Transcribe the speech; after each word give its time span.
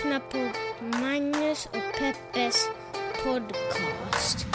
lyssnar 0.00 0.20
på 0.20 0.38
Magnus 0.98 1.66
och 1.66 1.98
Peppes 1.98 2.68
podcast. 3.24 4.46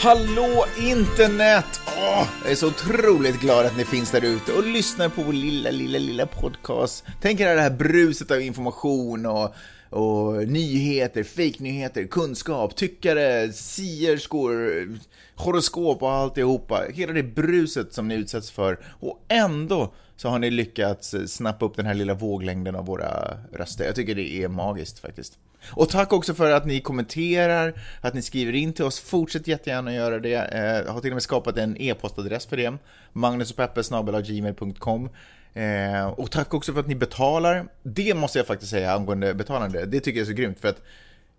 Hallå 0.00 0.64
internet! 0.78 1.80
Åh, 1.86 2.26
jag 2.42 2.52
är 2.52 2.54
så 2.54 2.66
otroligt 2.66 3.40
glad 3.40 3.66
att 3.66 3.76
ni 3.76 3.84
finns 3.84 4.10
där 4.10 4.24
ute 4.24 4.52
och 4.52 4.66
lyssnar 4.66 5.08
på 5.08 5.22
vår 5.22 5.32
lilla, 5.32 5.70
lilla, 5.70 5.98
lilla 5.98 6.26
podcast. 6.26 7.04
Tänk 7.20 7.40
er 7.40 7.54
det 7.54 7.62
här 7.62 7.70
bruset 7.70 8.30
av 8.30 8.40
information 8.40 9.26
och, 9.26 9.54
och 9.92 10.48
nyheter, 10.48 11.22
fake-nyheter, 11.22 12.04
kunskap, 12.04 12.76
tyckare, 12.76 13.52
sierskor, 13.52 14.88
horoskop 15.36 16.02
och 16.02 16.12
alltihopa. 16.12 16.82
Hela 16.92 17.12
det 17.12 17.22
bruset 17.22 17.92
som 17.92 18.08
ni 18.08 18.14
utsätts 18.14 18.50
för 18.50 18.78
och 19.00 19.24
ändå 19.28 19.94
så 20.16 20.28
har 20.28 20.38
ni 20.38 20.50
lyckats 20.50 21.14
snappa 21.26 21.64
upp 21.64 21.76
den 21.76 21.86
här 21.86 21.94
lilla 21.94 22.14
våglängden 22.14 22.76
av 22.76 22.86
våra 22.86 23.36
röster. 23.52 23.84
Jag 23.84 23.94
tycker 23.94 24.14
det 24.14 24.42
är 24.42 24.48
magiskt 24.48 24.98
faktiskt. 24.98 25.38
Och 25.70 25.88
tack 25.88 26.12
också 26.12 26.34
för 26.34 26.50
att 26.50 26.66
ni 26.66 26.80
kommenterar, 26.80 27.80
att 28.00 28.14
ni 28.14 28.22
skriver 28.22 28.52
in 28.52 28.72
till 28.72 28.84
oss. 28.84 29.00
Fortsätt 29.00 29.46
jättegärna 29.46 29.94
göra 29.94 30.18
det. 30.18 30.28
Jag 30.86 30.92
har 30.92 31.00
till 31.00 31.10
och 31.10 31.14
med 31.14 31.22
skapat 31.22 31.56
en 31.56 31.76
e-postadress 31.76 32.46
för 32.46 32.56
det. 32.56 32.74
magnusochpeppe.gmail.com 33.12 35.08
eh, 35.54 36.06
Och 36.06 36.30
tack 36.30 36.54
också 36.54 36.72
för 36.72 36.80
att 36.80 36.88
ni 36.88 36.94
betalar. 36.94 37.66
Det 37.82 38.14
måste 38.14 38.38
jag 38.38 38.46
faktiskt 38.46 38.70
säga 38.70 38.92
angående 38.92 39.34
betalande. 39.34 39.86
Det 39.86 40.00
tycker 40.00 40.18
jag 40.18 40.24
är 40.24 40.30
så 40.30 40.36
grymt 40.36 40.60
för 40.60 40.68
att 40.68 40.82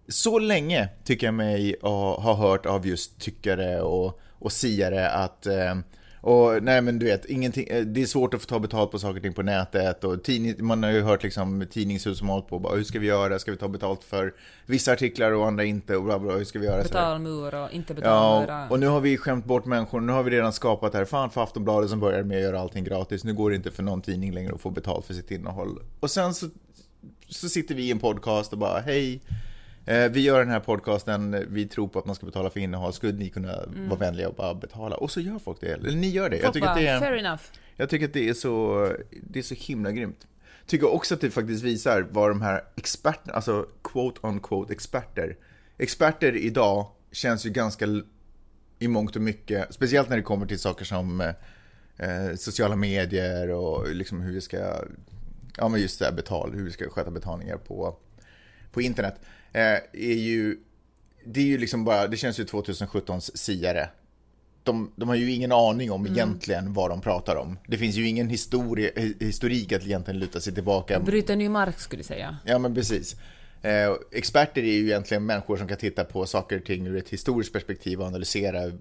så 0.07 0.39
länge 0.39 0.89
tycker 1.03 1.27
jag 1.27 1.33
mig 1.33 1.75
ha 1.81 2.33
hört 2.33 2.65
av 2.65 2.87
just 2.87 3.19
tyckare 3.19 3.81
och, 3.81 4.19
och 4.39 4.51
siare 4.51 5.09
att 5.09 5.45
eh, 5.45 5.75
och 6.25 6.63
nej 6.63 6.81
men 6.81 6.99
du 6.99 7.05
vet, 7.05 7.25
ingenting, 7.25 7.67
eh, 7.67 7.81
det 7.81 8.01
är 8.01 8.05
svårt 8.05 8.33
att 8.33 8.41
få 8.41 8.47
ta 8.47 8.59
betalt 8.59 8.91
på 8.91 8.99
saker 8.99 9.15
och 9.15 9.23
ting 9.23 9.33
på 9.33 9.41
nätet 9.41 10.03
och 10.03 10.23
tidning, 10.23 10.65
man 10.65 10.83
har 10.83 10.91
ju 10.91 11.01
hört 11.01 11.23
liksom 11.23 11.65
tidningshus 11.71 12.17
som 12.17 12.29
hållit 12.29 12.47
på 12.47 12.59
bara, 12.59 12.75
hur 12.75 12.83
ska 12.83 12.99
vi 12.99 13.07
göra, 13.07 13.39
ska 13.39 13.51
vi 13.51 13.57
ta 13.57 13.67
betalt 13.67 14.03
för 14.03 14.33
vissa 14.65 14.91
artiklar 14.93 15.31
och 15.31 15.47
andra 15.47 15.63
inte 15.63 15.95
och 15.97 16.03
bla 16.03 16.19
bla, 16.19 16.33
hur 16.33 16.43
ska 16.43 16.59
vi 16.59 16.65
göra? 16.65 16.83
Betalmur 16.83 17.55
och 17.55 17.71
inte 17.71 17.93
betalmur. 17.93 18.47
Ja, 18.49 18.67
och 18.69 18.79
nu 18.79 18.87
har 18.87 19.01
vi 19.01 19.17
skämt 19.17 19.45
bort 19.45 19.65
människor, 19.65 20.01
nu 20.01 20.13
har 20.13 20.23
vi 20.23 20.31
redan 20.31 20.53
skapat 20.53 20.91
det 20.91 20.97
här, 20.97 21.05
fan 21.05 21.29
för 21.29 21.43
Aftonbladet 21.43 21.89
som 21.89 21.99
började 21.99 22.23
med 22.23 22.37
att 22.37 22.43
göra 22.43 22.59
allting 22.59 22.83
gratis, 22.83 23.23
nu 23.23 23.33
går 23.33 23.49
det 23.49 23.55
inte 23.55 23.71
för 23.71 23.83
någon 23.83 24.01
tidning 24.01 24.33
längre 24.33 24.53
att 24.53 24.61
få 24.61 24.69
betalt 24.69 25.05
för 25.05 25.13
sitt 25.13 25.31
innehåll. 25.31 25.79
Och 25.99 26.11
sen 26.11 26.33
så, 26.33 26.47
så 27.29 27.49
sitter 27.49 27.75
vi 27.75 27.83
i 27.83 27.91
en 27.91 27.99
podcast 27.99 28.53
och 28.53 28.59
bara, 28.59 28.79
hej, 28.79 29.21
vi 29.85 30.19
gör 30.19 30.39
den 30.39 30.49
här 30.49 30.59
podcasten, 30.59 31.45
vi 31.49 31.65
tror 31.65 31.87
på 31.87 31.99
att 31.99 32.05
man 32.05 32.15
ska 32.15 32.25
betala 32.25 32.49
för 32.49 32.59
innehåll. 32.59 32.93
Skulle 32.93 33.13
ni 33.13 33.29
kunna 33.29 33.53
mm. 33.53 33.89
vara 33.89 33.99
vänliga 33.99 34.27
och 34.27 34.35
bara 34.35 34.53
betala? 34.53 34.95
Och 34.95 35.11
så 35.11 35.19
gör 35.19 35.39
folk 35.39 35.61
det. 35.61 35.67
Eller 35.67 35.91
ni 35.91 36.09
gör 36.09 36.29
det. 36.29 36.37
jag 36.37 36.53
tycker, 36.53 36.67
att 36.67 36.77
det 36.77 36.87
är, 36.87 36.99
fair 36.99 37.17
enough. 37.17 37.41
jag 37.75 37.89
tycker 37.89 38.05
att 38.05 38.13
det 38.13 38.29
är 38.29 38.33
så, 38.33 38.89
det 39.11 39.39
är 39.39 39.43
så 39.43 39.55
himla 39.55 39.91
grymt. 39.91 40.27
Tycker 40.65 40.93
också 40.93 41.13
att 41.13 41.21
det 41.21 41.31
faktiskt 41.31 41.63
visar 41.63 42.07
vad 42.11 42.29
de 42.29 42.41
här 42.41 42.63
experterna, 42.75 43.33
alltså 43.33 43.67
quote 43.81 44.27
on 44.27 44.39
quote 44.39 44.73
experter. 44.73 45.37
Experter 45.77 46.35
idag 46.35 46.87
känns 47.11 47.45
ju 47.45 47.49
ganska 47.49 47.85
i 48.79 48.87
mångt 48.87 49.15
och 49.15 49.21
mycket, 49.21 49.73
speciellt 49.73 50.09
när 50.09 50.17
det 50.17 50.23
kommer 50.23 50.45
till 50.45 50.59
saker 50.59 50.85
som 50.85 51.21
eh, 51.97 52.35
sociala 52.35 52.75
medier 52.75 53.49
och 53.49 53.95
liksom 53.95 54.21
hur 54.21 54.33
vi 54.33 54.41
ska, 54.41 54.85
ja 55.57 55.67
men 55.69 55.81
just 55.81 55.99
det 55.99 56.05
här 56.05 56.11
betal, 56.11 56.53
hur 56.53 56.63
vi 56.63 56.71
ska 56.71 56.89
sköta 56.89 57.11
betalningar 57.11 57.57
på, 57.57 57.97
på 58.73 58.81
internet 58.81 59.15
eh, 59.53 59.61
är 59.93 60.17
ju, 60.17 60.57
det 61.25 61.39
är 61.39 61.45
ju 61.45 61.57
liksom 61.57 61.85
bara, 61.85 62.07
det 62.07 62.17
känns 62.17 62.39
ju 62.39 62.43
2017s 62.43 63.37
siare. 63.37 63.89
De, 64.63 64.91
de 64.95 65.09
har 65.09 65.15
ju 65.15 65.31
ingen 65.31 65.51
aning 65.51 65.91
om 65.91 66.01
mm. 66.01 66.13
egentligen 66.13 66.73
vad 66.73 66.89
de 66.89 67.01
pratar 67.01 67.35
om. 67.35 67.57
Det 67.67 67.77
finns 67.77 67.95
ju 67.95 68.07
ingen 68.07 68.29
historia, 68.29 68.89
historik 69.19 69.71
att 69.71 69.83
egentligen 69.83 70.19
luta 70.19 70.39
sig 70.39 70.53
tillbaka. 70.53 70.99
Bryta 70.99 71.35
ny 71.35 71.49
mark 71.49 71.79
skulle 71.79 71.99
jag 71.99 72.05
säga. 72.05 72.37
Ja 72.45 72.59
men 72.59 72.75
precis. 72.75 73.15
Eh, 73.63 73.93
experter 74.11 74.61
är 74.61 74.73
ju 74.73 74.85
egentligen 74.85 75.25
människor 75.25 75.57
som 75.57 75.67
kan 75.67 75.77
titta 75.77 76.03
på 76.03 76.25
saker 76.25 76.57
och 76.57 76.65
ting 76.65 76.87
ur 76.87 76.97
ett 76.97 77.09
historiskt 77.09 77.53
perspektiv 77.53 78.01
och 78.01 78.07
analysera 78.07 78.71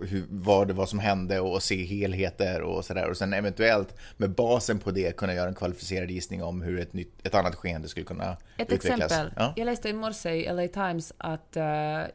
hur, 0.00 0.24
vad 0.28 0.68
det 0.68 0.74
var 0.74 0.86
som 0.86 0.98
hände 0.98 1.40
och 1.40 1.62
se 1.62 1.84
helheter 1.84 2.62
och 2.62 2.84
sådär. 2.84 3.10
Och 3.10 3.16
sen 3.16 3.32
eventuellt 3.32 3.96
med 4.16 4.30
basen 4.30 4.78
på 4.78 4.90
det 4.90 5.16
kunna 5.16 5.34
göra 5.34 5.48
en 5.48 5.54
kvalificerad 5.54 6.10
gissning 6.10 6.42
om 6.42 6.62
hur 6.62 6.80
ett, 6.80 6.92
nytt, 6.92 7.26
ett 7.26 7.34
annat 7.34 7.54
skeende 7.54 7.88
skulle 7.88 8.06
kunna 8.06 8.36
ett 8.56 8.72
utvecklas. 8.72 8.94
Ett 8.94 9.04
exempel. 9.04 9.32
Ja? 9.36 9.52
Jag 9.56 9.64
läste 9.66 9.88
i 9.88 9.92
morse 9.92 10.30
i 10.30 10.52
LA 10.52 10.68
Times 10.68 11.12
att 11.18 11.56
uh, 11.56 11.62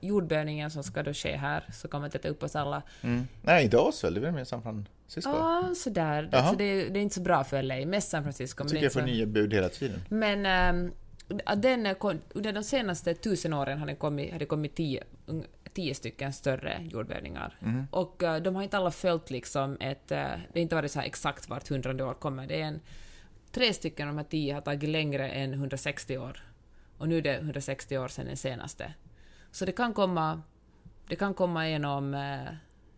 jordbävningen 0.02 0.72
som 0.72 0.84
ska 0.84 1.04
då 1.04 1.14
ske 1.14 1.36
här, 1.36 1.64
så 1.74 1.88
kommer 1.88 2.08
att 2.08 2.16
äta 2.16 2.28
upp 2.28 2.44
oss 2.44 2.56
alla. 2.56 2.81
Mm. 3.02 3.28
Nej, 3.42 3.64
inte 3.64 3.78
oss 3.78 4.04
väl? 4.04 4.14
Det 4.14 4.20
är 4.20 4.22
väl 4.22 4.31
mer 4.31 4.44
San 4.44 4.62
Francisco? 4.62 5.30
Ja, 5.30 5.74
sådär. 5.76 6.30
Alltså, 6.31 6.56
det, 6.56 6.90
det, 6.90 7.00
är 7.00 7.04
inte 7.04 7.16
så 7.16 7.22
bra 7.22 7.44
för 7.44 7.64
LA, 7.64 7.86
mest 7.86 8.10
San 8.10 8.24
Francisco. 8.24 8.64
Jag 8.64 8.70
tycker 8.70 8.84
jag 8.84 8.94
får 8.94 9.00
så... 9.00 9.06
nya 9.06 9.26
bud 9.26 9.54
hela 9.54 9.70
tiden. 9.70 10.02
Men 10.10 10.76
um, 10.76 10.92
den, 11.56 11.96
under 12.34 12.54
de 12.54 12.64
senaste 12.64 13.14
tusen 13.14 13.54
åren 13.54 13.80
har 13.80 13.88
det 13.88 13.96
kommit, 13.96 14.32
har 14.32 14.40
det 14.40 14.46
kommit 14.46 14.76
tio, 14.76 15.04
tio 15.74 15.94
stycken 15.94 16.34
större 16.34 16.88
jordbävningar. 16.90 17.58
Mm. 17.62 17.88
Och 17.92 18.24
uh, 18.24 18.36
de 18.36 18.56
har 18.56 18.64
inte 18.64 18.78
alla 18.78 18.92
följt 18.92 19.30
liksom 19.30 19.78
ett... 19.80 20.12
Uh, 20.12 20.18
det 20.18 20.54
har 20.54 20.62
inte 20.62 20.76
varit 20.76 20.92
så 20.92 21.00
exakt 21.00 21.50
vart 21.50 21.70
hundrade 21.70 22.04
år 22.04 22.14
kommer. 22.14 22.48
Det 22.48 22.62
är 22.62 22.66
en, 22.66 22.80
tre 23.52 23.74
stycken 23.74 24.08
av 24.08 24.16
de 24.16 24.18
här 24.18 24.30
tio 24.30 24.54
har 24.54 24.62
tagit 24.62 24.90
längre 24.90 25.30
än 25.30 25.54
160 25.54 26.18
år. 26.18 26.44
Och 26.98 27.10
nu 27.10 27.18
är 27.18 27.22
det 27.22 27.36
160 27.36 27.98
år 27.98 28.08
sedan 28.08 28.26
den 28.26 28.38
senaste. 28.38 28.94
Så 29.52 29.66
det 29.66 29.72
kan 29.72 29.94
komma, 29.94 30.42
det 31.08 31.16
kan 31.16 31.34
komma 31.34 31.68
en 31.68 31.86
om 31.86 32.14
uh, 32.14 32.50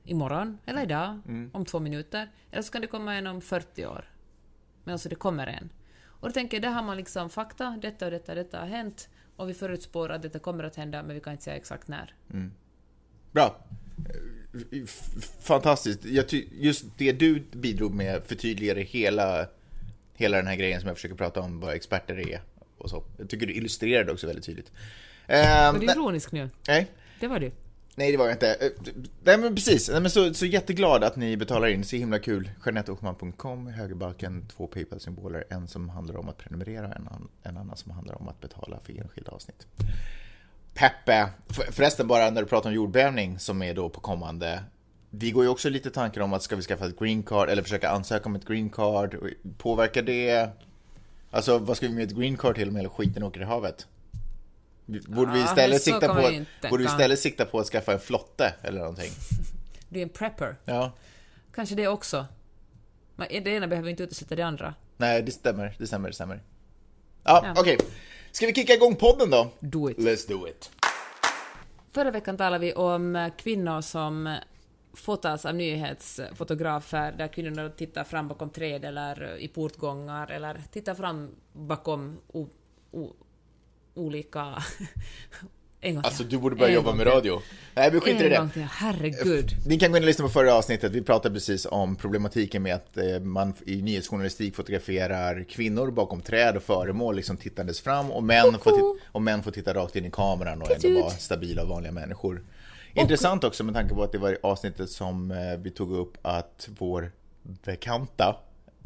imorgon, 0.03 0.57
eller 0.65 0.83
idag, 0.83 1.19
mm. 1.27 1.51
om 1.53 1.65
två 1.65 1.79
minuter. 1.79 2.29
Eller 2.51 2.61
så 2.61 2.71
kan 2.71 2.81
det 2.81 2.87
komma 2.87 3.15
en 3.15 3.27
om 3.27 3.41
40 3.41 3.85
år. 3.85 4.05
Men 4.83 4.93
alltså 4.93 5.09
det 5.09 5.15
kommer 5.15 5.47
en. 5.47 5.69
Och 6.21 6.29
då 6.29 6.33
tänker 6.33 6.57
jag, 6.57 6.61
där 6.61 6.69
har 6.69 6.83
man 6.83 6.97
liksom 6.97 7.29
fakta, 7.29 7.77
detta 7.81 8.05
och 8.05 8.11
detta, 8.11 8.35
detta 8.35 8.59
har 8.59 8.67
hänt 8.67 9.09
och 9.35 9.49
vi 9.49 9.53
förutspår 9.53 10.09
att 10.11 10.21
detta 10.21 10.39
kommer 10.39 10.63
att 10.63 10.75
hända, 10.75 11.03
men 11.03 11.15
vi 11.15 11.21
kan 11.21 11.33
inte 11.33 11.43
säga 11.43 11.55
exakt 11.55 11.87
när. 11.87 12.13
Mm. 12.33 12.51
Bra. 13.31 13.55
Fantastiskt. 15.41 16.05
just 16.51 16.85
det 16.97 17.11
du 17.11 17.39
bidrog 17.51 17.93
med 17.93 18.23
förtydligade 18.25 18.81
hela, 18.81 19.47
hela 20.13 20.37
den 20.37 20.47
här 20.47 20.55
grejen 20.55 20.79
som 20.79 20.87
jag 20.87 20.97
försöker 20.97 21.15
prata 21.15 21.41
om, 21.41 21.59
vad 21.59 21.73
experter 21.73 22.29
är 22.29 22.41
och 22.77 22.89
så. 22.89 23.03
Jag 23.17 23.29
tycker 23.29 23.47
du 23.47 23.53
illustrerade 23.53 24.11
också 24.11 24.27
väldigt 24.27 24.45
tydligt. 24.45 24.71
Var 25.27 25.79
du 25.79 25.85
ironisk 25.85 26.31
nu? 26.31 26.49
Nej. 26.67 26.87
Det 27.19 27.27
var 27.27 27.39
du. 27.39 27.51
Nej, 27.95 28.11
det 28.11 28.17
var 28.17 28.25
jag 28.25 28.35
inte. 28.35 28.53
Eh, 28.53 28.93
nej, 29.23 29.37
men 29.37 29.55
precis. 29.55 29.89
Nej, 29.89 30.01
men 30.01 30.11
så, 30.11 30.33
så 30.33 30.45
jätteglad 30.45 31.03
att 31.03 31.15
ni 31.15 31.37
betalar 31.37 31.67
in. 31.67 31.83
Så 31.83 31.95
himla 31.95 32.19
kul. 32.19 32.51
Jeanetteochman.com, 32.65 33.67
högerbalken, 33.67 34.47
två 34.47 34.67
Paypal-symboler. 34.67 35.43
En 35.49 35.67
som 35.67 35.89
handlar 35.89 36.17
om 36.17 36.29
att 36.29 36.37
prenumerera, 36.37 36.93
en, 36.93 37.09
en 37.43 37.57
annan 37.57 37.77
som 37.77 37.91
handlar 37.91 38.21
om 38.21 38.27
att 38.27 38.41
betala 38.41 38.79
för 38.83 38.99
enskilda 38.99 39.31
avsnitt. 39.31 39.67
Peppe, 40.73 41.29
förresten 41.71 42.07
bara 42.07 42.29
när 42.29 42.41
du 42.41 42.47
pratar 42.47 42.69
om 42.69 42.75
jordbävning 42.75 43.39
som 43.39 43.61
är 43.61 43.73
då 43.73 43.89
på 43.89 43.99
kommande. 43.99 44.63
Vi 45.09 45.31
går 45.31 45.43
ju 45.43 45.49
också 45.49 45.69
lite 45.69 45.91
tankar 45.91 46.21
om 46.21 46.33
att 46.33 46.43
ska 46.43 46.55
vi 46.55 46.61
skaffa 46.61 46.85
ett 46.85 46.99
green 46.99 47.23
card 47.23 47.49
eller 47.49 47.63
försöka 47.63 47.89
ansöka 47.89 48.25
om 48.25 48.35
ett 48.35 48.45
green 48.45 48.69
card. 48.69 49.15
Påverkar 49.57 50.01
det? 50.01 50.49
Alltså 51.31 51.57
vad 51.57 51.77
ska 51.77 51.87
vi 51.87 51.93
med 51.93 52.03
ett 52.03 52.15
green 52.15 52.37
card 52.37 52.55
till 52.55 52.69
om 52.69 52.75
hela 52.75 52.89
skiten 52.89 53.23
åker 53.23 53.41
i 53.41 53.43
havet? 53.43 53.87
Borde 54.85 55.31
vi 55.31 55.39
istället, 55.39 55.81
sikta 55.81 56.13
på, 56.13 56.19
att, 56.19 56.69
borde 56.69 56.83
vi 56.83 56.89
istället 56.89 57.19
sikta 57.19 57.45
på 57.45 57.59
att 57.59 57.67
skaffa 57.67 57.93
en 57.93 57.99
flotte 57.99 58.53
eller 58.61 58.79
någonting? 58.79 59.11
Du 59.89 59.99
är 59.99 60.03
en 60.03 60.09
prepper. 60.09 60.55
Ja. 60.65 60.91
Kanske 61.53 61.75
det 61.75 61.87
också. 61.87 62.25
Men 63.15 63.27
det 63.43 63.49
ena 63.49 63.67
behöver 63.67 63.89
inte 63.89 64.03
utesluta 64.03 64.35
det 64.35 64.41
andra. 64.41 64.73
Nej, 64.97 65.21
det 65.23 65.31
stämmer. 65.31 65.75
Det 65.77 65.87
stämmer, 65.87 66.07
det 66.09 66.15
stämmer. 66.15 66.41
Ja, 67.23 67.41
ja. 67.45 67.51
okej. 67.57 67.75
Okay. 67.75 67.87
Ska 68.31 68.45
vi 68.45 68.53
kicka 68.53 68.73
igång 68.73 68.95
podden 68.95 69.29
då? 69.29 69.51
Do 69.59 69.89
it. 69.89 69.97
Let's 69.97 70.29
do 70.29 70.47
it. 70.47 70.71
Förra 71.91 72.11
veckan 72.11 72.37
talade 72.37 72.65
vi 72.65 72.73
om 72.73 73.31
kvinnor 73.37 73.81
som 73.81 74.37
fotas 74.93 75.45
av 75.45 75.55
nyhetsfotografer 75.55 77.11
där 77.11 77.27
kvinnorna 77.27 77.69
tittar 77.69 78.03
fram 78.03 78.27
bakom 78.27 78.49
träd 78.49 78.85
eller 78.85 79.37
i 79.37 79.47
portgångar 79.47 80.31
eller 80.31 80.61
tittar 80.71 80.95
fram 80.95 81.35
bakom 81.53 82.17
o, 82.27 82.47
o, 82.91 83.13
olika... 83.93 84.63
en 85.81 85.95
gång 85.95 86.03
Alltså 86.05 86.23
du 86.23 86.37
borde 86.37 86.55
börja 86.55 86.73
jobba 86.73 86.93
med 86.93 87.07
radio. 87.07 87.41
Nej, 87.73 87.91
vi 87.91 87.99
skiter 87.99 88.25
i 88.25 88.29
det. 88.29 88.49
Till. 88.53 88.61
Herregud. 88.61 89.51
Ni 89.65 89.79
kan 89.79 89.91
gå 89.91 89.97
in 89.97 90.03
och 90.03 90.07
lyssna 90.07 90.25
på 90.25 90.31
förra 90.31 90.53
avsnittet. 90.53 90.91
Vi 90.91 91.01
pratade 91.01 91.35
precis 91.35 91.67
om 91.71 91.95
problematiken 91.95 92.63
med 92.63 92.75
att 92.75 92.97
eh, 92.97 93.19
man 93.19 93.53
i 93.65 93.81
nyhetsjournalistik 93.81 94.55
fotograferar 94.55 95.45
kvinnor 95.49 95.91
bakom 95.91 96.21
träd 96.21 96.57
och 96.57 96.63
föremål 96.63 97.15
liksom 97.15 97.37
tittandes 97.37 97.81
fram 97.81 98.11
och 98.11 98.23
män, 98.23 98.57
får, 98.59 98.73
och 99.11 99.21
män 99.21 99.43
får 99.43 99.51
titta 99.51 99.73
rakt 99.73 99.95
in 99.95 100.05
i 100.05 100.11
kameran 100.11 100.61
och 100.61 100.71
ändå 100.71 101.01
vara 101.01 101.11
stabila 101.11 101.61
och 101.61 101.69
vanliga 101.69 101.91
människor. 101.91 102.43
Intressant 102.93 103.43
också 103.43 103.63
med 103.63 103.75
tanke 103.75 103.95
på 103.95 104.03
att 104.03 104.11
det 104.11 104.17
var 104.17 104.31
i 104.31 104.37
avsnittet 104.43 104.89
som 104.89 105.31
eh, 105.31 105.37
vi 105.57 105.71
tog 105.71 105.91
upp 105.91 106.17
att 106.21 106.69
vår 106.79 107.11
bekanta 107.43 108.35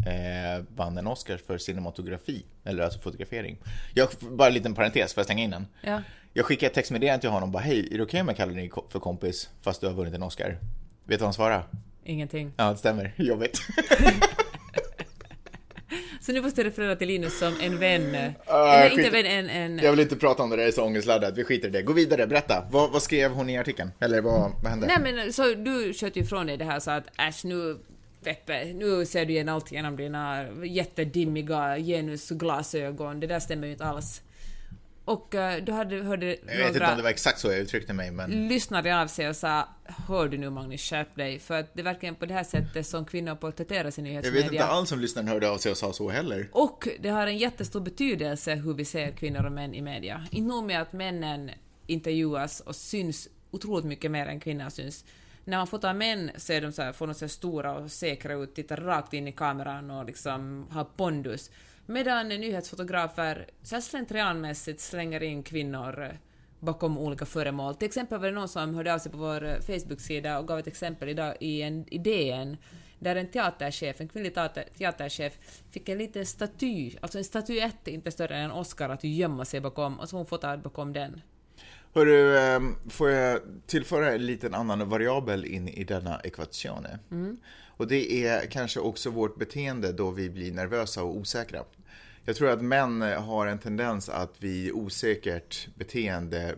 eh, 0.06 0.64
vann 0.76 0.98
en 0.98 1.08
Oscar 1.08 1.38
för 1.38 1.58
cinematografi, 1.58 2.46
eller 2.64 2.84
alltså 2.84 3.00
fotografering. 3.00 3.58
Jag, 3.94 4.10
bara 4.20 4.48
en 4.48 4.54
liten 4.54 4.76
parentes, 4.76 5.14
får 5.14 5.22
jag 5.22 5.26
stänga 5.26 5.44
in 5.44 5.52
den? 5.52 5.68
Ja. 5.82 6.02
Jag 6.34 6.46
skickade 6.46 6.68
ett 6.68 6.74
textmeddelande 6.74 7.22
till 7.22 7.30
honom 7.30 7.52
bara 7.52 7.64
hej, 7.64 7.80
är 7.80 7.84
det 7.84 7.88
okej 7.88 8.04
okay 8.04 8.22
om 8.22 8.28
jag 8.28 8.38
kallar 8.38 8.54
dig 8.54 8.72
för 8.90 9.00
kompis 9.00 9.50
fast 9.62 9.82
du 9.82 9.88
har 9.88 9.94
vunnit 9.94 10.14
en 10.14 10.24
Oscar? 10.24 10.50
Vet 10.50 10.60
du 11.04 11.18
vad 11.18 11.22
han 11.22 11.34
svarade? 11.34 11.64
Ingenting. 12.04 12.52
Ja, 12.58 12.72
det 12.72 12.78
stämmer. 12.78 13.14
Jobbigt. 13.18 13.62
Så 16.22 16.32
nu 16.32 16.42
måste 16.42 16.64
du 16.64 16.70
referera 16.70 16.96
till 16.96 17.08
Linus 17.08 17.40
som 17.40 17.54
en 17.62 17.80
vän. 17.80 18.02
Uh, 18.02 18.32
Eller 18.50 19.00
inte 19.00 19.10
vän, 19.10 19.26
en... 19.26 19.50
en 19.50 19.78
Jag 19.78 19.92
vill 19.92 20.00
inte 20.00 20.16
prata 20.16 20.44
om 20.44 20.50
det, 20.50 20.56
det 20.56 20.64
är 20.64 20.72
så 20.72 20.84
ångestladdat. 20.84 21.38
Vi 21.38 21.44
skiter 21.44 21.68
i 21.68 21.72
det. 21.72 21.82
Gå 21.82 21.94
vidare, 21.94 22.28
berätta. 22.28 22.66
Vad, 22.72 22.92
vad 22.92 23.02
skrev 23.02 23.32
hon 23.32 23.50
i 23.50 23.58
artikeln? 23.58 23.92
Eller 24.00 24.22
vad, 24.22 24.52
vad 24.64 24.72
hände? 24.72 24.88
Nej 24.88 25.14
men 25.14 25.34
så 25.34 25.54
du 25.54 25.94
sköt 25.94 26.18
ju 26.18 26.22
ifrån 26.22 26.48
dig 26.48 26.58
det 26.58 26.66
här 26.66 26.80
så 26.80 26.92
att 26.92 27.04
äsch 27.20 27.46
nu 27.46 27.78
Peppe, 28.26 28.74
nu 28.74 29.06
ser 29.06 29.26
du 29.26 29.34
igen 29.34 29.50
allt 29.50 29.72
genom 29.72 29.96
dina 29.96 30.46
jättedimmiga 30.64 31.78
genusglasögon. 31.78 33.20
Det 33.20 33.28
där 33.28 33.40
stämmer 33.40 33.68
ju 33.68 33.74
inte 33.74 33.86
alls. 33.86 34.22
Och 35.06 35.36
eh, 35.36 35.64
du 35.64 35.72
hade, 35.72 35.96
hörde 35.96 36.26
jag 36.26 36.58
vet 36.58 36.68
inte 36.68 36.80
om 36.80 36.84
några 36.84 36.96
det 36.96 37.04
var 37.04 37.10
exakt 37.10 37.40
så 37.40 37.48
jag 37.48 37.58
uttryckte 37.58 37.94
mig, 37.94 38.12
men... 38.12 38.48
lyssnade 38.48 39.02
av 39.02 39.08
sig 39.08 39.30
och 39.30 39.36
sa 39.36 39.70
Hör 40.08 40.28
du 40.28 40.38
nu 40.38 40.50
Magnus, 40.50 40.82
skärp 40.82 41.16
dig. 41.16 41.40
För 41.40 41.60
att 41.60 41.74
det 41.74 41.82
är 41.82 41.84
verkligen 41.84 42.16
på 42.16 42.26
det 42.26 42.34
här 42.34 42.44
sättet 42.44 42.88
som 42.88 43.06
kvinnor 43.06 43.36
porträtteras 43.36 44.00
i 44.00 44.02
Jag 44.02 44.06
vet 44.06 44.24
nyhetsmedia. 44.24 44.52
inte 44.52 44.66
alls 44.66 44.92
om 44.92 45.00
lyssnaren 45.00 45.28
hörde 45.28 45.50
av 45.50 45.58
sig 45.58 45.72
och 45.72 45.78
sa 45.78 45.94
så 45.94 46.10
heller. 46.10 46.50
Och 46.52 46.88
det 47.00 47.10
har 47.10 47.28
en 47.28 47.38
jättestor 47.38 47.80
betydelse 47.80 48.56
hur 48.56 48.74
vi 48.74 48.86
ser 48.86 49.12
kvinnor 49.12 49.46
och 49.46 49.52
män 49.52 49.74
i 49.74 49.82
media. 49.82 50.28
Inte 50.32 50.48
nog 50.48 50.64
med 50.64 50.82
att 50.82 50.94
männen 50.94 51.52
intervjuas 51.88 52.60
och 52.60 52.76
syns 52.76 53.28
otroligt 53.52 53.86
mycket 53.86 54.12
mer 54.12 54.28
än 54.28 54.40
kvinnor 54.40 54.70
syns. 54.70 55.06
När 55.48 55.58
man 55.58 55.68
fotar 55.68 55.94
män 55.94 56.32
så 56.36 56.54
är 56.54 56.62
de 56.62 56.72
så 56.72 56.82
här, 56.82 56.94
får 56.94 57.08
de 57.08 57.14
se 57.14 57.30
stora 57.30 57.74
och 57.74 57.92
säkra 57.92 58.34
ut, 58.34 58.56
tittar 58.56 58.78
rakt 58.78 59.14
in 59.14 59.28
i 59.28 59.32
kameran 59.32 59.92
och 59.92 60.06
liksom 60.06 60.68
har 60.72 60.84
pondus. 60.84 61.52
Medan 61.86 62.30
nyhetsfotografer 62.30 63.48
så 63.62 63.76
här 63.76 63.82
slentrianmässigt 63.82 64.80
slänger 64.80 65.24
in 65.24 65.44
kvinnor 65.44 66.04
eh, 66.04 66.10
bakom 66.60 66.98
olika 66.98 67.26
föremål. 67.26 67.76
Till 67.76 67.86
exempel 67.86 68.20
var 68.20 68.28
det 68.28 68.34
någon 68.34 68.50
som 68.50 68.76
hörde 68.76 68.94
av 68.94 69.00
sig 69.00 69.12
på 69.12 69.18
vår 69.18 69.46
eh, 69.46 69.60
Facebook-sida 69.60 70.40
och 70.40 70.48
gav 70.48 70.60
ett 70.60 70.68
exempel 70.68 71.10
idag 71.10 71.36
i 71.40 71.62
en 71.62 71.94
i 71.94 71.98
DN 71.98 72.58
där 73.00 73.16
en 73.16 73.28
teaterchef, 73.28 74.02
en 74.02 74.08
kvinnlig 74.08 74.34
teater, 74.34 74.66
teaterchef, 74.78 75.38
fick 75.72 75.90
en 75.90 75.98
liten 75.98 76.26
staty, 76.26 76.92
alltså 77.02 77.18
en 77.18 77.24
statyett 77.24 77.88
inte 77.88 78.12
större 78.12 78.36
än 78.36 78.44
en 78.44 78.52
Oscar 78.52 78.90
att 78.90 79.04
gömma 79.04 79.46
sig 79.46 79.62
bakom 79.62 80.00
och 80.00 80.10
så 80.10 80.18
hon 80.18 80.26
fotade 80.26 80.58
bakom 80.58 80.94
den. 80.94 81.22
Hörru, 81.96 82.38
ehm, 82.38 82.76
får 82.90 83.10
jag 83.10 83.40
tillföra 83.68 84.14
en 84.14 84.26
liten 84.26 84.54
annan 84.54 84.90
variabel 84.90 85.46
in 85.46 85.68
i 85.68 85.84
denna 85.84 86.22
ekvation? 86.24 86.88
Och 87.68 87.88
det 87.88 88.26
är 88.26 88.46
kanske 88.46 88.80
också 88.80 89.10
vårt 89.10 89.40
beteende 89.40 89.92
då 89.92 90.12
vi 90.12 90.30
blir 90.30 90.52
nervösa 90.52 91.04
och 91.04 91.16
osäkra. 91.16 91.64
Jag 92.26 92.36
tror 92.36 92.50
att 92.50 92.62
män 92.62 93.02
har 93.02 93.48
en 93.48 93.60
tendens 93.60 94.10
att 94.10 94.34
vid 94.40 94.72
osäkert 94.72 95.68
beteende 95.76 96.56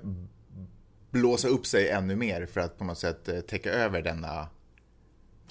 blåsa 1.11 1.47
upp 1.47 1.65
sig 1.65 1.89
ännu 1.89 2.15
mer 2.15 2.45
för 2.45 2.61
att 2.61 2.77
på 2.77 2.83
något 2.83 2.97
sätt 2.97 3.29
eh, 3.29 3.39
täcka 3.39 3.71
över 3.71 4.01
denna... 4.01 4.47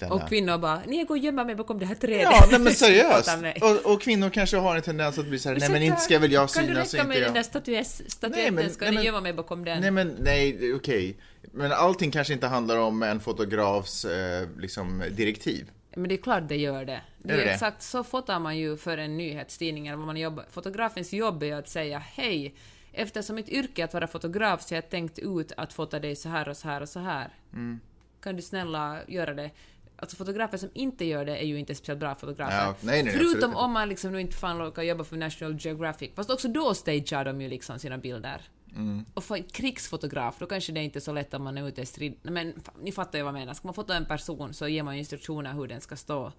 Och 0.01 0.29
kvinnor 0.29 0.57
bara 0.57 0.81
“Nej, 0.87 0.97
jag 0.97 1.07
går 1.07 1.15
och 1.15 1.19
gömmer 1.23 1.45
mig 1.45 1.55
bakom 1.55 1.79
det 1.79 1.85
här 1.85 1.95
trädet”. 1.95 2.21
Ja, 2.23 2.47
nej 2.51 2.59
men 2.59 2.73
seriöst. 2.73 3.39
Mig. 3.41 3.59
Och, 3.61 3.93
och 3.93 4.01
kvinnor 4.01 4.29
kanske 4.29 4.57
har 4.57 4.75
en 4.75 4.81
tendens 4.81 5.17
att 5.17 5.25
bli 5.25 5.39
så 5.39 5.49
här, 5.49 5.55
nej 5.59 5.69
men 5.69 5.83
inte 5.83 6.01
ska 6.01 6.19
väl 6.19 6.31
jag 6.31 6.49
Kan 6.49 6.63
du 6.63 6.69
synas, 6.69 6.93
räcka 6.93 7.07
med 7.07 7.21
den 7.21 7.33
där 7.33 7.43
statyetten, 7.43 8.09
ska 8.09 8.27
nej, 8.29 8.51
ni 8.91 8.95
men- 8.95 9.03
gömma 9.03 9.21
mig 9.21 9.33
bakom 9.33 9.65
den? 9.65 9.81
Nej 9.81 9.91
men 9.91 10.15
nej, 10.19 10.73
okej. 10.73 11.17
Men 11.51 11.71
allting 11.71 12.11
kanske 12.11 12.33
inte 12.33 12.47
handlar 12.47 12.77
om 12.77 13.03
en 13.03 13.19
fotografs 13.19 14.05
eh, 14.05 14.47
liksom, 14.57 15.03
direktiv. 15.11 15.71
Men 15.95 16.09
det 16.09 16.15
är 16.15 16.21
klart 16.21 16.43
det 16.49 16.57
gör 16.57 16.85
det. 16.85 17.01
Det 17.17 17.33
Är 17.33 17.37
är 17.37 17.45
det? 17.45 17.51
exakt 17.51 17.81
så 17.81 18.03
fotar 18.03 18.39
man 18.39 18.57
ju 18.57 18.77
för 18.77 18.97
en 18.97 19.17
nyhetstidning 19.17 19.87
eller 19.87 19.97
vad 19.97 20.05
man 20.05 20.17
jobbar. 20.17 20.45
Fotografens 20.51 21.13
jobb 21.13 21.43
är 21.43 21.53
att 21.55 21.69
säga 21.69 21.99
hej, 21.99 22.55
eftersom 22.93 23.35
mitt 23.35 23.49
yrke 23.49 23.81
är 23.81 23.85
att 23.85 23.93
vara 23.93 24.07
fotograf 24.07 24.61
så 24.61 24.75
har 24.75 24.77
jag 24.77 24.89
tänkt 24.89 25.19
ut 25.19 25.51
att 25.57 25.73
fota 25.73 25.99
dig 25.99 26.15
så 26.15 26.29
här 26.29 26.49
och 26.49 26.57
så 26.57 26.67
här 26.67 26.81
och 26.81 26.89
så 26.89 26.99
här. 26.99 27.29
Mm. 27.53 27.79
Kan 28.23 28.35
du 28.35 28.41
snälla 28.41 28.97
göra 29.07 29.33
det? 29.33 29.51
Alltså 29.99 30.15
fotografer 30.15 30.57
som 30.57 30.69
inte 30.73 31.05
gör 31.05 31.25
det 31.25 31.37
är 31.37 31.45
ju 31.45 31.59
inte 31.59 31.75
speciellt 31.75 31.99
bra 31.99 32.15
fotografer. 32.15 32.65
Ja, 32.65 32.75
nej, 32.81 33.03
nej, 33.03 33.13
Förutom 33.13 33.55
om 33.55 33.71
man 33.71 33.89
liksom 33.89 34.11
nu 34.11 34.21
inte 34.21 34.37
fan 34.37 34.57
råkar 34.57 34.83
jobba 34.83 35.03
för 35.03 35.17
National 35.17 35.55
Geographic. 35.59 36.11
Fast 36.15 36.29
också 36.29 36.47
då 36.47 36.73
stagear 36.73 37.25
de 37.25 37.41
ju 37.41 37.49
liksom 37.49 37.79
sina 37.79 37.97
bilder. 37.97 38.41
Mm. 38.75 39.05
Och 39.13 39.23
för 39.23 39.49
krigsfotograf, 39.49 40.35
då 40.39 40.45
kanske 40.45 40.71
det 40.71 40.83
inte 40.83 40.99
är 40.99 41.01
så 41.01 41.11
lätt 41.11 41.33
om 41.33 41.43
man 41.43 41.57
är 41.57 41.67
ute 41.67 41.81
i 41.81 41.85
strid... 41.85 42.13
Men 42.21 42.53
ni 42.81 42.91
fattar 42.91 43.19
ju 43.19 43.23
vad 43.23 43.33
jag 43.33 43.39
menar. 43.39 43.53
Ska 43.53 43.67
man 43.67 43.73
fota 43.73 43.95
en 43.95 44.05
person 44.05 44.53
så 44.53 44.67
ger 44.67 44.83
man 44.83 44.93
ju 44.93 44.99
instruktioner 44.99 45.53
hur 45.53 45.67
den 45.67 45.81
ska 45.81 45.95
stå. 45.95 46.31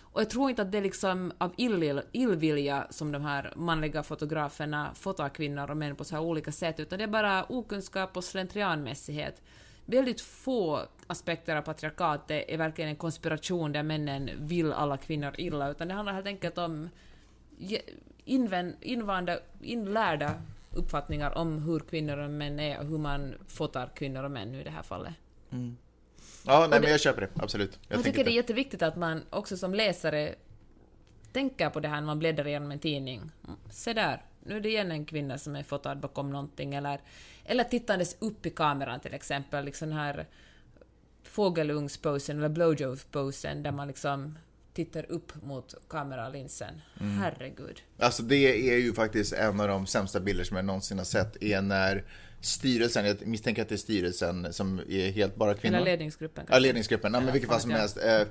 Och 0.00 0.20
jag 0.20 0.30
tror 0.30 0.50
inte 0.50 0.62
att 0.62 0.72
det 0.72 0.78
är 0.78 0.82
liksom 0.82 1.32
av 1.38 1.54
ill, 1.56 2.02
illvilja 2.12 2.86
som 2.90 3.12
de 3.12 3.22
här 3.22 3.52
manliga 3.56 4.02
fotograferna 4.02 4.90
fotar 4.94 5.28
kvinnor 5.28 5.70
och 5.70 5.76
män 5.76 5.96
på 5.96 6.04
så 6.04 6.14
här 6.14 6.22
olika 6.22 6.52
sätt, 6.52 6.80
utan 6.80 6.98
det 6.98 7.04
är 7.04 7.08
bara 7.08 7.44
okunskap 7.44 8.16
och 8.16 8.24
slentrianmässighet. 8.24 9.42
Väldigt 9.86 10.20
få 10.20 10.86
aspekter 11.06 11.56
av 11.56 11.62
patriarkatet 11.62 12.44
är 12.48 12.58
verkligen 12.58 12.90
en 12.90 12.96
konspiration 12.96 13.72
där 13.72 13.82
männen 13.82 14.30
vill 14.38 14.72
alla 14.72 14.96
kvinnor 14.96 15.34
illa, 15.38 15.70
utan 15.70 15.88
det 15.88 15.94
handlar 15.94 16.12
helt 16.12 16.26
enkelt 16.26 16.58
om 16.58 16.88
invän, 18.24 18.76
invanda, 18.80 19.38
inlärda 19.60 20.34
uppfattningar 20.70 21.38
om 21.38 21.62
hur 21.62 21.80
kvinnor 21.80 22.18
och 22.18 22.30
män 22.30 22.60
är 22.60 22.78
och 22.78 22.86
hur 22.86 22.98
man 22.98 23.34
fotar 23.48 23.90
kvinnor 23.96 24.22
och 24.24 24.30
män 24.30 24.52
nu 24.52 24.60
i 24.60 24.64
det 24.64 24.70
här 24.70 24.82
fallet. 24.82 25.14
Ja, 25.50 25.56
nej 26.60 26.68
det- 26.70 26.80
men 26.80 26.90
jag 26.90 27.00
köper 27.00 27.20
det, 27.20 27.28
absolut. 27.36 27.78
Jag, 27.88 27.98
Jag, 27.98 28.04
tycker 28.04 28.24
det 28.24 28.30
är 28.30 28.34
jätteviktigt 28.36 28.82
att 28.82 28.96
man 28.96 29.22
också 29.30 29.56
som 29.56 29.74
läsare 29.74 30.34
tänker 31.32 31.70
på 31.70 31.80
det 31.80 31.88
här 31.88 31.96
när 32.00 32.06
man 32.06 32.18
bläddrar 32.18 32.46
igenom 32.46 32.70
en 32.70 32.78
tidning. 32.78 33.20
Mm, 33.44 33.56
Se 33.70 33.92
där, 33.92 34.22
nu 34.44 34.56
är 34.56 34.60
det 34.60 34.68
igen 34.68 34.90
en 34.92 35.04
kvinna 35.04 35.38
som 35.38 35.56
är 35.56 35.62
fotad 35.62 35.94
bakom 36.00 36.30
någonting, 36.30 36.74
eller, 36.74 37.00
eller 37.44 37.64
tittandes 37.64 38.16
upp 38.18 38.46
i 38.46 38.50
kameran 38.50 39.00
till 39.00 39.14
exempel, 39.14 39.64
liksom 39.64 39.88
den 39.88 39.98
här 39.98 40.26
fågelungsposen 41.22 42.38
eller 42.38 42.48
blowjob-posen 42.48 43.62
där 43.62 43.72
man 43.72 43.88
liksom 43.88 44.38
tittar 44.74 45.10
upp 45.10 45.42
mot 45.42 45.74
kameralinsen. 45.88 46.80
Mm. 47.00 47.18
Herregud. 47.18 47.82
Alltså 47.98 48.22
det 48.22 48.70
är 48.74 48.78
ju 48.78 48.92
faktiskt 48.92 49.32
en 49.32 49.60
av 49.60 49.68
de 49.68 49.86
sämsta 49.86 50.20
bilder 50.20 50.44
som 50.44 50.56
jag 50.56 50.64
någonsin 50.64 50.98
har 50.98 51.04
sett, 51.04 51.42
är 51.42 51.62
när 51.62 52.04
styrelsen, 52.40 53.06
jag 53.06 53.26
misstänker 53.26 53.62
att 53.62 53.68
det 53.68 53.74
är 53.74 53.76
styrelsen 53.76 54.52
som 54.52 54.78
är 54.88 55.10
helt 55.12 55.36
bara 55.36 55.54
kvinnor. 55.54 55.76
Eller 55.76 55.84
ledningsgruppen 55.86 56.42
Ja, 56.42 56.46
kanske. 56.46 56.60
ledningsgruppen. 56.60 57.14
Ja, 57.14 57.20
men 57.20 57.26
Ja, 57.26 57.32
vilket 57.32 57.50
fall 57.50 57.60
som 57.60 57.70
helst. 57.70 57.96
Eh, 57.96 58.22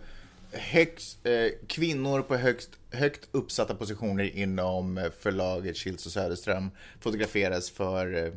högst, 0.53 1.25
eh, 1.25 1.47
kvinnor 1.67 2.21
på 2.21 2.35
högst, 2.35 2.69
högt 2.91 3.27
uppsatta 3.31 3.75
positioner 3.75 4.37
inom 4.37 4.97
eh, 4.97 5.11
förlaget 5.19 5.77
Schildt 5.77 6.05
och 6.05 6.11
Söderström 6.11 6.71
fotograferas 6.99 7.69
för 7.69 8.25
eh, 8.25 8.33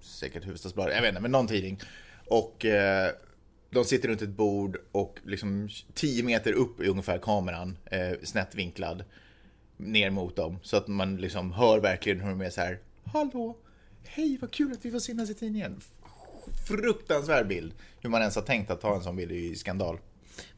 säkert 0.00 0.44
Hufvudstadsbladet, 0.44 0.94
jag 0.94 1.02
vet 1.02 1.08
inte, 1.08 1.20
men 1.20 1.30
någon 1.30 1.46
tidning. 1.46 1.80
Och 2.26 2.64
eh, 2.64 3.10
de 3.70 3.84
sitter 3.84 4.08
runt 4.08 4.22
ett 4.22 4.28
bord 4.28 4.78
och 4.92 5.18
liksom 5.24 5.68
10 5.94 6.22
meter 6.22 6.52
upp 6.52 6.80
i 6.80 6.88
ungefär 6.88 7.18
kameran, 7.18 7.78
eh, 7.84 8.12
snett 8.22 8.54
vinklad, 8.54 9.04
ner 9.76 10.10
mot 10.10 10.36
dem. 10.36 10.58
Så 10.62 10.76
att 10.76 10.88
man 10.88 11.16
liksom 11.16 11.52
hör 11.52 11.80
verkligen 11.80 12.20
hur 12.20 12.30
de 12.30 12.40
är 12.40 12.50
så 12.50 12.60
här, 12.60 12.78
Hallå! 13.04 13.56
Hej, 14.04 14.38
vad 14.40 14.50
kul 14.50 14.72
att 14.72 14.84
vi 14.84 14.90
får 14.90 14.98
synas 14.98 15.30
i 15.30 15.34
tidningen. 15.34 15.80
Fruktansvärd 16.68 17.46
bild. 17.46 17.74
Hur 18.00 18.10
man 18.10 18.20
ens 18.20 18.34
har 18.34 18.42
tänkt 18.42 18.70
att 18.70 18.80
ta 18.80 18.94
en 18.94 19.02
sån 19.02 19.16
bild 19.16 19.32
är 19.32 19.34
ju 19.34 19.54
skandal. 19.54 19.98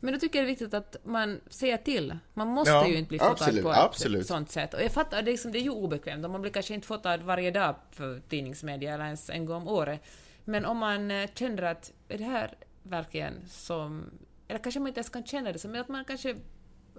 Men 0.00 0.14
då 0.14 0.20
tycker 0.20 0.38
jag 0.38 0.46
det 0.46 0.48
är 0.48 0.52
viktigt 0.52 0.74
att 0.74 0.96
man 1.04 1.40
säger 1.46 1.76
till. 1.76 2.18
Man 2.34 2.48
måste 2.48 2.70
Ja, 2.70 2.88
ju 2.88 2.96
inte 2.96 3.08
bli 3.08 3.18
fotad 3.18 3.32
absolut, 3.32 3.62
på 3.62 3.70
ett 3.70 3.78
absolut. 3.78 4.26
sånt 4.26 4.50
sätt. 4.50 4.74
Och 4.74 4.82
jag 4.82 4.92
fattar, 4.92 5.22
det 5.22 5.30
är, 5.30 5.32
liksom, 5.32 5.52
det 5.52 5.58
är 5.58 5.62
ju 5.62 5.70
obekvämt. 5.70 6.30
Man 6.30 6.40
blir 6.40 6.52
kanske 6.52 6.74
inte 6.74 6.86
fotad 6.86 7.22
varje 7.22 7.50
dag 7.50 7.74
för 7.90 8.20
tidningsmedia 8.28 8.94
eller 8.94 9.04
ens 9.04 9.30
en 9.30 9.46
gång 9.46 9.62
om 9.62 9.68
året. 9.68 10.00
Men 10.44 10.64
om 10.64 10.78
man 10.78 11.10
eh, 11.10 11.30
känner 11.34 11.62
att 11.62 11.92
är 12.08 12.18
det 12.18 12.24
här 12.24 12.54
verkligen 12.82 13.34
som... 13.48 14.10
Eller 14.48 14.60
kanske 14.60 14.80
man 14.80 14.88
inte 14.88 14.98
ens 14.98 15.08
kan 15.08 15.24
känna 15.24 15.52
det 15.52 15.58
som, 15.58 15.70
men 15.70 15.80
att 15.80 15.88
man 15.88 16.04
kanske... 16.04 16.36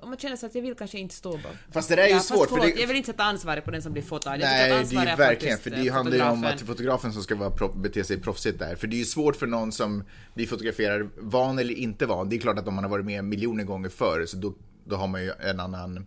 Om 0.01 0.09
man 0.09 0.17
känner 0.17 0.35
så 0.35 0.45
att 0.45 0.55
jag 0.55 0.61
vill 0.61 0.75
kanske 0.75 0.99
inte 0.99 1.15
stå 1.15 1.31
bakom. 1.31 1.51
Fast 1.71 1.89
det 1.89 1.95
där 1.95 2.03
är 2.03 2.07
ju 2.07 2.13
Ja, 2.13 2.19
svårt, 2.19 2.49
för 2.49 2.59
det- 2.59 2.79
Jag 2.81 2.87
vill 2.87 2.97
inte 2.97 3.07
sätta 3.11 3.23
ansvaret 3.23 3.65
på 3.65 3.71
den 3.71 3.81
som 3.81 3.93
blir 3.93 4.03
fotad. 4.03 4.29
Nej, 4.39 4.85
det 4.89 4.95
är 4.95 5.17
verkligen, 5.17 5.57
för 5.57 5.69
det 5.69 5.87
eh, 5.87 5.93
handlar 5.93 6.17
ju 6.17 6.23
om 6.23 6.43
att 6.43 6.61
fotografen 6.61 7.13
som 7.13 7.23
ska 7.23 7.35
vara 7.35 7.67
bete 7.75 8.03
sig 8.03 8.21
proffsigt 8.21 8.59
där. 8.59 8.75
För 8.75 8.87
det 8.87 8.95
är 8.95 8.97
ju 8.97 9.05
svårt 9.05 9.35
för 9.35 9.47
någon 9.47 9.71
som 9.71 10.03
blir 10.33 10.47
fotograferad, 10.47 11.09
van 11.17 11.59
eller 11.59 11.73
inte 11.73 12.05
van. 12.05 12.29
Det 12.29 12.35
är 12.35 12.39
klart 12.39 12.59
att 12.59 12.67
om 12.67 12.73
man 12.75 12.83
har 12.83 12.91
varit 12.91 13.05
med 13.05 13.23
miljoner 13.25 13.63
gånger 13.63 13.89
förr, 13.89 14.25
så 14.25 14.37
då, 14.37 14.53
då 14.85 14.95
har 14.95 15.07
man 15.07 15.23
ju 15.23 15.31
en 15.39 15.59
annan 15.59 16.05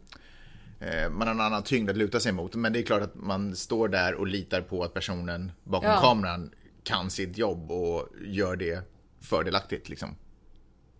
eh, 0.80 1.10
man 1.10 1.28
har 1.28 1.34
en 1.34 1.40
annan 1.40 1.62
tyngd 1.62 1.90
att 1.90 1.96
luta 1.96 2.20
sig 2.20 2.32
mot. 2.32 2.54
Men 2.54 2.72
det 2.72 2.78
är 2.78 2.82
klart 2.82 3.02
att 3.02 3.14
man 3.14 3.56
står 3.56 3.88
där 3.88 4.14
och 4.14 4.26
litar 4.26 4.60
på 4.60 4.84
att 4.84 4.94
personen 4.94 5.52
bakom 5.64 5.90
Ja. 5.90 6.00
kameran 6.00 6.50
kan 6.84 7.10
sitt 7.10 7.38
jobb 7.38 7.70
och 7.70 8.08
gör 8.26 8.56
det 8.56 8.80
fördelaktigt 9.20 9.88
liksom. 9.88 10.16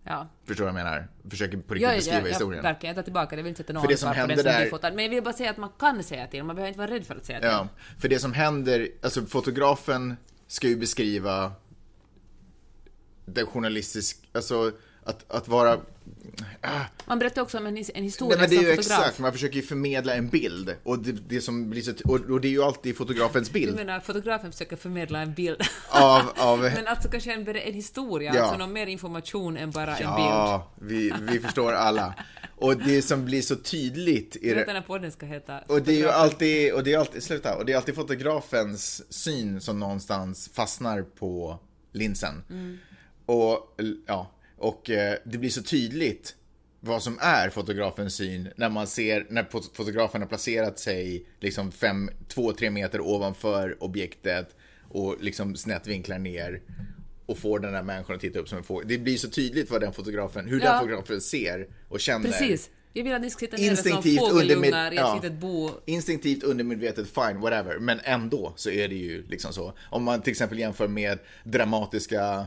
Ja. 0.09 0.29
Förstår 0.47 0.65
du 0.67 0.73
vad 0.73 0.81
jag 0.81 0.85
menar? 0.85 1.09
Försöker 1.31 1.59
på 1.59 1.75
riktigt 1.75 1.83
Ja, 1.89 1.91
ja, 1.93 1.97
beskriva 1.97 2.19
ja, 2.21 2.27
historien. 2.27 2.63
verkligen. 2.63 2.91
Jag 2.91 2.97
tar 2.97 3.05
tillbaka 3.05 3.37
det. 3.37 3.41
Jag 3.41 3.45
vill 3.45 3.49
inte 3.51 3.63
sätta 3.63 3.73
någon 3.73 3.83
För 3.83 3.89
det 3.89 3.97
som 3.97 4.09
på 4.15 4.27
den 4.27 4.37
som 4.37 4.45
där- 4.45 4.71
fotad. 4.71 4.95
Men 4.95 5.05
jag 5.05 5.11
vill 5.11 5.23
bara 5.23 5.35
säga 5.35 5.51
att 5.51 5.57
man 5.57 5.71
kan 5.79 6.03
säga 6.03 6.27
till. 6.27 6.45
Man 6.45 6.57
behöver 6.57 6.69
inte 6.69 6.79
vara 6.79 6.91
rädd 6.91 7.07
för 7.07 7.17
att 7.17 7.25
säga 7.27 7.41
till. 7.41 7.49
Ja, 7.49 7.69
för 7.99 8.09
det 8.09 8.19
som 8.19 8.33
händer, 8.33 8.89
alltså 9.03 9.23
fotografen 9.27 10.17
ska 10.47 10.69
ju 10.69 10.77
beskriva 10.77 11.53
den 13.25 13.47
journalistisk, 13.47 14.29
alltså 14.33 14.73
att, 15.05 15.31
att 15.33 15.49
vara 15.49 15.81
Man 17.07 17.19
berättar 17.19 17.43
också 17.43 17.59
om 17.59 17.67
en, 17.67 17.77
en 17.95 18.03
historia 18.03 18.39
Nej, 18.39 18.49
men 18.49 18.51
det 18.51 18.57
är 18.67 18.71
ju 18.71 18.77
fotograf. 18.77 19.01
exakt, 19.01 19.19
man 19.19 19.33
försöker 19.33 19.57
ju 19.57 19.63
förmedla 19.63 20.15
en 20.15 20.29
bild. 20.29 20.75
Och 20.83 20.99
det, 20.99 21.13
det 21.13 21.41
som 21.41 21.71
blir 21.71 21.83
så, 21.83 21.93
och, 22.05 22.41
det 22.41 22.49
är 22.49 22.51
ju 22.51 22.63
alltid 22.63 22.97
fotografens 22.97 23.49
Du 23.49 23.53
bild. 23.53 23.77
menar, 23.77 24.01
fotografen 24.01 24.53
försöker 24.53 24.77
förmedla 24.77 25.21
en 25.21 25.35
bild. 25.35 25.61
Av, 25.89 26.23
av, 26.37 26.59
Men 26.59 26.87
alltså 26.87 27.09
kanske 27.09 27.33
en, 27.33 27.49
en 27.49 27.75
historia, 27.75 28.35
Ja. 28.35 28.43
alltså 28.43 28.59
någon 28.59 28.73
mer 28.73 28.87
information 28.87 29.57
än 29.57 29.71
bara 29.71 29.91
en 29.97 29.97
bild. 29.97 30.29
ja, 30.29 30.73
vi, 30.81 31.13
vi 31.31 31.39
förstår 31.41 31.73
alla. 31.73 32.15
Och 32.59 32.77
det 32.77 33.03
som 33.03 33.25
blir 33.25 33.43
så 33.43 33.57
tydligt 33.57 34.37
i 34.37 34.55
det, 34.55 34.65
den 34.65 34.77
här 34.77 34.83
podden 34.83 35.13
ska 35.13 35.27
heta 35.27 35.61
Och 35.67 35.83
det 35.83 35.93
är 35.93 35.97
ju 35.99 36.09
alltid, 36.09 36.73
och 36.73 36.85
det 36.85 36.93
är 36.93 36.99
alltid, 36.99 37.23
sluta, 37.23 37.57
och 37.57 37.65
det 37.67 37.73
är 37.73 37.77
alltid 37.77 37.95
fotografens 37.95 39.13
syn 39.13 39.61
som 39.61 39.81
någonstans 39.81 40.51
fastnar 40.55 41.03
på 41.03 41.59
linsen. 41.93 42.43
Och, 43.27 43.77
ja, 44.07 44.31
och 44.57 44.91
eh, 44.91 45.15
det 45.25 45.39
blir 45.39 45.51
så 45.51 45.63
tydligt 45.63 46.35
vad 46.81 47.03
som 47.03 47.19
är 47.21 47.51
fotografens 47.51 48.15
syn 48.15 48.49
när 48.57 48.69
man 48.69 48.87
ser, 48.87 49.27
när 49.31 49.43
fot- 49.43 49.77
fotografen 49.77 50.21
har 50.23 50.29
placerat 50.29 50.79
sig 50.79 51.27
liksom 51.41 51.73
fem, 51.73 52.11
två, 52.29 52.53
tre 52.53 52.71
meter 52.71 53.01
ovanför 53.01 53.77
objektet 53.85 54.57
och 54.89 55.17
liksom 55.21 55.57
snett 55.57 55.87
vinklar 55.87 56.19
ner 56.19 56.63
och 57.27 57.39
får 57.39 57.59
den 57.59 57.73
där 57.73 57.83
människan 57.83 58.15
att 58.15 58.21
titta 58.21 58.39
upp 58.39 58.49
som 58.49 58.59
en 58.59 58.65
fågel. 58.65 58.89
Det 58.89 58.99
blir 58.99 59.17
så 59.17 59.29
tydligt 59.31 59.71
vad 59.71 59.81
den 59.81 59.93
fotografen, 59.93 60.47
hur 60.49 60.61
Ja. 60.61 60.71
den 60.73 60.81
fotografen 60.81 61.21
ser 61.21 61.69
och 61.89 62.01
känner. 62.01 62.31
Precis. 62.31 62.71
Jag 62.93 63.05
vill 63.05 63.15
att 63.15 63.21
ni 63.21 63.31
ska 63.31 63.39
sitta 63.41 63.57
nere 63.57 63.77
som 63.77 63.87
Instinktivt 63.93 64.19
fågelungar 64.19 64.93
i 64.93 64.97
ett 64.97 65.23
litet 65.23 65.39
bo. 65.39 65.71
Instinktivt, 65.85 66.43
undermedvetet, 66.43 67.07
fine, 67.07 67.41
whatever. 67.41 67.79
Men 67.79 68.01
ändå 68.05 68.53
så 68.57 68.71
är 68.71 68.89
det 68.89 68.95
ju 68.95 69.27
liksom 69.27 69.53
så. 69.53 69.73
Om 69.91 70.03
man 70.05 70.23
till 70.23 70.31
exempel 70.31 70.59
jämför 70.59 70.89
med 70.89 71.19
dramatiska 71.45 72.47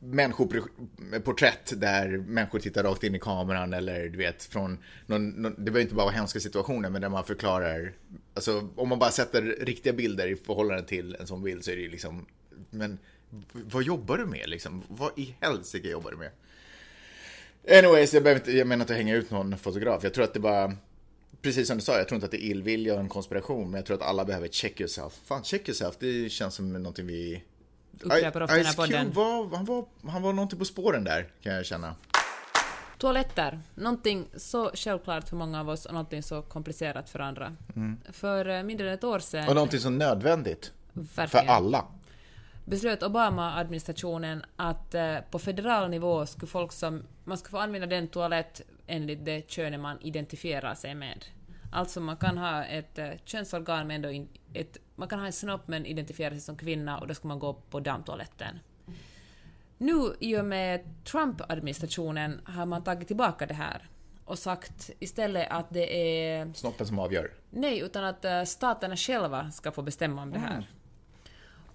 människoporträtt 0.00 1.80
där 1.80 2.08
människor 2.08 2.58
tittar 2.58 2.82
rakt 2.82 3.04
in 3.04 3.14
i 3.14 3.18
kameran 3.18 3.72
eller 3.72 4.08
du 4.08 4.18
vet 4.18 4.44
från 4.44 4.78
någon, 5.06 5.28
någon, 5.28 5.54
det 5.58 5.70
behöver 5.70 5.80
inte 5.80 5.94
bara 5.94 6.06
vara 6.06 6.14
hemska 6.14 6.40
situationer 6.40 6.90
men 6.90 7.02
där 7.02 7.08
man 7.08 7.24
förklarar, 7.24 7.92
alltså 8.34 8.68
om 8.76 8.88
man 8.88 8.98
bara 8.98 9.10
sätter 9.10 9.42
riktiga 9.42 9.92
bilder 9.92 10.26
i 10.26 10.36
förhållande 10.36 10.82
till 10.82 11.16
en 11.20 11.26
sån 11.26 11.42
bild 11.42 11.64
så 11.64 11.70
är 11.70 11.76
det 11.76 11.82
ju 11.82 11.90
liksom, 11.90 12.26
men 12.70 12.98
vad 13.52 13.82
jobbar 13.82 14.18
du 14.18 14.26
med 14.26 14.48
liksom? 14.48 14.82
Vad 14.88 15.18
i 15.18 15.36
helsike 15.40 15.88
jobbar 15.88 16.10
du 16.10 16.16
med? 16.16 16.30
Anyways, 17.78 18.14
jag, 18.14 18.22
behöver 18.22 18.40
inte, 18.40 18.52
jag 18.52 18.66
menar 18.66 18.84
inte 18.84 18.92
att 18.92 18.98
hänga 18.98 19.14
ut 19.14 19.30
någon 19.30 19.58
fotograf. 19.58 20.04
Jag 20.04 20.14
tror 20.14 20.24
att 20.24 20.34
det 20.34 20.40
bara, 20.40 20.76
precis 21.42 21.68
som 21.68 21.76
du 21.76 21.82
sa, 21.82 21.98
jag 21.98 22.08
tror 22.08 22.16
inte 22.16 22.24
att 22.24 22.30
det 22.30 22.44
är 22.44 22.50
illvilja 22.50 22.94
och 22.94 23.00
en 23.00 23.08
konspiration, 23.08 23.70
men 23.70 23.78
jag 23.78 23.86
tror 23.86 23.96
att 23.96 24.02
alla 24.02 24.24
behöver 24.24 24.48
check 24.48 24.80
yourself. 24.80 25.12
Fan, 25.24 25.44
check 25.44 25.68
yourself, 25.68 25.96
det 25.98 26.28
känns 26.32 26.54
som 26.54 26.72
någonting 26.72 27.06
vi... 27.06 27.42
Upprepar 28.00 28.40
ofta 28.40 28.54
i 28.54 28.58
den 28.58 28.66
här 28.66 28.72
Ice 28.72 28.76
Cube 28.76 28.88
podden. 28.88 29.12
var, 29.12 29.56
han 29.56 29.64
var, 29.64 29.84
han 30.10 30.22
var 30.22 30.32
någonting 30.32 30.58
på 30.58 30.64
spåren 30.64 31.04
där, 31.04 31.28
kan 31.42 31.54
jag 31.54 31.66
känna. 31.66 31.94
Toaletter. 32.98 33.60
Någonting 33.74 34.26
så 34.36 34.70
självklart 34.74 35.28
för 35.28 35.36
många 35.36 35.60
av 35.60 35.68
oss 35.68 35.86
och 35.86 35.92
någonting 35.92 36.22
så 36.22 36.42
komplicerat 36.42 37.10
för 37.10 37.18
andra. 37.18 37.56
För 38.12 38.48
eh, 38.48 38.62
mindre 38.62 38.88
än 38.88 38.94
ett 38.94 39.04
år 39.04 39.18
sedan 39.18 39.48
Och 39.48 39.54
någonting 39.54 39.80
så 39.80 39.90
nödvändigt. 39.90 40.72
För 40.94 41.02
verkligen, 41.02 41.48
alla. 41.48 41.84
beslöt 42.64 43.02
Obama-administrationen 43.02 44.44
att 44.56 44.94
eh, 44.94 45.16
på 45.30 45.38
federal 45.38 45.90
nivå 45.90 46.26
skulle 46.26 46.46
folk 46.46 46.72
som... 46.72 47.02
Man 47.24 47.38
skulle 47.38 47.50
få 47.50 47.58
använda 47.58 47.86
den 47.86 48.08
toalett 48.08 48.60
enligt 48.86 49.24
det 49.24 49.50
könet 49.50 49.80
man 49.80 50.00
identifierar 50.00 50.74
sig 50.74 50.94
med. 50.94 51.24
Alltså 51.72 52.00
man 52.00 52.16
kan 52.16 52.38
ha 52.38 52.64
ett 52.64 52.98
eh, 52.98 53.10
könsorgan 53.24 53.86
men 53.86 53.96
ändå 53.96 54.10
in, 54.10 54.28
ett, 54.54 54.76
man 55.00 55.08
kan 55.08 55.18
ha 55.18 55.26
en 55.26 55.32
snopp 55.32 55.68
men 55.68 55.86
identifiera 55.86 56.30
sig 56.30 56.40
som 56.40 56.56
kvinna 56.56 56.98
och 56.98 57.06
då 57.06 57.14
ska 57.14 57.28
man 57.28 57.38
gå 57.38 57.52
på 57.52 57.80
damtoaletten. 57.80 58.58
Nu 59.78 60.14
i 60.20 60.36
och 60.36 60.44
med 60.44 61.04
Trump-administrationen 61.04 62.40
har 62.44 62.66
man 62.66 62.84
tagit 62.84 63.08
tillbaka 63.08 63.46
det 63.46 63.54
här 63.54 63.88
och 64.24 64.38
sagt 64.38 64.90
istället 64.98 65.48
att 65.50 65.70
det 65.70 65.96
är 65.96 66.52
Snoppen 66.52 66.86
som 66.86 66.98
avgör. 66.98 67.32
Nej, 67.50 67.80
utan 67.80 68.04
att 68.04 68.24
eh, 68.24 68.42
staterna 68.44 68.96
själva 68.96 69.50
ska 69.50 69.72
få 69.72 69.82
bestämma 69.82 70.22
om 70.22 70.30
det 70.30 70.38
här. 70.38 70.70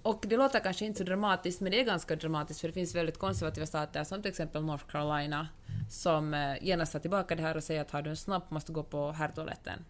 Och 0.01 0.25
det 0.27 0.37
låter 0.37 0.59
kanske 0.59 0.85
inte 0.85 0.97
så 0.97 1.03
dramatiskt, 1.03 1.61
men 1.61 1.71
det 1.71 1.79
är 1.79 1.85
ganska 1.85 2.15
dramatiskt 2.15 2.61
för 2.61 2.67
det 2.67 2.73
finns 2.73 2.95
väldigt 2.95 3.17
konservativa 3.17 3.65
stater 3.65 4.03
som 4.03 4.21
till 4.21 4.29
exempel 4.29 4.63
North 4.63 4.85
Carolina 4.85 5.47
som 5.89 6.33
eh, 6.33 6.63
genast 6.63 6.91
tar 6.91 6.99
tillbaka 6.99 7.35
det 7.35 7.41
här 7.41 7.57
och 7.57 7.63
säger 7.63 7.81
att 7.81 7.91
har 7.91 8.01
du 8.01 8.09
en 8.09 8.17
snopp 8.17 8.51
måste 8.51 8.71
du 8.71 8.75
gå 8.75 8.83
på 8.83 9.11
herrtoaletten. 9.11 9.85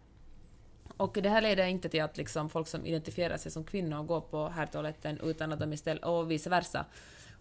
Och 0.98 1.18
det 1.22 1.30
här 1.30 1.42
leder 1.42 1.66
inte 1.66 1.90
till 1.90 2.04
att 2.04 2.18
liksom 2.18 2.50
folk 2.50 2.68
som 2.68 2.86
identifierar 2.86 3.38
sig 3.38 3.52
som 3.52 3.64
kvinnor 3.64 4.04
går 4.04 4.22
på 4.22 4.48
herrtoaletten 4.48 5.20
utan 5.24 5.54
att 5.54 5.60
de 5.60 5.74
istället, 5.74 6.06
och 6.06 6.32
vice 6.32 6.50
versa, 6.50 6.86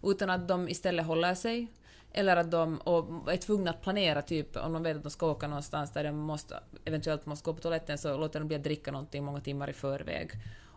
utan 0.03 0.29
att 0.29 0.47
de 0.47 0.69
istället 0.69 1.05
håller 1.05 1.35
sig 1.35 1.67
eller 2.11 2.37
att 2.37 2.51
de 2.51 2.77
och 2.77 3.33
är 3.33 3.37
tvungna 3.37 3.71
att 3.71 3.81
planera, 3.81 4.21
typ 4.21 4.57
om 4.57 4.73
de 4.73 4.83
vet 4.83 4.97
att 4.97 5.03
de 5.03 5.09
ska 5.09 5.31
åka 5.31 5.47
någonstans 5.47 5.91
där 5.91 6.03
de 6.03 6.15
måste, 6.15 6.59
eventuellt 6.85 7.25
måste 7.25 7.45
gå 7.45 7.53
på 7.53 7.61
toaletten 7.61 7.97
så 7.97 8.17
låter 8.17 8.39
de 8.39 8.47
bli 8.47 8.57
att 8.57 8.63
dricka 8.63 8.91
någonting 8.91 9.23
många 9.23 9.41
timmar 9.41 9.69
i 9.69 9.73
förväg. 9.73 10.31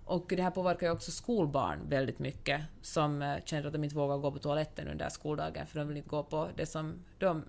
Och 0.05 0.25
det 0.37 0.43
här 0.43 0.51
påverkar 0.51 0.87
ju 0.87 0.93
också 0.93 1.11
skolbarn 1.11 1.79
väldigt 1.89 2.19
mycket 2.19 2.61
som 2.83 3.23
eh, 3.23 3.37
känner 3.45 3.67
att 3.67 3.73
de 3.73 3.85
inte 3.85 3.97
vågar 3.97 4.17
gå 4.17 4.33
på 4.33 4.39
toaletten 4.39 4.89
under 4.89 5.09
skoldagen 5.09 5.67
för 5.67 5.79
de 5.79 5.89
vill 5.89 5.97
inte 5.97 6.09
gå 6.09 6.23
på 6.23 6.49
det 6.57 6.67
som 6.67 7.05
de 7.19 7.45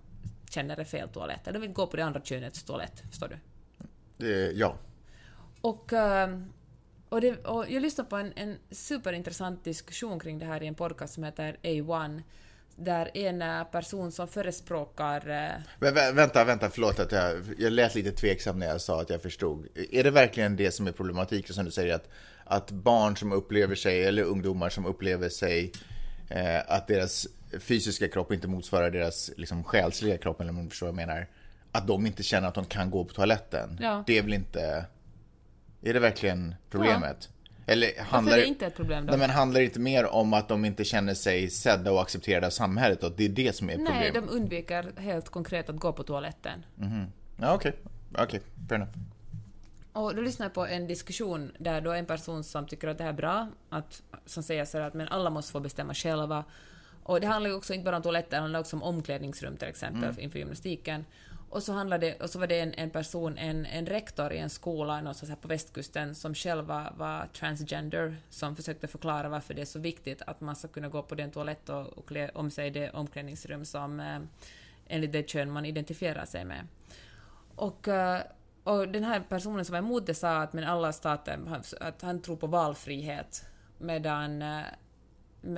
känner 0.50 0.80
är 0.80 0.84
fel 0.84 1.10
toalett. 1.10 1.46
De 1.46 1.54
vill 1.54 1.64
inte 1.64 1.74
gå 1.74 1.88
på 1.88 1.98
det 1.98 2.04
andra 2.04 2.22
könets 2.22 2.64
toalett, 2.64 3.04
förstår 3.10 3.28
du? 3.28 3.38
Det, 4.18 4.52
ja. 4.52 4.76
Och, 5.62 5.94
eh, 5.94 6.30
och, 7.10 7.22
det, 7.22 7.46
och 7.46 7.66
jag 7.70 7.82
lyssnade 7.82 8.10
på 8.10 8.16
en, 8.16 8.34
en 8.36 8.58
superintressant 8.72 9.64
diskussion 9.64 10.20
kring 10.20 10.40
det 10.40 10.46
här 10.46 10.64
i 10.64 10.68
en 10.68 10.76
podcast 10.76 11.14
som 11.14 11.24
heter 11.24 11.58
A1, 11.64 12.22
där 12.76 13.12
en 13.18 13.42
eh, 13.42 13.64
person 13.64 14.12
som 14.12 14.28
förespråkar... 14.28 15.30
eh, 15.30 15.62
Men 15.80 15.94
vä- 15.96 16.14
vänta, 16.14 16.44
vänta, 16.44 16.70
förlåt 16.70 17.00
att 17.00 17.12
jag, 17.12 17.42
jag 17.58 17.74
lät 17.74 17.96
lite 17.96 18.12
tveksam 18.12 18.60
när 18.60 18.68
jag 18.68 18.82
sa 18.82 19.02
att 19.02 19.10
jag 19.10 19.22
förstod. 19.22 19.68
Är 19.92 20.04
det 20.04 20.12
verkligen 20.12 20.56
det 20.56 20.72
som 20.72 20.88
är 20.88 20.92
problematiken 20.92 21.56
som 21.56 21.66
du 21.66 21.72
säger 21.72 21.96
att, 21.96 22.10
att 22.44 22.72
barn 22.72 23.18
som 23.18 23.32
upplever 23.32 23.76
sig, 23.76 24.04
eller 24.04 24.24
ungdomar 24.24 24.70
som 24.70 24.86
upplever 24.86 25.30
sig, 25.30 25.72
eh, 26.30 26.60
att 26.68 26.88
deras 26.88 27.28
fysiska 27.60 28.08
kropp 28.08 28.32
inte 28.32 28.48
motsvarar 28.48 28.92
deras 28.92 29.32
liksom, 29.38 29.64
själsliga 29.64 30.18
kropp, 30.18 30.42
eller 30.42 30.50
om 30.52 30.64
du 30.64 30.70
förstår 30.70 30.88
vad 30.88 31.02
jag 31.02 31.08
menar, 31.08 31.28
att 31.72 31.88
de 31.88 32.06
inte 32.06 32.24
känner 32.24 32.48
att 32.48 32.56
de 32.56 32.66
kan 32.66 32.92
gå 32.92 33.06
på 33.06 33.14
toaletten? 33.14 33.78
Ja. 33.82 34.04
Det 34.08 34.18
är 34.18 34.22
väl 34.24 34.34
inte... 34.34 34.86
Är 35.82 35.94
det 35.94 36.00
verkligen 36.00 36.56
problemet? 36.70 37.30
Eller 37.66 37.88
Varför 37.98 38.12
handlar 38.12 38.34
är 38.34 38.42
det 38.42 38.48
inte 38.48 38.66
ett 38.66 38.76
problem 38.76 39.06
då? 39.06 39.12
Nej, 39.12 39.20
men 39.20 39.30
handlar 39.30 39.60
det 39.60 39.66
inte 39.66 39.80
mer 39.80 40.06
om 40.06 40.34
att 40.34 40.48
de 40.48 40.66
inte 40.66 40.84
känner 40.84 41.14
sig 41.14 41.50
sedda 41.50 41.92
och 41.92 42.02
accepterade 42.02 42.48
av 42.48 42.52
samhället? 42.52 43.04
Och 43.04 43.12
det 43.12 43.26
är 43.26 43.30
det 43.30 43.56
som 43.56 43.70
är 43.70 43.76
problemet? 43.76 44.00
Nej, 44.00 44.12
de 44.12 44.30
undviker 44.30 44.92
helt 44.98 45.30
konkret 45.30 45.70
att 45.70 45.76
gå 45.76 45.94
på 45.94 46.04
toaletten. 46.04 46.66
Ja, 47.38 47.54
okej. 47.54 47.74
Okej, 48.18 48.42
fair 48.70 48.76
enough. 48.76 48.92
Och 49.94 50.16
då 50.16 50.22
lyssnade 50.22 50.48
jag 50.48 50.54
på 50.54 50.66
en 50.66 50.88
diskussion 50.88 51.52
där 51.60 51.82
då 51.82 51.92
en 51.92 52.06
person 52.06 52.44
som 52.44 52.68
tycker 52.68 52.88
att 52.88 52.98
det 52.98 53.04
här 53.04 53.12
är 53.12 53.18
bra, 53.18 53.48
att, 53.70 54.04
som 54.26 54.44
säger 54.44 54.66
så 54.66 54.78
här 54.78 54.88
att 54.88 54.94
men 54.94 55.08
alla 55.08 55.30
måste 55.30 55.52
få 55.52 55.60
bestämma 55.60 55.94
själva. 55.94 56.44
Och 57.04 57.22
det 57.22 57.28
handlar 57.28 57.50
ju 57.50 57.56
också 57.56 57.74
inte 57.74 57.86
bara 57.86 57.96
om 57.96 58.02
toaletter, 58.02 58.30
det 58.32 58.42
handlar 58.42 58.60
också 58.60 58.76
om 58.76 58.84
omklädningsrum 58.84 59.58
till 59.58 59.68
exempel 59.68 60.20
inför 60.20 60.40
gymnastiken. 60.40 61.06
Och 61.50 61.64
så, 61.64 61.74
handlade, 61.74 62.16
och 62.16 62.30
så 62.30 62.40
var 62.40 62.48
det 62.48 62.60
en, 62.60 62.74
en 62.74 62.90
person, 62.90 63.38
en, 63.38 63.66
en 63.66 63.86
rektor 63.86 64.34
i 64.34 64.38
en 64.38 64.50
skola 64.50 65.02
någonstans 65.02 65.30
här 65.30 65.38
på 65.38 65.48
västkusten 65.48 66.16
som 66.16 66.36
själv 66.36 66.66
var, 66.66 66.94
var 66.98 67.28
transgender, 67.34 68.18
som 68.30 68.56
försökte 68.56 68.88
förklara 68.88 69.30
varför 69.30 69.54
det 69.54 69.62
är 69.62 69.66
så 69.66 69.80
viktigt 69.80 70.22
att 70.22 70.42
man 70.42 70.56
ska 70.56 70.68
kunna 70.68 70.90
gå 70.90 71.02
på 71.04 71.16
den 71.16 71.32
toalett 71.32 71.70
och, 71.70 71.98
och 71.98 72.08
klä 72.08 72.30
om 72.30 72.52
sig 72.52 72.68
i 72.68 72.70
det 72.70 72.90
omklädningsrum 72.90 73.66
som 73.66 74.00
eh, 74.00 74.20
enligt 74.88 75.12
det 75.12 75.30
kön 75.30 75.52
man 75.52 75.66
identifierar 75.66 76.26
sig 76.26 76.46
med. 76.46 76.68
Och, 77.56 77.88
eh, 77.88 78.22
och 78.64 78.88
den 78.88 79.04
här 79.04 79.24
personen 79.30 79.66
som 79.66 79.74
var 79.74 79.80
emot 79.80 80.06
det 80.06 80.14
sa 80.14 80.38
att 80.38 80.54
men 80.54 80.64
alla 80.64 80.94
stater, 80.94 81.40
att 81.80 82.02
han 82.02 82.22
tror 82.22 82.36
på 82.36 82.48
valfrihet, 82.48 83.46
medan 83.78 84.42
eh, 84.42 84.64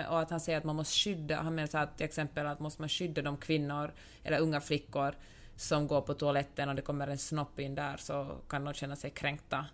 och 0.10 0.19
att 0.19 0.29
han 0.29 0.39
säger 0.39 0.57
att 0.57 0.63
man 0.63 0.75
måste 0.75 0.93
skydda, 0.93 1.41
han 1.41 1.55
menar 1.55 1.67
så 1.67 1.77
att 1.77 1.98
till 1.98 2.05
exempel 2.05 2.48
att 2.48 2.60
måste 2.60 2.81
man 2.81 2.89
skydda 2.89 3.21
de 3.21 3.38
kvinnor 3.38 3.93
eller 4.24 4.39
unga 4.39 4.62
flickor 4.62 5.15
som 5.61 5.87
går 5.87 6.01
på 6.01 6.13
toaletten 6.13 6.69
och 6.69 6.75
det 6.75 6.81
kommer 6.81 7.07
en 7.07 7.17
snopp 7.17 7.59
in 7.59 7.75
där 7.75 7.97
så 7.97 8.37
kan 8.49 8.65
de 8.65 8.73
känna 8.73 8.95
sig 8.95 9.09
kränkta. 9.09 9.65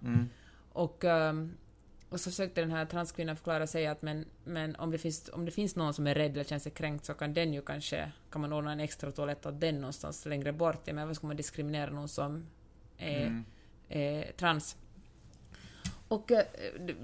Och, 0.72 1.06
ehm, 1.06 1.53
och 2.10 2.20
så 2.20 2.29
försökte 2.32 2.62
den 2.62 2.72
här 2.72 2.86
transkvinnan 2.86 3.36
förklara 3.36 3.63
och 3.63 3.70
säga 3.70 3.91
att 3.91 4.01
men, 4.01 4.25
men 4.44 4.75
om, 4.75 4.91
det 4.91 4.98
finns, 4.98 5.29
om 5.34 5.46
det 5.46 5.51
finns 5.51 5.75
någon 5.75 5.94
som 5.94 6.08
är 6.08 6.15
rädd 6.15 6.32
eller 6.32 6.44
känner 6.44 6.60
sig 6.60 6.72
kränkt 6.72 7.06
så 7.06 7.13
kan 7.13 7.34
den 7.34 7.53
ju 7.53 7.62
kanske, 7.62 8.12
kan 8.32 8.41
man 8.41 8.53
ordna 8.53 8.72
en 8.72 8.79
extra 8.79 9.12
toalett 9.12 9.46
åt 9.46 9.60
den 9.62 9.75
någonstans 9.75 10.25
längre 10.25 10.53
bort. 10.53 10.86
Men 10.86 10.96
varför 10.96 11.13
ska 11.13 11.27
man 11.27 11.36
diskriminera 11.36 11.91
någon 11.91 12.08
som 12.08 12.46
är, 12.98 13.44
är 13.89 14.32
trans? 14.32 14.75
Och 16.08 16.32
eh, 16.32 16.46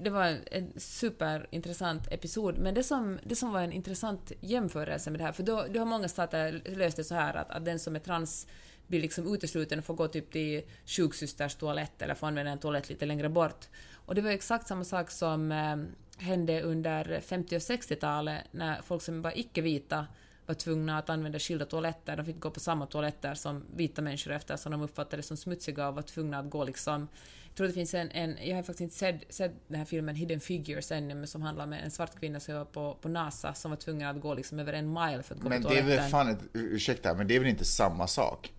det- 0.02 0.10
var 0.10 0.24
en- 0.26 0.42
en 0.50 0.72
superintressant 0.76 2.12
episod, 2.12 2.58
men 2.58 2.74
det 2.74 2.82
som, 2.82 3.18
det 3.24 3.36
som 3.36 3.52
var 3.52 3.60
en 3.60 3.72
intressant 3.72 4.32
jämförelse 4.40 5.10
med 5.10 5.20
det 5.20 5.24
här, 5.24 5.32
för 5.32 5.42
då, 5.42 5.64
då 5.70 5.78
har 5.78 5.86
många 5.86 6.08
stater 6.08 6.62
löst 6.64 6.96
det 6.96 7.04
så 7.04 7.14
här 7.14 7.34
att, 7.34 7.50
att 7.50 7.64
den 7.64 7.78
som 7.78 7.96
är 7.96 8.00
trans 8.00 8.46
blir 8.86 9.00
liksom 9.00 9.34
utesluten 9.34 9.78
och 9.78 9.84
får 9.84 9.94
gå 9.94 10.08
typ 10.08 10.32
till 10.32 10.62
sjuksysters 10.86 11.54
toalett 11.54 12.02
eller 12.02 12.14
får 12.14 12.26
använda 12.26 12.52
en 12.52 12.58
toalett 12.58 12.88
lite 12.88 13.06
längre 13.06 13.28
bort. 13.28 13.68
Och 14.06 14.14
det 14.14 14.20
var 14.20 14.30
exakt 14.30 14.68
samma 14.68 14.84
sak 14.84 15.10
som 15.10 15.52
eh, 15.52 15.76
hände 16.24 16.62
under 16.62 17.20
50 17.20 17.56
och 17.56 17.60
60-talet 17.60 18.40
när 18.50 18.82
folk 18.82 19.02
som 19.02 19.22
var 19.22 19.38
icke-vita 19.38 20.06
var 20.46 20.54
tvungna 20.54 20.98
att 20.98 21.10
använda 21.10 21.38
skilda 21.38 21.64
toaletter. 21.64 22.16
De 22.16 22.26
fick 22.26 22.40
gå 22.40 22.50
på 22.50 22.60
samma 22.60 22.86
toaletter 22.86 23.34
som 23.34 23.64
vita 23.76 24.02
människor 24.02 24.32
eftersom 24.32 24.72
de 24.72 24.82
uppfattade 24.82 25.16
det 25.16 25.22
som 25.22 25.36
smutsiga 25.36 25.88
och 25.88 25.94
var 25.94 26.02
tvungna 26.02 26.38
att 26.38 26.50
gå 26.50 26.64
liksom... 26.64 27.08
Jag 27.48 27.56
tror 27.56 27.66
det 27.66 27.72
finns 27.72 27.94
en, 27.94 28.10
en 28.10 28.36
jag 28.42 28.56
har 28.56 28.62
faktiskt 28.62 28.80
inte 28.80 28.94
sett, 28.94 29.34
sett 29.34 29.52
den 29.68 29.78
här 29.78 29.84
filmen 29.84 30.14
Hidden 30.14 30.40
Figures 30.40 30.92
ännu, 30.92 31.14
men 31.14 31.26
som 31.26 31.42
handlar 31.42 31.64
om 31.64 31.72
en 31.72 31.90
svart 31.90 32.20
kvinna 32.20 32.40
som 32.40 32.54
var 32.54 32.64
på, 32.64 32.98
på 33.00 33.08
NASA 33.08 33.54
som 33.54 33.70
var 33.70 33.78
tvungen 33.78 34.08
att 34.08 34.20
gå 34.20 34.34
liksom 34.34 34.58
över 34.58 34.72
en 34.72 34.92
mile 34.92 35.22
för 35.22 35.34
att 35.34 35.40
gå 35.40 35.48
Men 35.48 35.62
på 35.62 35.68
det 35.68 35.74
är 35.74 35.80
toaletten. 35.80 36.02
väl 36.02 36.10
fan 36.10 36.28
ett, 36.28 36.38
ursäkta, 36.52 37.14
men 37.14 37.26
det 37.28 37.36
är 37.36 37.40
väl 37.40 37.48
inte 37.48 37.64
samma 37.64 38.06
sak? 38.06 38.52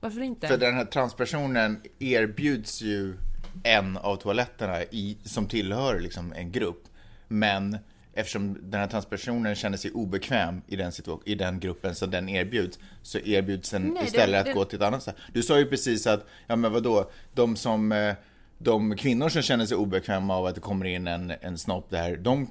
Varför 0.00 0.20
inte? 0.20 0.48
För 0.48 0.56
den 0.58 0.74
här 0.74 0.84
transpersonen 0.84 1.80
erbjuds 1.98 2.82
ju 2.82 3.14
en 3.62 3.96
av 3.96 4.16
toaletterna 4.16 4.82
i, 4.82 5.16
som 5.24 5.46
tillhör 5.46 6.00
liksom 6.00 6.32
en 6.32 6.52
grupp. 6.52 6.82
Men 7.28 7.78
eftersom 8.12 8.70
den 8.70 8.80
här 8.80 8.86
transpersonen 8.86 9.54
känner 9.54 9.76
sig 9.78 9.90
obekväm 9.90 10.62
i 10.66 10.76
den, 10.76 10.92
i 11.24 11.34
den 11.34 11.60
gruppen 11.60 11.94
som 11.94 12.10
den 12.10 12.28
erbjuds, 12.28 12.78
så 13.02 13.18
erbjuds 13.18 13.70
den 13.70 13.82
Nej, 13.82 13.92
det- 14.02 14.06
istället 14.06 14.44
det- 14.44 14.50
att 14.50 14.56
gå 14.56 14.64
till 14.64 14.76
ett 14.78 14.82
annat 14.84 15.02
ställe. 15.02 15.18
Du 15.32 15.42
sa 15.42 15.58
ju 15.58 15.66
precis 15.66 16.06
att, 16.06 16.26
ja 16.46 16.56
men 16.56 16.72
vadå, 16.72 17.10
de 17.34 17.56
som, 17.56 17.92
eh, 17.92 18.14
de 18.58 18.96
kvinnor 18.96 19.28
som 19.28 19.42
känner 19.42 19.66
sig 19.66 19.76
obekväma 19.76 20.36
av 20.36 20.46
att 20.46 20.54
det 20.54 20.60
kommer 20.60 20.84
in 20.84 21.06
en, 21.06 21.32
en 21.40 21.58
snopp 21.58 21.90
där, 21.90 22.16
de, 22.16 22.48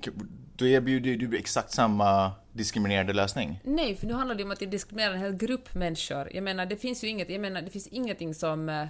då 0.58 0.68
erbjuder 0.68 1.10
ju 1.10 1.18
du 1.18 1.38
exakt 1.38 1.72
samma 1.72 2.32
diskriminerande 2.54 3.14
lösning. 3.14 3.60
Nej, 3.64 3.96
för 3.96 4.08
nu 4.08 4.14
handlar 4.14 4.36
det 4.36 4.44
om 4.44 4.52
att 4.52 4.60
det 4.60 4.66
diskriminerar 4.66 5.14
en 5.14 5.20
hel 5.20 5.34
grupp 5.36 5.74
människor. 5.76 6.30
Jag 6.34 6.44
menar, 6.44 6.66
det 6.66 6.76
finns 6.78 7.04
ju 7.04 7.08
inget, 7.08 7.30
jag 7.30 7.42
menar, 7.42 7.62
det 7.62 7.70
finns 7.72 7.88
ingenting 7.88 8.34
som... 8.34 8.70
eh, 8.70 8.88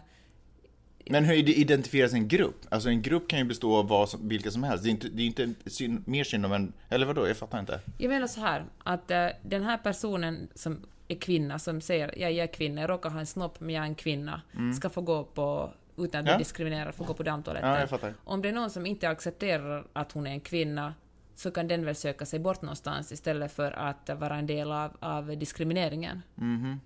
Men 1.10 1.25
hur 1.25 1.50
identifieras 1.50 2.13
en 2.13 2.27
grupp? 2.27 2.62
Alltså 2.69 2.89
en 2.89 3.01
grupp 3.01 3.27
kan 3.27 3.39
ju 3.39 3.45
bestå 3.45 3.75
av 3.75 3.88
vad 3.88 4.10
som, 4.10 4.27
vilka 4.29 4.51
som 4.51 4.63
helst. 4.63 4.84
Det 4.84 4.89
är 4.89 4.91
inte, 4.91 5.07
det 5.07 5.22
är 5.22 5.25
inte 5.25 5.69
synd, 5.69 6.07
mer 6.07 6.24
synd 6.24 6.45
om 6.45 6.51
en... 6.51 6.74
Eller 6.89 7.05
vadå? 7.05 7.27
Jag 7.27 7.38
fattar 7.38 7.60
inte. 7.60 7.79
Jag 7.98 8.10
menar 8.10 8.27
så 8.27 8.39
här, 8.41 8.65
att 8.84 9.12
eh, 9.12 9.27
den 9.43 9.63
här 9.63 9.77
personen 9.77 10.48
som 10.55 10.79
är 11.07 11.15
kvinna, 11.15 11.60
som 11.60 11.81
säger 11.81 12.07
ja, 12.17 12.29
jag 12.29 12.43
är 12.50 12.53
kvinna, 12.53 12.81
jag 12.81 12.89
råkar 12.89 13.10
ha 13.10 13.19
en 13.19 13.25
snopp 13.25 13.60
men 13.60 13.75
jag 13.75 13.81
är 13.84 13.88
en 13.88 13.95
kvinna, 13.95 14.41
ska 14.77 14.89
få 14.89 15.01
gå 15.01 15.24
på, 15.24 15.74
utan 15.98 16.19
att 16.19 16.24
bli 16.25 16.31
Ja. 16.34 16.38
diskriminerad, 16.38 16.95
få 16.95 17.03
gå 17.03 17.13
på 17.13 17.24
damtoaletten. 17.24 17.88
Ja. 18.01 18.10
Om 18.24 18.41
det 18.41 18.50
är 18.50 18.53
någon 18.53 18.69
som 18.69 18.86
inte 18.86 19.10
accepterar 19.10 19.88
att 19.93 20.12
hon 20.12 20.27
är 20.27 20.31
en 20.31 20.39
kvinna, 20.39 20.93
så 21.35 21.51
kan 21.51 21.67
den 21.67 21.85
väl 21.85 21.95
söka 21.95 22.25
sig 22.25 22.39
bort 22.39 22.61
någonstans 22.61 23.11
istället 23.11 23.51
för 23.51 23.71
att 23.71 24.09
vara 24.09 24.35
en 24.35 24.47
del 24.47 24.71
av, 24.71 24.97
av 24.99 25.37
diskrimineringen. 25.37 26.21
Mhm. 26.35 26.79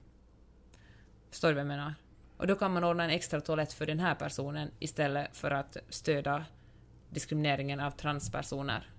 Förstår 1.29 1.47
du 1.47 1.53
vad 1.53 1.61
jag 1.61 1.67
menar? 1.67 1.95
Och 2.37 2.47
då 2.47 2.55
kan 2.55 2.73
man 2.73 2.83
ordna 2.83 3.03
en 3.03 3.09
extra 3.09 3.41
toalett 3.41 3.73
för 3.73 3.85
den 3.85 3.99
här 3.99 4.15
personen 4.15 4.71
istället 4.79 5.37
för 5.37 5.51
att 5.51 5.77
stödja 5.89 6.45
diskrimineringen 7.09 7.79
av 7.79 7.91
transpersoner. 7.91 8.89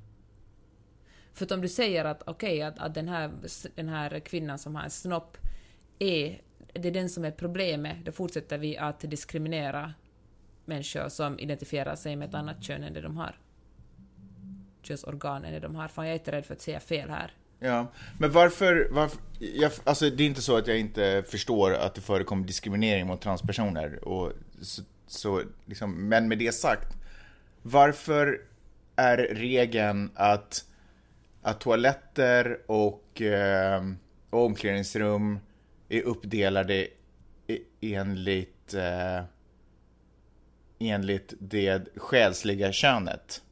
För 1.32 1.52
om 1.54 1.60
du 1.60 1.68
säger 1.68 2.04
att 2.04 2.22
okej, 2.26 2.62
att, 2.62 2.78
att 2.78 2.94
den, 2.94 3.08
här, 3.08 3.30
den 3.74 3.88
här 3.88 4.20
kvinnan 4.20 4.58
som 4.58 4.74
har 4.74 4.82
en 4.82 4.90
snopp 4.90 5.36
är, 5.98 6.40
det 6.72 6.88
är 6.88 6.92
den 6.92 7.10
som 7.10 7.24
är 7.24 7.30
problemet, 7.30 8.04
då 8.04 8.12
fortsätter 8.12 8.58
vi 8.58 8.78
att 8.78 9.00
diskriminera 9.00 9.94
människor 10.64 11.08
som 11.08 11.38
identifierar 11.38 11.96
sig 11.96 12.16
med 12.16 12.28
ett 12.28 12.34
annat 12.34 12.64
kön 12.64 12.82
än 12.82 12.92
det 12.92 13.00
de 13.00 13.16
har. 13.16 13.38
Könsorgan 14.82 15.44
än 15.44 15.60
de 15.60 15.74
har. 15.74 15.88
Fan, 15.88 16.06
jag 16.06 16.14
är 16.14 16.18
inte 16.18 16.32
rädd 16.32 16.46
för 16.46 16.54
att 16.54 16.60
säga 16.60 16.80
fel 16.80 17.10
här. 17.10 17.32
Ja, 17.58 17.86
men 18.18 18.32
varför... 18.32 18.88
varför 18.90 19.18
jag, 19.38 19.72
alltså 19.84 20.10
det 20.10 20.22
är 20.22 20.26
inte 20.26 20.42
så 20.42 20.56
att 20.56 20.66
jag 20.66 20.78
inte 20.78 21.24
förstår 21.28 21.74
att 21.74 21.94
det 21.94 22.00
förekommer 22.00 22.46
diskriminering 22.46 23.06
mot 23.06 23.20
transpersoner. 23.20 24.08
Och 24.08 24.32
så, 24.60 24.82
så 25.06 25.42
liksom, 25.66 26.08
men 26.08 26.28
med 26.28 26.38
det 26.38 26.52
sagt, 26.52 26.96
varför 27.62 28.40
är 28.96 29.16
regeln 29.16 30.10
att, 30.14 30.64
att 31.42 31.60
toaletter 31.60 32.58
och, 32.66 33.22
eh, 33.22 33.82
och 34.30 34.44
omklädningsrum 34.44 35.38
är 35.88 36.02
uppdelade 36.02 36.88
e, 37.46 37.58
enligt, 37.80 38.74
eh, 38.74 39.22
enligt 40.78 41.34
det 41.38 41.88
själsliga 41.96 42.72
könet? 42.72 43.42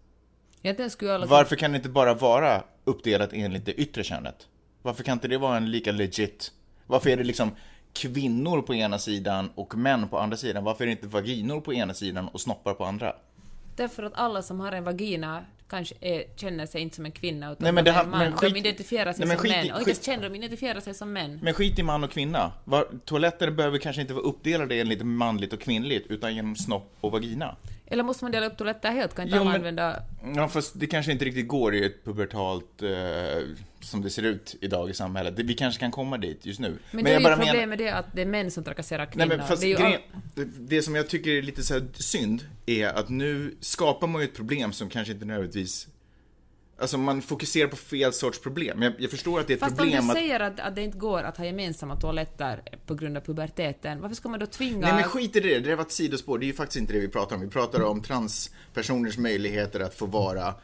Egentligen 0.63 0.91
skulle 0.91 1.15
alla... 1.15 1.27
Varför 1.27 1.57
kan 1.57 1.71
det 1.73 1.77
inte 1.77 1.89
bara 1.89 2.15
vara 2.15 2.63
uppdelat 2.85 3.31
enligt 3.33 3.67
det 3.67 3.73
yttre 3.73 4.05
könet? 4.05 4.47
Varför 4.83 5.05
kan 5.05 5.13
inte 5.13 5.29
det 5.29 5.39
vara 5.39 5.57
en 5.57 5.71
lika 5.71 5.93
legit... 5.93 6.53
Varför 6.87 7.11
är 7.11 7.17
det 7.17 7.25
liksom 7.25 7.51
kvinnor 7.93 8.63
på 8.63 8.75
ena 8.75 8.99
sidan 8.99 9.51
och 9.55 9.75
män 9.75 10.09
på 10.09 10.19
andra 10.19 10.37
sidan? 10.37 10.65
Varför 10.65 10.85
är 10.85 10.87
det 10.87 10.93
inte 10.93 11.07
vaginor 11.07 11.61
på 11.61 11.75
ena 11.75 11.95
sidan 11.95 12.29
och 12.29 12.41
snoppar 12.41 12.75
på 12.75 12.85
andra? 12.85 13.13
Därför 13.77 14.03
att 14.03 14.13
alla 14.15 14.43
som 14.43 14.61
har 14.61 14.73
en 14.73 14.85
vagina 14.85 15.45
kanske 15.69 15.95
är, 16.01 16.25
känner 16.37 16.67
sig 16.67 16.81
inte 16.81 16.97
som 16.97 17.05
en 17.05 17.13
kvinna 17.13 17.53
utan 17.53 17.57
Nej, 17.65 17.73
men 17.73 17.85
de 17.85 17.91
det 17.91 17.97
en 17.99 18.11
man. 18.11 18.19
men 18.19 18.33
skit- 18.33 18.55
de 18.55 18.59
identifierar 18.59 19.13
sig 19.13 19.27
Nej, 19.27 19.37
som 19.37 19.43
skit 19.43 19.53
män. 19.53 19.71
Och 19.73 19.79
inte 19.79 19.91
skit- 19.95 20.05
känner, 20.05 20.29
de 20.31 20.37
identifierar 20.37 20.81
sig 20.81 20.95
som 20.95 21.13
män. 21.13 21.39
Men 21.43 21.55
skit 21.55 21.79
i 21.79 21.83
man 21.83 22.05
och 22.05 22.11
kvinna. 22.11 22.53
Var, 22.65 22.87
toaletter 23.05 23.51
behöver 23.51 23.79
kanske 23.79 24.03
inte 24.03 24.15
vara 24.15 24.25
uppdelade 24.25 24.75
enligt 24.75 25.03
manligt 25.07 25.53
och 25.53 25.61
kvinnligt, 25.61 26.07
utan 26.07 26.35
genom 26.35 26.57
snopp 26.57 26.93
och 27.01 27.13
vagina. 27.13 27.57
Eller 27.91 28.05
måste 28.05 28.25
man 28.25 28.33
dela 28.33 28.47
upp 28.47 28.57
toaletter 28.57 28.91
helt? 28.91 29.15
Kan 29.15 29.25
inte 29.25 29.37
Jo, 29.37 29.41
alla 29.41 29.51
men- 29.51 29.57
använda... 29.61 30.03
Ja, 30.37 30.49
fast 30.49 30.81
det 30.81 30.87
kanske 30.87 31.13
inte 31.13 31.25
riktigt 31.25 31.49
går 31.49 31.75
i 31.75 31.85
ett 31.85 32.05
pubertalt, 32.05 32.83
eh, 32.83 33.43
som 33.81 34.03
det 34.03 34.11
ser 34.11 34.23
ut 34.23 34.57
idag 34.61 34.91
i 34.91 34.95
samhället. 34.95 35.37
Det, 35.37 35.43
vi 35.43 35.55
kanske 35.55 35.81
kan 35.81 35.91
komma 35.91 36.19
dit 36.19 36.47
just 36.47 36.61
nu. 36.61 36.79
Men, 36.91 37.05
det 37.05 37.11
är 37.11 37.19
ju 37.19 37.25
bara 37.25 37.37
problem 37.37 37.55
menar- 37.57 37.67
med 37.67 37.79
det 37.79 37.89
att 37.91 38.07
det 38.13 38.23
är 38.23 38.27
män 38.27 38.51
som 38.51 38.65
trakasserar 38.65 38.99
Nej 39.07 39.13
kvinnor. 39.13 39.27
men 39.37 39.47
fast 39.49 39.63
det 39.63 39.77
all... 39.77 39.93
det, 40.59 40.83
som 40.83 40.95
jag 40.95 41.09
tycker 41.09 41.31
är 41.31 41.43
lite 41.43 41.63
så 41.63 41.81
synd 41.95 42.43
är 42.67 42.87
att 42.89 43.09
nu 43.09 43.55
skapar 43.61 44.07
man 44.07 44.21
ju 44.23 44.29
ett 44.29 44.35
problem 44.37 44.73
som 44.73 44.89
kanske 44.89 45.13
inte 45.13 45.25
nödvändigtvis 45.25 45.89
Alltså 46.81 46.99
man 46.99 47.23
fokuserar 47.23 47.69
på 47.69 47.77
fel 47.77 48.13
sorts 48.13 48.41
problem. 48.41 48.83
Jag, 48.83 48.93
jag 48.99 49.11
förstår 49.11 49.41
att 49.41 49.47
det 49.47 49.53
är 49.53 49.55
ett 49.55 49.61
Fast 49.61 49.73
om 49.73 49.77
problem 49.77 50.07
du 50.07 50.13
att... 50.13 50.17
säger 50.17 50.41
att, 50.41 50.61
att 50.61 50.75
det 50.75 50.83
inte 50.83 50.99
går 50.99 51.23
att 51.23 51.37
ha 51.37 51.45
gemensamma 51.45 51.97
toaletter 51.97 52.63
på 52.87 52.95
grund 52.95 53.17
av 53.17 53.21
puberteten, 53.21 54.01
varför 54.01 54.17
ska 54.17 54.29
man 54.29 54.41
då 54.41 54.47
tvinga... 54.47 54.79
Nej 54.79 54.93
men 54.93 55.03
skit 55.03 55.37
i 55.37 55.41
det, 55.41 55.59
det 55.59 55.77
var 55.77 55.83
ett 55.83 55.93
sidospår. 55.93 56.39
Det 56.39 56.45
är 56.45 56.47
ju 56.47 56.53
faktiskt 56.53 56.81
inte 56.81 56.93
det 56.93 57.01
vi 57.01 57.09
pratar 57.09 57.37
om. 57.37 57.43
Vi 57.43 57.49
pratar 57.49 57.83
om 57.83 58.03
transpersoners 58.03 59.19
möjligheter 59.19 59.81
att 59.81 59.95
få 59.95 60.07
vara 60.07 60.55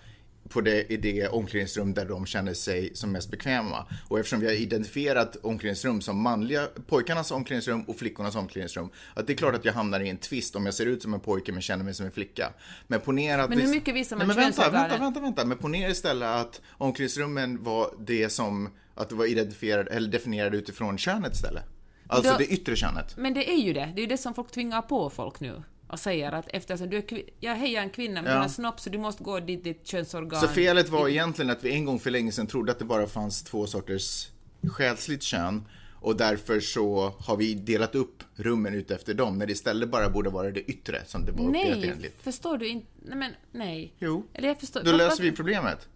på 0.48 0.60
det, 0.60 0.92
i 0.92 0.96
det 0.96 1.28
omklädningsrum 1.28 1.94
där 1.94 2.04
de 2.04 2.26
känner 2.26 2.54
sig 2.54 2.90
som 2.94 3.12
mest 3.12 3.30
bekväma. 3.30 3.86
Och 4.08 4.18
eftersom 4.18 4.40
vi 4.40 4.46
har 4.46 4.54
identifierat 4.54 5.36
omklädningsrum 5.42 6.00
som 6.00 6.22
manliga, 6.22 6.68
pojkarnas 6.86 7.30
omklädningsrum 7.30 7.82
och 7.82 7.96
flickornas 7.96 8.36
omklädningsrum, 8.36 8.90
att 9.14 9.26
det 9.26 9.32
är 9.32 9.36
klart 9.36 9.54
att 9.54 9.64
jag 9.64 9.72
hamnar 9.72 10.00
i 10.00 10.08
en 10.08 10.16
twist 10.16 10.56
om 10.56 10.64
jag 10.64 10.74
ser 10.74 10.86
ut 10.86 11.02
som 11.02 11.14
en 11.14 11.20
pojke 11.20 11.52
men 11.52 11.62
känner 11.62 11.84
mig 11.84 11.94
som 11.94 12.06
en 12.06 12.12
flicka. 12.12 12.52
Men 12.86 13.00
ponera 13.00 13.42
att 13.42 13.50
Men 13.50 13.60
hur 13.60 13.68
mycket 13.68 13.94
visar 13.94 14.16
man 14.16 14.26
Nej, 14.26 14.36
men 14.36 14.44
vänta, 14.44 14.70
vänta, 14.70 14.98
vänta, 14.98 15.20
vänta. 15.20 15.44
Men 15.44 15.58
ponera 15.58 15.90
istället 15.90 16.28
att 16.28 16.60
omklädningsrummen 16.70 17.62
var 17.62 17.90
det 17.98 18.28
som, 18.28 18.70
att 18.94 19.08
det 19.08 19.14
var 19.14 19.26
identifierade, 19.26 19.90
eller 19.90 20.08
definierade 20.08 20.56
utifrån 20.56 20.98
könet 20.98 21.32
istället. 21.32 21.64
Alltså 22.06 22.32
Då- 22.32 22.38
det 22.38 22.46
yttre 22.46 22.76
könet. 22.76 23.16
Men 23.16 23.34
det 23.34 23.50
är 23.50 23.56
ju 23.56 23.72
det. 23.72 23.92
Det 23.94 24.00
är 24.00 24.02
ju 24.02 24.06
det 24.06 24.18
som 24.18 24.34
folk 24.34 24.50
tvingar 24.50 24.82
på 24.82 25.10
folk 25.10 25.40
nu. 25.40 25.62
Och 25.94 26.00
säger 26.00 26.32
att 26.32 26.46
eftersom 26.48 26.90
du 26.90 26.96
är 26.96 27.04
jag 27.40 27.56
är 27.58 27.80
en 27.80 27.90
kvinna, 27.90 28.22
men 28.22 28.32
Ja. 28.32 28.42
en 28.42 28.50
snopp 28.50 28.80
så 28.80 28.90
du 28.90 28.98
måste 28.98 29.24
gå 29.24 29.40
dit 29.40 29.64
ditt 29.64 29.86
könsorgan... 29.86 30.40
Så 30.40 30.48
felet 30.48 30.88
var 30.88 31.08
egentligen 31.08 31.50
att 31.50 31.64
vi 31.64 31.72
en 31.72 31.84
gång 31.84 32.00
för 32.00 32.10
länge 32.10 32.32
sedan 32.32 32.46
trodde 32.46 32.72
att 32.72 32.78
det 32.78 32.84
bara 32.84 33.06
fanns 33.06 33.42
två 33.42 33.66
sorters 33.66 34.28
själsligt 34.68 35.22
kön 35.22 35.64
och 36.00 36.16
därför 36.16 36.60
så 36.60 37.12
har 37.18 37.36
vi 37.36 37.54
delat 37.54 37.94
upp 37.94 38.22
rummen 38.36 38.74
ut 38.74 38.90
efter 38.90 39.14
dem 39.14 39.38
när 39.38 39.46
det 39.46 39.52
istället 39.52 39.88
bara 39.90 40.08
borde 40.10 40.30
vara 40.30 40.50
det 40.50 40.60
yttre 40.60 41.02
som 41.06 41.24
det 41.24 41.32
var 41.32 41.46
uppdelat 41.48 41.78
Nej, 41.78 41.88
enligt. 41.96 42.22
förstår 42.22 42.58
du 42.58 42.68
inte? 42.68 42.86
Nej 43.02 43.18
men, 43.18 43.32
nej. 43.52 43.94
Jo, 43.98 44.26
Eller 44.32 44.48
jag 44.48 44.60
förstår... 44.60 44.80
då 44.82 44.90
Vad- 44.90 44.98
löser 44.98 45.22
vi 45.22 45.32
problemet. 45.32 45.88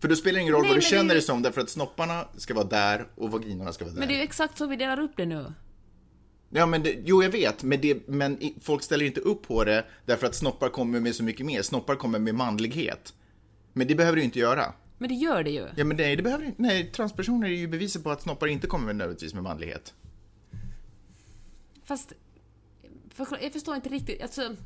För 0.00 0.08
då 0.08 0.16
spelar 0.16 0.34
det 0.34 0.40
ingen 0.42 0.52
roll 0.54 0.62
Nej, 0.62 0.68
vad 0.70 0.76
du 0.76 0.80
det 0.80 0.86
är 0.86 0.90
känner 0.90 1.02
ju- 1.04 1.08
dig 1.10 1.22
som 1.22 1.42
därför 1.42 1.60
att 1.60 1.70
snopparna 1.70 2.24
ska 2.36 2.54
vara 2.54 2.64
där 2.66 3.06
och 3.14 3.30
vaginorna 3.30 3.72
ska 3.72 3.84
vara 3.84 3.92
där. 3.94 4.00
Men 4.00 4.08
det 4.08 4.14
är 4.14 4.18
ju 4.18 4.22
exakt 4.22 4.58
så 4.58 4.66
vi 4.66 4.76
delar 4.76 5.00
upp 5.00 5.12
det 5.16 5.26
nu. 5.26 5.52
Ja, 6.50 6.66
men 6.66 6.82
det, 6.82 6.96
jo, 7.04 7.22
jag 7.22 7.30
vet, 7.30 7.62
men, 7.62 7.80
det, 7.80 8.08
men 8.08 8.38
folk 8.60 8.82
ställer 8.82 9.04
inte 9.04 9.20
upp 9.20 9.42
på 9.42 9.64
det 9.64 9.84
därför 10.04 10.26
att 10.26 10.34
snoppar 10.34 10.68
kommer 10.68 11.00
med 11.00 11.14
så 11.14 11.22
mycket 11.24 11.46
mer. 11.46 11.62
Snoppar 11.62 11.96
kommer 11.96 12.18
med 12.18 12.34
manlighet. 12.34 13.14
Men 13.72 13.86
det 13.86 13.94
behöver 13.94 14.16
du 14.16 14.22
inte 14.22 14.38
göra. 14.38 14.72
Men 14.98 15.08
det 15.08 15.14
gör 15.14 15.42
det 15.42 15.50
ju. 15.50 15.66
Ja, 15.76 15.84
men 15.84 15.96
nej, 15.96 16.16
det 16.16 16.22
behöver 16.22 16.44
inte. 16.44 16.62
Nej, 16.62 16.90
transpersoner 16.92 17.48
är 17.48 17.52
ju 17.52 17.68
beviset 17.68 18.04
på 18.04 18.10
att 18.10 18.22
snoppar 18.22 18.46
inte 18.46 18.66
kommer 18.66 18.86
med 18.86 18.96
nödvändigtvis 18.96 19.34
med 19.34 19.42
manlighet. 19.42 19.94
Fast... 21.84 22.12
Jag 23.40 23.52
förstår 23.52 23.74
inte 23.74 23.88
riktigt. 23.88 24.22
Alltså, 24.22 24.56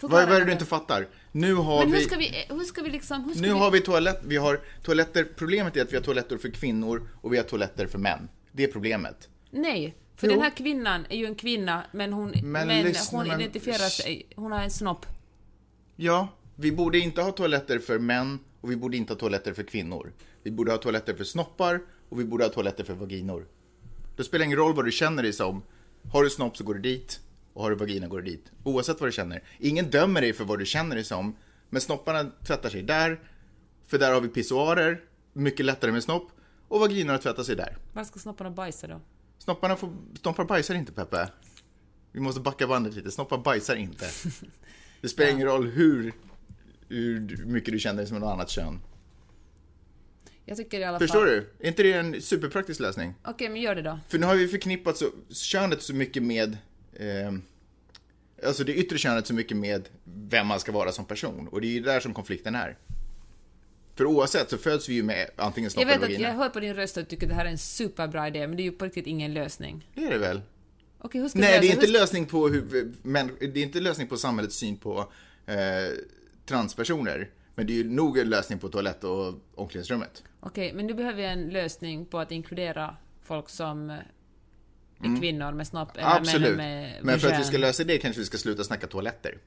Vad, 0.00 0.10
vad 0.10 0.22
är 0.22 0.40
det 0.40 0.44
du 0.46 0.52
inte 0.52 0.64
fattar? 0.64 1.08
Nu 1.32 1.54
har 1.54 1.78
Men 1.78 1.92
hur 1.92 1.98
vi... 1.98 2.04
ska 2.04 2.16
vi, 2.16 2.46
hur 2.48 2.64
ska 2.64 2.82
vi 2.82 2.90
liksom... 2.90 3.24
Hur 3.24 3.32
ska 3.32 3.42
Nu 3.42 3.48
vi... 3.48 3.58
har 3.58 3.70
vi 3.70 3.80
toalett, 3.80 4.20
vi 4.24 4.36
har 4.36 4.60
toaletter, 4.82 5.28
problemet 5.36 5.76
är 5.76 5.82
att 5.82 5.92
vi 5.92 5.96
har 5.96 6.02
toaletter 6.02 6.38
för 6.38 6.48
kvinnor 6.48 7.08
och 7.20 7.32
vi 7.32 7.36
har 7.36 7.44
toaletter 7.44 7.86
för 7.86 7.98
män. 7.98 8.28
Det 8.52 8.64
är 8.64 8.68
problemet. 8.68 9.28
Nej, 9.50 9.94
för 10.16 10.26
Jo. 10.26 10.32
den 10.32 10.42
här 10.42 10.50
kvinnan 10.50 11.06
är 11.08 11.16
ju 11.16 11.26
en 11.26 11.34
kvinna, 11.34 11.84
men 11.92 12.12
hon, 12.12 12.30
Men 12.42 12.66
men 12.68 12.84
lyssna, 12.84 13.18
hon 13.18 13.28
men- 13.28 13.40
identifierar 13.40 13.88
sig... 13.88 14.26
Hon 14.36 14.52
har 14.52 14.62
en 14.62 14.70
snopp. 14.70 15.06
Ja, 15.96 16.28
vi 16.56 16.72
borde 16.72 16.98
inte 16.98 17.22
ha 17.22 17.30
toaletter 17.32 17.78
för 17.78 17.98
män 17.98 18.38
och 18.60 18.70
vi 18.70 18.76
borde 18.76 18.96
inte 18.96 19.12
ha 19.12 19.18
toaletter 19.18 19.52
för 19.52 19.62
kvinnor. 19.62 20.12
Vi 20.42 20.50
borde 20.50 20.70
ha 20.70 20.78
toaletter 20.78 21.14
för 21.14 21.24
snoppar 21.24 21.80
och 22.08 22.20
vi 22.20 22.24
borde 22.24 22.44
ha 22.44 22.50
toaletter 22.50 22.84
för 22.84 22.94
vaginor. 22.94 23.46
Det 24.16 24.24
spelar 24.24 24.44
ingen 24.44 24.58
roll 24.58 24.74
vad 24.74 24.84
du 24.84 24.92
känner 24.92 25.22
dig 25.22 25.32
som. 25.32 25.62
Har 26.12 26.22
du 26.22 26.30
snopp 26.30 26.56
så 26.56 26.64
går 26.64 26.74
du 26.74 26.80
dit 26.80 27.20
och 27.52 27.62
har 27.62 27.70
du 27.70 27.76
vagina 27.76 28.06
går 28.08 28.22
du 28.22 28.30
dit. 28.30 28.52
Oavsett 28.64 29.00
vad 29.00 29.08
du 29.08 29.12
känner. 29.12 29.42
Ingen 29.58 29.90
dömer 29.90 30.20
dig 30.20 30.32
för 30.32 30.44
vad 30.44 30.58
du 30.58 30.66
känner 30.66 30.94
dig 30.94 31.04
som. 31.04 31.36
Men 31.70 31.80
snopparna 31.80 32.30
tvättar 32.46 32.70
sig 32.70 32.82
där, 32.82 33.20
för 33.86 33.98
där 33.98 34.12
har 34.14 34.20
vi 34.20 34.28
pissoarer, 34.28 35.00
mycket 35.32 35.66
lättare 35.66 35.92
med 35.92 36.02
snopp. 36.02 36.30
och 36.68 36.80
vaginorna 36.80 37.18
tvättar 37.18 37.42
sig 37.42 37.56
där. 37.56 37.76
Var 37.92 38.04
ska 38.04 38.18
snopparna 38.18 38.50
bajsa 38.50 38.86
då? 38.86 39.00
Snopparna 39.42 39.76
får, 39.76 39.92
snoppar 40.20 40.44
bajsar 40.44 40.74
inte, 40.74 40.92
Peppe. 40.92 41.28
Vi 42.12 42.20
måste 42.20 42.40
backa 42.40 42.66
bandet 42.66 42.94
lite. 42.94 43.10
Snoppar 43.10 43.38
bajsar 43.38 43.76
inte. 43.76 44.06
Det 45.00 45.08
spelar 45.08 45.30
ingen 45.30 45.46
roll 45.46 45.66
hur, 45.66 46.12
hur 46.88 47.44
mycket 47.46 47.72
du 47.72 47.78
känner 47.78 47.96
dig 47.96 48.06
som 48.06 48.16
ett 48.16 48.22
annat 48.22 48.50
kön. 48.50 48.80
Jag 50.44 50.56
tycker 50.56 50.80
i 50.80 50.84
alla 50.84 50.98
Förstår 50.98 51.18
fall... 51.18 51.28
du? 51.28 51.50
Är 51.58 51.68
inte 51.68 51.82
det 51.82 51.92
en 51.92 52.22
superpraktisk 52.22 52.80
lösning? 52.80 53.14
Okej, 53.24 53.48
men 53.48 53.60
gör 53.60 53.74
det 53.74 53.82
då. 53.82 53.98
För 54.08 54.18
nu 54.18 54.26
har 54.26 54.34
vi 54.34 54.48
förknippat 54.48 54.96
så, 54.96 55.06
könet 55.30 55.82
så 55.82 55.94
mycket 55.94 56.22
med, 56.22 56.56
eh, 56.92 57.32
alltså 58.46 58.64
det 58.64 58.74
yttre 58.74 58.98
könet 58.98 59.26
så 59.26 59.34
mycket 59.34 59.56
med 59.56 59.88
vem 60.04 60.46
man 60.46 60.60
ska 60.60 60.72
vara 60.72 60.92
som 60.92 61.04
person. 61.04 61.48
Och 61.48 61.60
det 61.60 61.66
är 61.66 61.72
ju 61.72 61.80
där 61.80 62.00
som 62.00 62.14
konflikten 62.14 62.54
är. 62.54 62.76
För 63.94 64.06
oavsett 64.06 64.50
så 64.50 64.58
föds 64.58 64.88
vi 64.88 64.94
ju 64.94 65.02
med 65.02 65.30
antingen 65.36 65.70
snopp 65.70 65.80
Jag 65.80 65.86
vet 65.86 65.96
eller 65.96 66.06
att 66.06 66.10
vagina. 66.12 66.28
jag 66.28 66.36
hör 66.36 66.48
på 66.48 66.60
din 66.60 66.74
röst 66.74 66.98
att 66.98 67.08
du 67.08 67.16
tycker 67.16 67.26
det 67.26 67.34
här 67.34 67.44
är 67.44 67.50
en 67.50 67.58
superbra 67.58 68.28
idé, 68.28 68.46
men 68.46 68.56
det 68.56 68.62
är 68.62 68.64
ju 68.64 68.72
på 68.72 68.84
riktigt 68.84 69.06
ingen 69.06 69.34
lösning. 69.34 69.88
Det 69.94 70.04
är 70.04 70.10
det 70.10 70.18
väl? 70.18 70.40
Okej, 70.98 71.20
hur 71.20 71.28
ska 71.28 71.38
Nej, 71.38 71.60
det 71.60 71.66
är 71.66 71.72
inte 71.72 71.86
lösning 71.86 72.26
på 72.26 72.48
hur, 72.48 72.92
men, 73.02 73.30
det 73.40 73.60
är 73.60 73.62
inte 73.62 73.80
lösning 73.80 74.08
på 74.08 74.16
samhällets 74.16 74.56
syn 74.56 74.76
på 74.76 75.12
eh, 75.46 75.56
transpersoner. 76.46 77.30
Men 77.54 77.66
det 77.66 77.72
är 77.72 77.74
ju 77.74 77.84
nog 77.90 78.18
en 78.18 78.30
lösning 78.30 78.58
på 78.58 78.68
toalett 78.68 79.04
och 79.04 79.34
omklädningsrummet. 79.54 80.22
Okej, 80.40 80.72
men 80.72 80.86
nu 80.86 80.94
behöver 80.94 81.16
vi 81.16 81.24
en 81.24 81.48
lösning 81.48 82.06
på 82.06 82.18
att 82.18 82.32
inkludera 82.32 82.96
folk 83.22 83.48
som 83.48 83.90
eh, 83.90 83.96
är 85.00 85.20
kvinnor 85.20 85.52
med 85.52 85.66
snopp 85.66 85.96
eller 85.96 86.06
Mm. 86.06 86.16
Absolut. 86.22 86.56
män 86.56 86.56
med 86.56 87.04
Men 87.04 87.20
för 87.20 87.32
att 87.32 87.40
vi 87.40 87.44
ska 87.44 87.58
lösa 87.58 87.84
det 87.84 87.98
kanske 87.98 88.20
vi 88.20 88.26
ska 88.26 88.38
sluta 88.38 88.64
snacka 88.64 88.86
toaletter. 88.86 89.38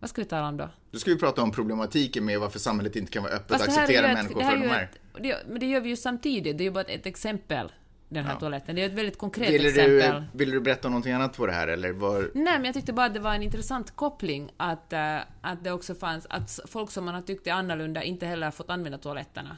Vad 0.00 0.10
ska 0.10 0.20
vi 0.22 0.28
tala 0.28 0.48
om 0.48 0.56
då? 0.56 0.68
Då 0.90 0.98
ska 0.98 1.10
vi 1.10 1.18
prata 1.18 1.42
om 1.42 1.50
problematiken 1.52 2.24
med 2.24 2.40
varför 2.40 2.58
samhället 2.58 2.96
inte 2.96 3.12
kan 3.12 3.22
vara 3.22 3.32
öppet 3.32 3.50
och 3.50 3.66
här 3.66 3.82
acceptera 3.82 4.06
ett- 4.06 4.14
människor 4.14 4.40
här 4.40 4.50
för 4.50 4.56
de 4.58 4.64
ju 4.64 4.70
är. 4.70 4.82
ett- 4.82 4.98
det, 5.22 5.36
Men 5.48 5.60
det 5.60 5.66
gör 5.66 5.80
vi 5.80 5.88
ju 5.88 5.96
samtidigt, 5.96 6.58
det 6.58 6.62
är 6.62 6.66
ju 6.66 6.70
bara 6.70 6.84
ett, 6.84 7.06
exempel, 7.06 7.72
den 8.08 8.24
här 8.24 8.32
Ja. 8.32 8.40
toaletten. 8.40 8.76
Det 8.76 8.82
är 8.82 8.86
ett 8.86 8.92
väldigt 8.92 9.18
konkret 9.18 9.50
Vill 9.50 9.66
exempel. 9.66 10.24
du, 10.32 10.38
vill 10.38 10.50
du 10.50 10.60
berätta 10.60 10.88
någonting 10.88 11.12
annat 11.12 11.36
på 11.36 11.46
det 11.46 11.52
här 11.52 11.68
eller? 11.68 11.92
Var... 11.92 12.30
Nej, 12.34 12.54
men 12.58 12.64
jag 12.64 12.74
tyckte 12.74 12.92
bara 12.92 13.06
att 13.06 13.14
det 13.14 13.20
var 13.20 13.34
en 13.34 13.42
intressant 13.42 13.96
koppling 13.96 14.50
att, 14.56 14.92
eh, 14.92 15.16
att 15.40 15.64
det 15.64 15.72
också 15.72 15.94
fanns, 15.94 16.26
att 16.30 16.60
folk 16.68 16.90
som 16.90 17.04
man 17.04 17.14
har 17.14 17.22
tyckt 17.22 17.46
är 17.46 17.52
annorlunda 17.52 18.02
inte 18.02 18.26
heller 18.26 18.46
har 18.46 18.52
fått 18.52 18.70
använda 18.70 18.98
toaletterna 18.98 19.56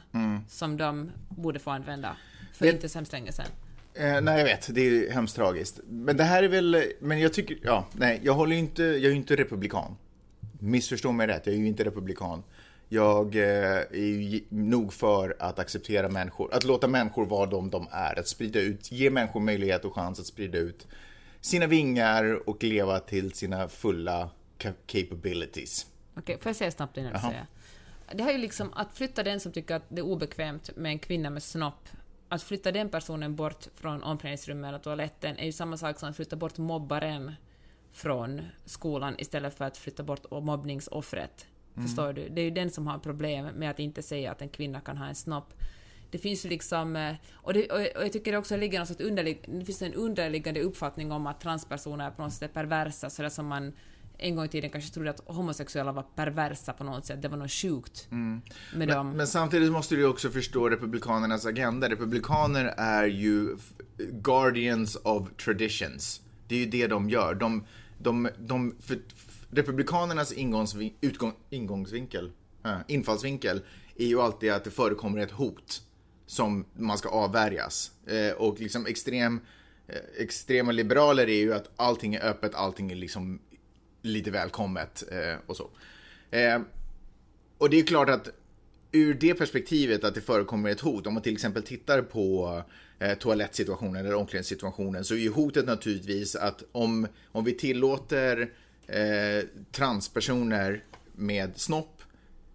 som 0.49 0.77
de 0.77 1.11
borde 1.29 1.59
få 1.59 1.71
använda 1.71 2.15
för 2.53 2.65
Det- 2.65 2.71
inte 2.71 2.89
så 2.89 2.97
hemskt 2.97 3.11
länge 3.13 3.31
sedan. 3.31 3.45
Eh, 3.95 4.21
nej, 4.21 4.37
jag 4.37 4.45
vet. 4.45 4.75
Det 4.75 4.81
är 4.81 4.89
ju 4.91 5.09
hemskt 5.09 5.35
tragiskt. 5.35 5.79
Men 5.87 6.17
det 6.17 6.23
här 6.23 6.43
är 6.43 6.47
väl, 6.47 6.83
men 6.99 7.19
jag 7.19 7.33
tycker, 7.33 7.57
ja, 7.63 7.85
nej, 7.91 8.19
jag 8.23 8.33
håller 8.33 8.55
inte, 8.55 8.83
jag 8.83 8.95
är 9.05 9.09
ju 9.09 9.15
inte 9.15 9.35
republikan. 9.35 9.95
Missförstå 10.63 11.11
mig 11.11 11.27
rätt, 11.27 11.45
jag 11.45 11.55
är 11.55 11.59
ju 11.59 11.67
inte 11.67 11.83
republikan. 11.83 12.43
Jag 12.89 13.35
eh, 13.35 13.77
är 13.77 13.95
ju 13.95 14.43
nog 14.49 14.93
för 14.93 15.35
att 15.39 15.59
acceptera 15.59 16.09
människor, 16.09 16.53
att 16.53 16.63
låta 16.63 16.87
människor 16.87 17.25
vara 17.25 17.45
de 17.45 17.69
de 17.69 17.87
är, 17.91 18.19
att 18.19 18.27
sprida 18.27 18.59
ut, 18.59 18.91
ge 18.91 19.09
människor 19.09 19.39
möjlighet 19.39 19.85
och 19.85 19.95
chans 19.95 20.19
att 20.19 20.25
sprida 20.25 20.57
ut 20.57 20.87
sina 21.41 21.67
vingar 21.67 22.49
och 22.49 22.63
leva 22.63 22.99
till 22.99 23.31
sina 23.31 23.67
fulla 23.67 24.29
ca- 24.57 24.73
capabilities. 24.85 25.87
Okej, 26.17 26.37
får 26.41 26.49
jag 26.49 26.55
säga 26.55 26.71
snabbt 26.71 26.97
innan 26.97 27.13
du 27.13 27.19
säger? 27.19 27.45
Det 28.13 28.23
här 28.23 28.29
är 28.29 28.35
ju 28.35 28.41
liksom 28.41 28.73
att 28.73 28.97
flytta 28.97 29.23
den 29.23 29.39
som 29.39 29.51
tycker 29.51 29.75
att 29.75 29.83
det 29.89 29.99
är 29.99 30.05
obekvämt 30.05 30.69
med 30.75 30.89
en 30.89 30.99
kvinna 30.99 31.29
med 31.29 31.43
snopp, 31.43 31.89
att 32.29 32.43
flytta 32.43 32.71
den 32.71 32.89
personen 32.89 33.35
bort 33.35 33.67
från 33.75 34.03
omklädningsrummet 34.03 34.69
eller 34.69 34.79
toaletten 34.79 35.37
är 35.37 35.45
ju 35.45 35.51
samma 35.51 35.77
sak 35.77 35.99
som 35.99 36.09
att 36.09 36.15
flytta 36.15 36.35
bort 36.35 36.57
mobbaren 36.57 37.31
från 37.93 38.41
skolan 38.65 39.15
istället 39.17 39.57
för 39.57 39.65
att 39.65 39.77
flytta 39.77 40.03
bort 40.03 40.31
mobbningsoffret. 40.31 41.45
Förstår 41.75 42.13
du? 42.13 42.29
Det 42.29 42.41
är 42.41 42.45
ju 42.45 42.51
den 42.51 42.69
som 42.71 42.87
har 42.87 42.99
problem 42.99 43.45
med 43.45 43.69
att 43.69 43.79
inte 43.79 44.01
säga 44.01 44.31
att 44.31 44.41
en 44.41 44.49
kvinna 44.49 44.79
kan 44.79 44.97
ha 44.97 45.07
en 45.07 45.15
snopp. 45.15 45.53
Det 46.11 46.17
finns 46.17 46.45
ju 46.45 46.49
liksom... 46.49 46.95
eh, 46.95 47.15
Och, 47.33 47.53
det, 47.53 47.69
och 47.71 47.81
jag 47.81 48.11
tycker 48.13 48.31
det 48.31 48.37
också 48.37 48.57
ligger 48.57 48.79
något 48.79 48.87
sorts 48.87 49.01
underlig, 49.01 49.45
det 49.47 49.65
finns 49.65 49.81
en 49.81 49.93
underliggande 49.93 50.61
uppfattning 50.61 51.11
om 51.11 51.27
att 51.27 51.41
transpersoner 51.41 52.11
på 52.11 52.21
något 52.21 52.33
sätt 52.33 52.49
är 52.49 52.53
perversa, 52.53 53.09
sådär 53.09 53.29
som 53.29 53.47
man 53.47 53.73
en 54.17 54.35
gång 54.35 54.45
i 54.45 54.47
tiden 54.47 54.69
kanske 54.69 54.93
trodde 54.93 55.09
att 55.09 55.21
homosexuella 55.25 55.91
var 55.91 56.05
perversa 56.15 56.73
på 56.73 56.83
något 56.83 57.05
sätt. 57.05 57.21
Det 57.21 57.27
var 57.27 57.37
något 57.37 57.51
sjukt 57.51 58.07
med 58.73 58.87
dem. 58.87 59.11
Men 59.11 59.27
samtidigt 59.27 59.71
måste 59.71 59.95
du 59.95 60.05
också 60.05 60.29
förstå 60.29 60.69
Republikanernas 60.69 61.45
agenda. 61.45 61.89
Republikaner 61.89 62.65
är 62.77 63.05
ju 63.05 63.57
guardians 64.11 64.95
of 65.03 65.29
traditions. 65.45 66.21
Det 66.47 66.55
är 66.55 66.59
ju 66.59 66.65
det 66.65 66.87
de 66.87 67.09
gör. 67.09 67.35
De, 67.35 67.65
de, 68.03 68.29
de, 68.39 68.75
för, 68.79 68.99
Republikanernas 69.51 70.31
ingångsvin, 70.31 70.93
utgång, 71.01 71.33
ingångsvinkel, 71.49 72.31
äh, 72.65 72.77
infallsvinkel 72.87 73.61
är 73.95 74.05
ju 74.05 74.21
alltid 74.21 74.51
att 74.51 74.63
det 74.63 74.71
förekommer 74.71 75.19
ett 75.19 75.31
hot 75.31 75.81
som 76.25 76.65
man 76.73 76.97
ska 76.97 77.09
avvärjas. 77.09 77.91
Eh, 78.05 78.31
och 78.31 78.59
liksom 78.59 78.85
extrem, 78.85 79.39
eh, 79.87 79.95
extrema 80.17 80.71
liberaler 80.71 81.29
är 81.29 81.41
ju 81.41 81.53
att 81.53 81.69
allting 81.75 82.15
är 82.15 82.25
öppet, 82.25 82.55
allting 82.55 82.91
är 82.91 82.95
liksom 82.95 83.39
lite 84.01 84.31
välkommet 84.31 85.03
eh, 85.11 85.35
och 85.45 85.57
så. 85.57 85.69
Eh, 86.31 86.61
och 87.57 87.69
det 87.69 87.79
är 87.79 87.85
klart 87.85 88.09
att 88.09 88.29
ur 88.93 89.13
det 89.13 89.33
perspektivet 89.33 90.03
att 90.03 90.15
det 90.15 90.21
förekommer 90.21 90.69
ett 90.69 90.79
hot, 90.79 91.07
om 91.07 91.13
man 91.13 91.23
till 91.23 91.33
exempel 91.33 91.63
tittar 91.63 92.01
på 92.01 92.61
eh, 92.99 93.17
toalettsituationen 93.17 94.05
eller 94.05 94.15
omklädningssituationen, 94.15 95.05
så 95.05 95.13
är 95.13 95.17
ju 95.17 95.29
hotet 95.29 95.65
naturligtvis 95.65 96.35
att 96.35 96.63
om, 96.71 97.07
om 97.31 97.43
vi 97.43 97.53
tillåter 97.53 98.51
eh, 98.87 99.45
transpersoner 99.71 100.83
med 101.15 101.51
snopp 101.59 102.01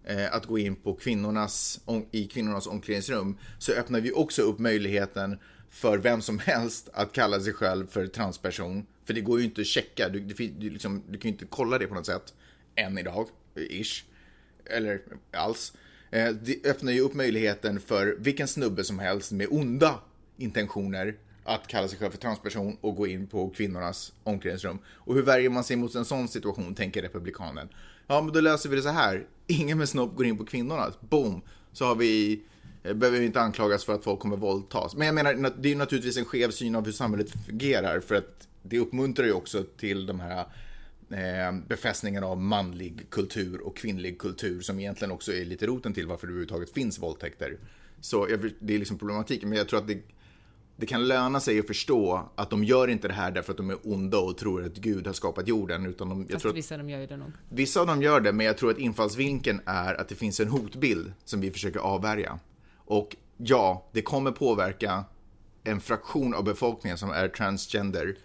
eh, 0.03 0.33
att 0.33 0.45
gå 0.45 0.59
in 0.59 0.75
på 0.75 0.93
kvinnornas, 0.93 1.81
om, 1.85 2.05
i 2.11 2.27
kvinnornas 2.27 2.67
omklädningsrum, 2.67 3.37
så 3.59 3.71
öppnar 3.71 4.01
vi 4.01 4.11
också 4.11 4.41
upp 4.41 4.59
möjligheten 4.59 5.39
för 5.69 5.97
vem 5.97 6.21
som 6.21 6.39
helst 6.39 6.89
att 6.93 7.13
kalla 7.13 7.39
sig 7.39 7.53
själv 7.53 7.87
för 7.87 8.07
transperson. 8.07 8.85
För 9.05 9.13
det 9.13 9.21
går 9.21 9.39
ju 9.39 9.45
inte 9.45 9.61
att 9.61 9.67
checka, 9.67 10.09
du, 10.09 10.19
du, 10.19 10.47
du, 10.47 10.69
liksom, 10.69 11.03
du 11.09 11.17
kan 11.17 11.29
ju 11.29 11.33
inte 11.33 11.45
kolla 11.49 11.77
det 11.77 11.87
på 11.87 11.95
något 11.95 12.05
sätt, 12.05 12.33
än 12.75 12.97
idag, 12.97 13.27
ish 13.55 14.03
eller 14.65 15.01
alls. 15.31 15.73
Eh, 16.11 16.29
Det 16.41 16.65
öppnar 16.65 16.91
ju 16.91 17.01
upp 17.01 17.13
möjligheten 17.13 17.79
för 17.79 18.15
vilken 18.19 18.47
snubbe 18.47 18.83
som 18.83 18.99
helst 18.99 19.31
med 19.31 19.47
onda 19.51 19.99
intentioner 20.37 21.15
att 21.43 21.67
kalla 21.67 21.87
sig 21.87 21.97
själv 21.99 22.11
för 22.11 22.17
transperson 22.17 22.77
och 22.81 22.95
gå 22.95 23.07
in 23.07 23.27
på 23.27 23.49
kvinnornas 23.49 24.13
omklädningsrum. 24.23 24.79
Och 24.87 25.15
hur 25.15 25.21
värjer 25.21 25.49
man 25.49 25.63
sig 25.63 25.75
mot 25.75 25.95
en 25.95 26.05
sån 26.05 26.27
situation, 26.27 26.75
tänker 26.75 27.01
republikanen. 27.01 27.69
Ja, 28.07 28.21
men 28.21 28.33
då 28.33 28.41
löser 28.41 28.69
vi 28.69 28.75
det 28.75 28.81
så 28.81 28.89
här. 28.89 29.27
Ingen 29.47 29.77
med 29.77 29.89
snopp 29.89 30.15
går 30.15 30.25
in 30.25 30.37
på 30.37 30.45
kvinnorna. 30.45 30.93
Boom! 30.99 31.41
Så 31.73 31.85
har 31.85 31.95
vi, 31.95 32.41
eh, 32.83 32.93
behöver 32.93 33.19
vi 33.19 33.25
inte 33.25 33.41
anklagas 33.41 33.85
för 33.85 33.95
att 33.95 34.03
folk 34.03 34.19
kommer 34.19 34.37
våldtas. 34.37 34.95
Men 34.95 35.05
jag 35.05 35.15
menar, 35.15 35.51
det 35.57 35.67
är 35.67 35.71
ju 35.71 35.77
naturligtvis 35.77 36.17
en 36.17 36.25
skev 36.25 36.51
syn 36.51 36.75
av 36.75 36.85
hur 36.85 36.91
samhället 36.91 37.45
fungerar. 37.45 37.99
För 37.99 38.15
att 38.15 38.47
det 38.63 38.79
uppmuntrar 38.79 39.25
ju 39.25 39.33
också 39.33 39.63
till 39.77 40.05
de 40.05 40.19
här 40.19 40.45
eh, 41.11 41.59
befästningen 41.67 42.23
av 42.23 42.41
manlig 42.41 43.09
kultur 43.09 43.61
och 43.61 43.77
kvinnlig 43.77 44.19
kultur 44.19 44.61
som 44.61 44.79
egentligen 44.79 45.11
också 45.11 45.33
är 45.33 45.45
lite 45.45 45.65
roten 45.65 45.93
till 45.93 46.07
varför 46.07 46.27
det 46.27 46.31
överhuvudtaget 46.31 46.73
finns 46.73 46.99
våldtäkter. 46.99 47.57
Så 48.01 48.25
det 48.59 48.75
är 48.75 48.79
liksom 48.79 48.97
problematiken, 48.97 49.49
men 49.49 49.57
jag 49.57 49.67
tror 49.67 49.79
att 49.79 49.87
det, 49.87 50.01
det 50.77 50.85
kan 50.85 51.07
löna 51.07 51.39
sig 51.39 51.59
att 51.59 51.67
förstå 51.67 52.29
att 52.35 52.49
de 52.49 52.63
gör 52.63 52.87
inte 52.87 53.07
det 53.07 53.13
här 53.13 53.31
därför 53.31 53.51
att 53.51 53.57
de 53.57 53.69
är 53.69 53.77
onda 53.83 54.17
och 54.17 54.37
tror 54.37 54.65
att 54.65 54.75
Gud 54.75 55.07
har 55.07 55.13
skapat 55.13 55.47
jorden, 55.47 55.85
utan 55.85 56.09
de, 56.09 56.21
jag 56.21 56.31
Fast 56.31 56.41
tror 56.41 56.51
att 56.51 56.57
vissa 56.57 56.77
de 56.77 56.89
gör 56.89 56.99
ju 56.99 57.07
det 57.07 57.17
nog. 57.17 57.31
Vissa 57.49 57.81
av 57.81 57.87
dem 57.87 58.01
gör 58.01 58.19
det, 58.19 58.33
men 58.33 58.45
jag 58.45 58.57
tror 58.57 58.71
att 58.71 58.77
infallsvinkeln 58.77 59.61
är 59.65 60.01
att 60.01 60.07
det 60.07 60.15
finns 60.15 60.39
en 60.39 60.47
hotbild 60.47 61.13
som 61.25 61.41
vi 61.41 61.51
försöker 61.51 61.79
avvärja. 61.79 62.39
Och 62.75 63.15
ja, 63.37 63.89
det 63.91 64.01
kommer 64.01 64.31
påverka 64.31 65.03
en 65.63 65.81
fraktion 65.81 66.33
av 66.33 66.43
befolkningen 66.43 66.97
som 66.97 67.09
är 67.09 67.27
transgender. 67.27 68.17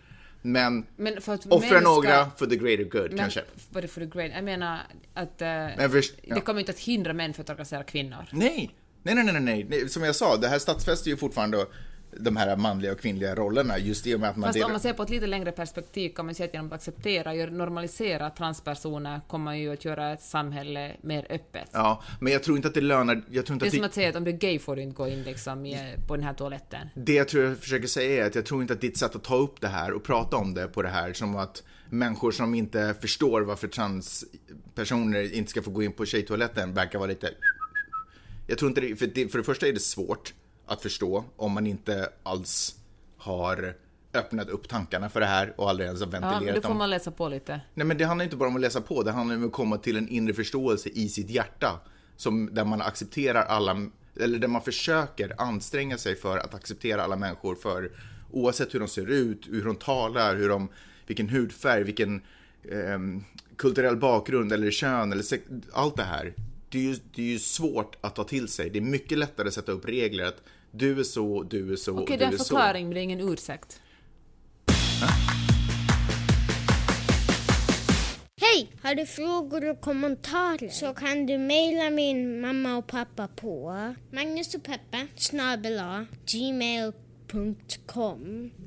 Men, 0.47 0.87
Men 0.97 1.21
för 1.21 1.39
offra 1.51 1.81
några 1.81 2.31
for 2.37 2.47
the 2.47 2.57
greater 2.57 2.85
good, 2.85 3.11
Men, 3.11 3.19
kanske. 3.19 3.43
Det 3.71 3.89
för 3.89 4.01
the 4.01 4.07
great? 4.07 4.31
Jag 4.35 4.45
menar 4.45 4.79
att 5.15 5.43
eh, 5.43 5.49
Men 5.49 5.91
först- 5.91 6.15
ja. 6.23 6.35
det 6.35 6.41
kommer 6.41 6.61
inte 6.61 6.73
att 6.73 6.79
hindra 6.79 7.13
män 7.13 7.35
för 7.35 7.41
att 7.41 7.47
trakassera 7.47 7.83
kvinnor. 7.85 8.29
Nej! 8.33 8.75
Nej, 9.03 9.15
nej, 9.15 9.41
nej, 9.41 9.65
nej. 9.71 9.89
Som 9.89 10.03
jag 10.03 10.17
sa, 10.17 10.37
det 10.37 10.49
här 10.49 10.59
stadsfäster 10.59 11.11
ju 11.11 11.17
fortfarande 11.17 11.67
de 12.21 12.37
här 12.37 12.57
manliga 12.57 12.93
och 12.93 13.01
kvinnliga 13.01 13.35
rollerna, 13.35 13.79
just 13.79 14.07
i 14.07 14.15
och 14.15 14.21
med 14.21 14.31
att 14.31 14.37
man 14.37 14.47
Fast 14.47 14.55
delar... 14.55 14.67
om 14.67 14.73
man 14.73 14.81
ser 14.81 14.93
på 14.93 15.03
ett 15.03 15.11
lite 15.11 15.27
längre 15.27 15.53
perspektiv 15.53 16.11
kan 16.11 16.27
man 16.27 16.35
säga 16.35 16.47
att 16.47 16.55
genom 16.55 16.67
att 16.67 16.73
acceptera, 16.73 17.35
gör- 17.35 17.51
normalisera 17.51 18.31
transpersoner 18.31 19.21
kommer 19.29 19.45
man 19.45 19.59
ju 19.59 19.73
att 19.73 19.85
göra 19.85 20.13
ett 20.13 20.23
samhälle 20.23 20.97
mer 21.01 21.27
öppet. 21.31 21.69
Ja, 21.73 22.03
men 22.21 22.33
jag 22.33 22.43
tror 22.43 22.57
inte 22.57 22.69
att 22.69 22.75
det 22.75 22.81
lönar... 22.81 23.23
Jag 23.31 23.47
tror 23.47 23.55
inte 23.55 23.65
Det 23.65 23.67
är 23.67 23.69
att 23.69 23.73
som 23.73 23.81
det... 23.81 23.87
att 23.87 23.95
säga 23.95 24.09
att 24.09 24.17
om 24.17 24.25
du 24.25 24.31
är 24.31 24.37
gay 24.37 24.59
får 24.59 24.77
du 24.77 24.83
inte 24.83 24.97
gå 24.97 25.09
in 25.09 25.23
liksom 25.23 25.67
i, 25.67 25.97
på 26.07 26.17
den 26.17 26.25
här 26.25 26.35
toaletten. 26.35 26.89
Det 26.95 27.15
jag 27.15 27.29
tror 27.29 27.45
jag 27.45 27.59
försöker 27.59 27.87
säga 27.89 28.25
är 28.25 28.29
att 28.29 28.35
jag 28.35 28.47
tror 28.47 28.63
inte 28.63 28.75
att 28.75 28.81
ditt 28.81 28.97
sätt 28.97 29.17
att 29.17 29.25
ta 29.25 29.37
upp 29.37 29.61
det 29.61 29.69
här 29.69 29.93
och 29.93 30.05
prata 30.05 30.37
om 30.37 30.55
det 30.55 30.67
på 30.69 30.83
det 30.83 30.89
här 30.89 31.13
som 31.13 31.37
att 31.37 31.63
människor 31.91 32.31
som 32.31 32.55
inte 32.55 32.95
förstår 33.01 33.41
varför 33.41 33.69
transpersoner 33.69 35.35
inte 35.35 35.51
ska 35.51 35.63
få 35.63 35.71
gå 35.71 35.83
in 35.83 35.93
på 35.93 36.07
tjejtoaletten 36.07 36.75
verkar 36.75 36.99
vara 36.99 37.09
lite... 37.09 37.31
Jag 38.47 38.59
tror 38.59 38.69
inte 38.69 38.81
det, 38.81 38.97
för, 38.97 39.07
det, 39.07 39.29
för 39.29 39.39
det 39.39 39.45
första 39.45 39.69
är 39.69 39.73
det 39.73 39.81
svårt 39.81 40.35
att 40.67 40.83
förstå 40.83 41.25
om 41.37 41.53
man 41.53 41.67
inte 41.67 42.09
alls 42.23 42.75
har 43.17 43.75
öppnat 44.15 44.49
upp 44.49 44.69
tankarna 44.69 45.09
för 45.09 45.21
det 45.21 45.27
här 45.27 45.55
och 45.57 45.71
aldrig 45.71 45.87
ens 45.87 46.01
har 46.01 46.07
Ja, 46.07 46.11
ventilerat 46.11 46.45
men 46.45 46.55
då 46.55 46.61
får 46.61 46.69
dem. 46.69 46.79
man 46.79 46.91
läsa 46.91 47.11
på 47.11 47.29
lite. 47.29 47.61
Nej 47.75 47.87
men 47.87 47.99
det 47.99 48.05
handlar 48.05 48.25
inte 48.25 48.37
bara 48.37 48.49
om 48.49 48.55
att 48.55 48.61
läsa 48.61 48.81
på, 48.81 49.03
det 49.03 49.13
handlar 49.13 49.37
om 49.37 49.47
att 49.47 49.53
komma 49.53 49.77
till 49.79 49.97
en 49.97 50.09
inre 50.09 50.35
förståelse 50.35 50.89
i 50.89 51.09
sitt 51.09 51.31
hjärta. 51.31 51.81
Som, 52.17 52.55
där 52.55 52.65
man 52.65 52.83
accepterar 52.83 53.43
alla 53.43 53.87
eller 54.21 54.39
där 54.39 54.49
man 54.49 54.63
försöker 54.63 55.41
anstränga 55.43 55.99
sig 55.99 56.17
för 56.17 56.39
att 56.39 56.55
acceptera 56.55 57.03
alla 57.03 57.17
människor 57.17 57.55
för 57.55 57.91
oavsett 58.31 58.75
hur 58.75 58.79
de 58.81 58.89
ser 58.89 59.07
ut, 59.07 59.49
hur 59.51 59.65
de 59.65 59.77
talar, 59.77 60.37
hur 60.37 60.49
de, 60.49 60.69
vilken 61.07 61.29
hudfärg, 61.29 61.83
vilken 61.85 62.23
eh, 62.63 62.99
kulturell 63.57 63.97
bakgrund 63.97 64.53
eller 64.53 64.71
kön 64.71 65.13
eller 65.13 65.25
allt 65.73 65.97
det 65.97 66.03
här. 66.03 66.35
Det 66.75 66.79
är, 66.81 66.83
ju, 66.83 66.97
det 67.15 67.23
är 67.23 67.27
ju 67.27 67.39
svårt 67.39 67.97
att 68.01 68.15
ta 68.17 68.25
till 68.25 68.49
sig. 68.49 68.71
Det 68.71 68.79
är 68.79 68.81
mycket 68.81 69.19
lättare 69.19 69.49
att 69.49 69.55
sätta 69.55 69.73
upp 69.73 69.89
regler 69.89 70.25
att 70.25 70.43
du 70.71 71.01
är 71.01 71.05
så, 71.05 71.43
du 71.43 71.73
är 71.73 71.77
så 71.77 71.99
Okej, 71.99 72.17
det 72.17 72.25
du 72.25 72.25
är 72.25 72.29
är 72.29 72.33
en 72.33 72.39
så. 72.39 72.45
förklaring, 72.45 72.87
men 72.87 72.95
det 72.95 73.01
är 73.01 73.03
ingen 73.03 73.21
ursäkt. 73.33 73.81
Hej! 78.41 78.73
Har 78.83 78.95
du 78.95 79.07
frågor 79.07 79.71
och 79.71 79.81
kommentarer 79.81 80.69
så 80.69 80.95
kan 80.95 81.27
du 81.27 81.39
mejla 81.39 81.91
min 81.91 82.41
mamma 82.41 82.77
och 82.77 82.87
pappa 82.87 83.29
på 83.29 83.73
Magnus 84.13 84.55
och 84.55 84.63
Peppe 84.63 85.07
snabel 85.17 85.81
gmail.com. 86.27 87.71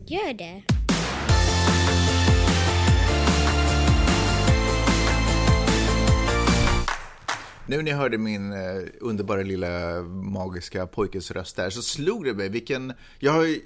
Gör 0.05 0.33
det! 0.33 0.76
Nu 7.69 7.81
när 7.81 7.91
jag 7.91 7.97
hörde 7.97 8.17
min 8.17 8.53
eh, 8.53 8.83
underbara 8.99 9.41
lilla 9.41 10.01
magiska 10.01 10.87
pojkes 10.87 11.31
röst 11.31 11.55
där 11.55 11.69
så 11.69 11.81
slog 11.81 12.25
det 12.25 12.33
mig 12.33 12.49
vilken... 12.49 12.93
Jag 13.19 13.31
har 13.31 13.43
ju, 13.43 13.61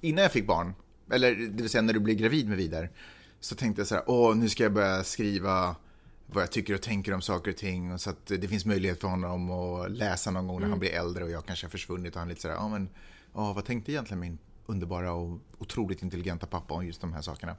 innan 0.00 0.22
jag 0.22 0.32
fick 0.32 0.46
barn, 0.46 0.74
eller 1.12 1.34
det 1.34 1.62
vill 1.62 1.68
säga 1.68 1.82
när 1.82 1.92
du 1.92 2.00
blir 2.00 2.14
gravid 2.14 2.48
med 2.48 2.56
Vidar, 2.56 2.90
så 3.40 3.54
tänkte 3.54 3.80
jag 3.80 3.86
så 3.88 3.94
här, 3.94 4.04
åh 4.06 4.36
nu 4.36 4.48
ska 4.48 4.62
jag 4.62 4.72
börja 4.72 5.04
skriva 5.04 5.76
vad 6.26 6.42
jag 6.42 6.50
tycker 6.50 6.74
och 6.74 6.82
tänker 6.82 7.14
om 7.14 7.20
saker 7.20 7.50
och 7.50 7.56
ting 7.56 7.92
och 7.92 8.00
så 8.00 8.10
att 8.10 8.26
det 8.26 8.48
finns 8.48 8.64
möjlighet 8.64 9.00
för 9.00 9.08
honom 9.08 9.50
att 9.50 9.90
läsa 9.90 10.30
någon 10.30 10.46
gång 10.46 10.60
när 10.60 10.68
han 10.68 10.78
blir 10.78 10.90
äldre 10.90 11.24
och 11.24 11.30
jag 11.30 11.46
kanske 11.46 11.66
har 11.66 11.70
försvunnit 11.70 12.14
och 12.14 12.20
han 12.20 12.28
lite 12.28 12.40
så 12.40 12.48
här, 12.48 12.54
ja 12.54 12.68
men, 12.68 12.88
åh, 13.32 13.54
vad 13.54 13.64
tänkte 13.64 13.92
egentligen 13.92 14.20
min 14.20 14.38
underbara 14.66 15.12
och 15.12 15.38
otroligt 15.58 16.02
intelligenta 16.02 16.46
pappa 16.46 16.74
om 16.74 16.86
just 16.86 17.00
de 17.00 17.12
här 17.12 17.22
sakerna. 17.22 17.56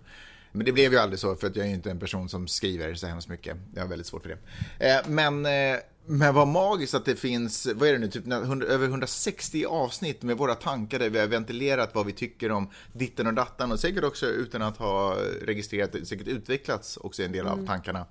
Men 0.51 0.65
det 0.65 0.71
blev 0.71 0.91
ju 0.91 0.99
aldrig 0.99 1.19
så, 1.19 1.35
för 1.35 1.47
att 1.47 1.55
jag 1.55 1.65
är 1.65 1.69
ju 1.69 1.75
inte 1.75 1.91
en 1.91 1.99
person 1.99 2.29
som 2.29 2.47
skriver 2.47 2.93
så 2.93 3.07
hemskt 3.07 3.29
mycket. 3.29 3.57
Jag 3.75 3.81
har 3.81 3.87
väldigt 3.87 4.07
svårt 4.07 4.21
för 4.23 4.29
det. 4.29 4.87
Eh, 4.87 4.99
men, 5.07 5.45
eh, 5.45 5.79
men 6.05 6.35
vad 6.35 6.47
magiskt 6.47 6.93
att 6.93 7.05
det 7.05 7.15
finns, 7.15 7.67
vad 7.75 7.89
är 7.89 7.93
det 7.93 7.99
nu, 7.99 8.07
typ 8.07 8.27
100, 8.27 8.67
över 8.67 8.87
160 8.87 9.65
avsnitt 9.65 10.21
med 10.21 10.37
våra 10.37 10.55
tankar 10.55 10.99
där 10.99 11.09
vi 11.09 11.19
har 11.19 11.27
ventilerat 11.27 11.95
vad 11.95 12.05
vi 12.05 12.11
tycker 12.11 12.51
om 12.51 12.69
ditten 12.93 13.27
och 13.27 13.33
dattan 13.33 13.71
och 13.71 13.79
säkert 13.79 14.03
också 14.03 14.25
utan 14.25 14.61
att 14.61 14.77
ha 14.77 15.15
registrerat, 15.41 16.07
säkert 16.07 16.27
utvecklats 16.27 16.97
också 16.97 17.23
en 17.23 17.31
del 17.31 17.47
av 17.47 17.65
tankarna. 17.65 18.05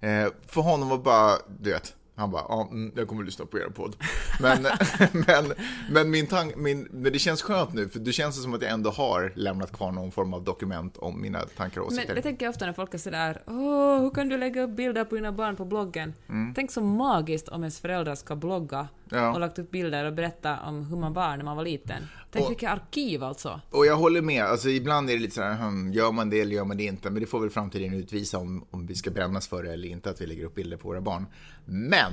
Eh, 0.00 0.28
för 0.46 0.60
honom 0.60 0.88
var 0.88 0.98
bara, 0.98 1.38
du 1.60 1.70
vet, 1.70 1.94
han 2.18 2.30
bara, 2.30 2.42
ja, 2.48 2.68
mm, 2.70 2.92
jag 2.96 3.08
kommer 3.08 3.22
att 3.22 3.26
lyssna 3.26 3.46
på 3.46 3.58
er 3.58 3.68
podd. 3.74 3.96
Men, 4.40 4.62
men, 5.26 5.52
men, 5.90 6.10
min 6.10 6.26
tank, 6.26 6.56
min, 6.56 6.88
men 6.90 7.12
det 7.12 7.18
känns 7.18 7.42
skönt 7.42 7.72
nu, 7.72 7.88
för 7.88 7.98
det 7.98 8.12
känns 8.12 8.42
som 8.42 8.54
att 8.54 8.62
jag 8.62 8.70
ändå 8.70 8.90
har 8.90 9.32
lämnat 9.36 9.72
kvar 9.72 9.92
någon 9.92 10.12
form 10.12 10.34
av 10.34 10.44
dokument 10.44 10.96
om 10.96 11.22
mina 11.22 11.40
tankar 11.40 11.80
och 11.80 11.86
Men 11.92 11.98
åsikter. 11.98 12.14
det 12.14 12.22
tänker 12.22 12.46
jag 12.46 12.50
ofta 12.50 12.66
när 12.66 12.72
folk 12.72 12.94
är 12.94 12.98
sådär 12.98 13.42
Åh, 13.46 14.00
hur 14.00 14.10
kan 14.10 14.28
du 14.28 14.36
lägga 14.38 14.62
upp 14.62 14.70
bilder 14.76 15.04
på 15.04 15.14
dina 15.14 15.32
barn 15.32 15.56
på 15.56 15.64
bloggen? 15.64 16.14
Tänk 16.54 16.70
så 16.70 16.80
magiskt 16.80 17.48
om 17.48 17.62
ens 17.62 17.80
föräldrar 17.80 18.14
ska 18.14 18.36
blogga 18.36 18.88
Mm. 19.12 19.24
Ja. 19.24 19.32
och 19.34 19.40
lagt 19.40 19.58
upp 19.58 19.70
bilder 19.70 20.04
och 20.04 20.12
berätta 20.12 20.58
om 20.60 20.84
hur 20.84 20.96
man 20.96 21.12
var 21.12 21.36
när 21.36 21.44
man 21.44 21.56
var 21.56 21.64
liten. 21.64 22.02
Tänk 22.30 22.44
Och- 22.44 22.50
vilket 22.50 22.70
arkiv 22.70 23.24
alltså. 23.24 23.60
Och 23.70 23.86
jag 23.86 23.96
håller 23.96 24.22
med, 24.22 24.44
alltså 24.44 24.68
ibland 24.68 25.10
är 25.10 25.14
det 25.14 25.20
lite 25.20 25.34
sådär, 25.34 25.54
hmm, 25.54 25.92
gör 25.92 26.12
man 26.12 26.30
det 26.30 26.40
eller 26.40 26.56
gör 26.56 26.64
man 26.64 26.76
det 26.76 26.84
inte? 26.84 27.10
Men 27.10 27.20
det 27.20 27.26
får 27.26 27.40
väl 27.40 27.50
framtiden 27.50 27.94
utvisa 27.94 28.38
om, 28.38 28.64
om 28.70 28.86
vi 28.86 28.94
ska 28.94 29.10
brännas 29.10 29.48
för 29.48 29.62
det 29.62 29.72
eller 29.72 29.88
inte, 29.88 30.10
att 30.10 30.20
vi 30.20 30.26
lägger 30.26 30.44
upp 30.44 30.54
bilder 30.54 30.76
på 30.76 30.88
våra 30.88 31.00
barn. 31.00 31.26
Men, 31.64 32.07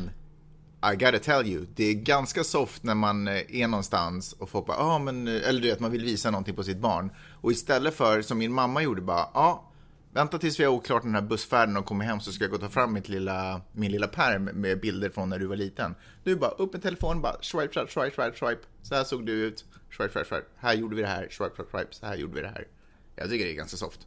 i 0.93 0.95
gotta 0.95 1.19
tell 1.19 1.47
you, 1.47 1.65
det 1.75 1.84
är 1.84 1.93
ganska 1.93 2.43
soft 2.43 2.84
när 2.84 2.95
man 2.95 3.27
eh, 3.27 3.62
är 3.62 3.67
någonstans 3.67 4.34
och 4.34 4.49
folk 4.49 4.65
bara, 4.65 4.77
ah, 4.77 4.99
men, 4.99 5.27
eh, 5.27 5.49
eller 5.49 5.62
du 5.62 5.67
vet, 5.67 5.79
man 5.79 5.91
vill 5.91 6.03
visa 6.03 6.31
någonting 6.31 6.55
på 6.55 6.63
sitt 6.63 6.77
barn. 6.77 7.12
Och 7.41 7.51
istället 7.51 7.93
för, 7.93 8.21
som 8.21 8.38
min 8.38 8.53
mamma 8.53 8.81
gjorde, 8.81 9.01
bara, 9.01 9.17
ja, 9.17 9.29
ah, 9.34 9.71
vänta 10.13 10.38
tills 10.38 10.60
vi 10.60 10.63
har 10.63 10.71
åkt 10.71 10.86
klart 10.86 11.03
den 11.03 11.15
här 11.15 11.21
bussfärden 11.21 11.77
och 11.77 11.86
kommer 11.86 12.05
hem 12.05 12.19
så 12.19 12.31
ska 12.31 12.43
jag 12.43 12.51
gå 12.51 12.55
och 12.55 12.62
ta 12.62 12.69
fram 12.69 12.93
mitt 12.93 13.10
lilla, 13.10 13.62
min 13.71 13.91
lilla 13.91 14.08
pärm 14.08 14.43
med 14.43 14.79
bilder 14.79 15.10
från 15.10 15.29
när 15.29 15.39
du 15.39 15.45
var 15.45 15.55
liten. 15.55 15.95
Du 16.23 16.36
bara, 16.36 16.51
upp 16.51 16.73
med 16.73 16.81
telefonen, 16.81 17.21
bara, 17.21 17.36
swipe, 17.41 17.73
swipe, 17.73 17.91
swipe, 17.91 18.15
swipe, 18.15 18.38
swipe. 18.38 18.62
Så 18.81 18.95
här 18.95 19.03
såg 19.03 19.25
du 19.25 19.31
ut, 19.31 19.65
swipe, 19.97 20.13
swipe, 20.13 20.25
swipe. 20.25 20.47
Här 20.55 20.73
gjorde 20.73 20.95
vi 20.95 21.01
det 21.01 21.08
här, 21.08 21.27
swipe, 21.31 21.55
swipe, 21.55 21.71
swipe. 21.71 21.93
Så 21.95 22.05
här 22.05 22.15
gjorde 22.15 22.34
vi 22.36 22.41
det 22.41 22.47
här. 22.47 22.67
Jag 23.15 23.29
tycker 23.29 23.45
det 23.45 23.51
är 23.51 23.55
ganska 23.55 23.77
soft. 23.77 23.99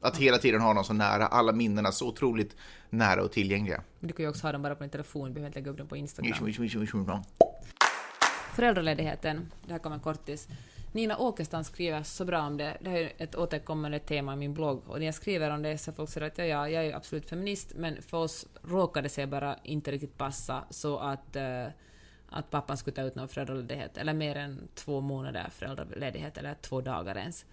Att 0.00 0.16
hela 0.16 0.38
tiden 0.38 0.60
ha 0.60 0.72
någon 0.72 0.84
så 0.84 0.92
nära, 0.92 1.26
alla 1.26 1.52
minnena 1.52 1.92
så 1.92 2.08
otroligt 2.08 2.56
nära 2.90 3.22
och 3.22 3.32
tillgängliga. 3.32 3.82
Du 4.00 4.12
kan 4.12 4.24
ju 4.24 4.30
också 4.30 4.46
ha 4.46 4.52
dem 4.52 4.62
bara 4.62 4.74
på 4.74 4.82
din 4.82 4.90
telefon, 4.90 5.32
behöver 5.34 5.46
inte 5.46 5.58
lägga 5.58 5.70
upp 5.70 5.78
dem 5.78 5.88
på 5.88 5.96
Instagram. 5.96 6.32
Föräldraledigheten, 8.54 9.52
det 9.66 9.72
här 9.72 9.78
kommer 9.78 9.98
kortis. 9.98 10.48
Nina 10.92 11.18
Åkestam 11.18 11.64
skriver 11.64 12.02
så 12.02 12.24
bra 12.24 12.40
om 12.40 12.56
det. 12.56 12.76
Det 12.80 12.90
här 12.90 12.98
är 12.98 13.12
ett 13.18 13.34
återkommande 13.34 13.98
tema 13.98 14.32
i 14.32 14.36
min 14.36 14.54
blogg. 14.54 14.82
Och 14.86 14.98
när 14.98 15.06
jag 15.06 15.14
skriver 15.14 15.50
om 15.50 15.62
det 15.62 15.78
så 15.78 15.92
folk 15.92 16.10
säger 16.10 16.26
att 16.26 16.38
ja, 16.38 16.44
ja, 16.44 16.68
jag 16.68 16.86
är 16.86 16.96
absolut 16.96 17.28
feminist, 17.28 17.72
men 17.76 18.02
för 18.02 18.16
oss 18.16 18.46
råkade 18.62 19.04
det 19.04 19.08
sig 19.08 19.26
bara 19.26 19.56
inte 19.62 19.90
riktigt 19.90 20.18
passa 20.18 20.64
så 20.70 20.98
att, 20.98 21.36
eh, 21.36 21.66
att 22.30 22.50
pappan 22.50 22.76
skulle 22.76 22.96
ta 22.96 23.02
ut 23.02 23.14
någon 23.14 23.28
föräldraledighet, 23.28 23.96
eller 23.96 24.14
mer 24.14 24.36
än 24.36 24.68
två 24.74 25.00
månader 25.00 25.48
föräldraledighet, 25.50 26.38
eller 26.38 26.54
två 26.54 26.80
dagar 26.80 27.16
ens. 27.16 27.44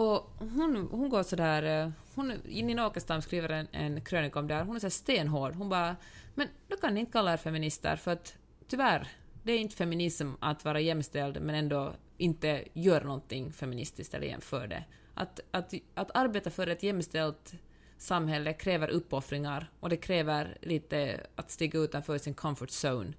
Och 0.00 0.30
hon, 0.38 0.88
hon 0.90 1.08
går 1.08 1.22
sådär... 1.22 1.62
Eh, 1.62 1.90
hon, 2.14 2.28
Nina 2.44 2.86
Åkestam 2.86 3.22
skriver 3.22 3.48
en, 3.48 3.68
en 3.72 4.00
krönika 4.00 4.38
om 4.38 4.46
det 4.46 4.54
här. 4.54 4.64
Hon 4.64 4.76
är 4.76 4.80
så 4.80 4.90
stenhård. 4.90 5.54
Hon 5.54 5.68
bara 5.68 5.96
”men 6.16 6.48
då 6.68 6.76
kan 6.76 6.94
ni 6.94 7.00
inte 7.00 7.12
kalla 7.12 7.32
er 7.32 7.36
feminister 7.36 7.96
för 7.96 8.10
att 8.10 8.34
tyvärr, 8.68 9.08
det 9.42 9.52
är 9.52 9.58
inte 9.58 9.76
feminism 9.76 10.32
att 10.40 10.64
vara 10.64 10.80
jämställd 10.80 11.42
men 11.42 11.54
ändå 11.54 11.92
inte 12.18 12.64
göra 12.72 13.04
någonting 13.04 13.52
feministiskt 13.52 14.14
eller 14.14 14.26
jämför 14.26 14.66
det. 14.66 14.84
Att, 15.14 15.40
att, 15.50 15.74
att 15.94 16.16
arbeta 16.16 16.50
för 16.50 16.66
ett 16.66 16.82
jämställt 16.82 17.52
samhälle 17.98 18.52
kräver 18.52 18.88
uppoffringar 18.88 19.70
och 19.80 19.88
det 19.88 19.96
kräver 19.96 20.58
lite 20.62 21.26
att 21.34 21.50
stiga 21.50 21.78
utanför 21.78 22.18
sin 22.18 22.34
comfort 22.34 22.70
zone. 22.70 23.12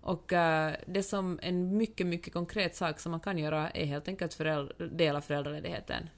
Och 0.00 0.32
uh, 0.32 0.70
det 0.86 1.02
som 1.02 1.38
en 1.42 1.76
mycket, 1.76 2.06
mycket 2.06 2.32
konkret 2.32 2.76
sak 2.76 3.00
som 3.00 3.10
man 3.10 3.20
kan 3.20 3.38
göra 3.38 3.70
är 3.70 3.84
helt 3.84 4.08
enkelt 4.08 4.34
föräldra, 4.34 4.86
dela 4.86 5.20
föräldraledigheten. 5.20 6.08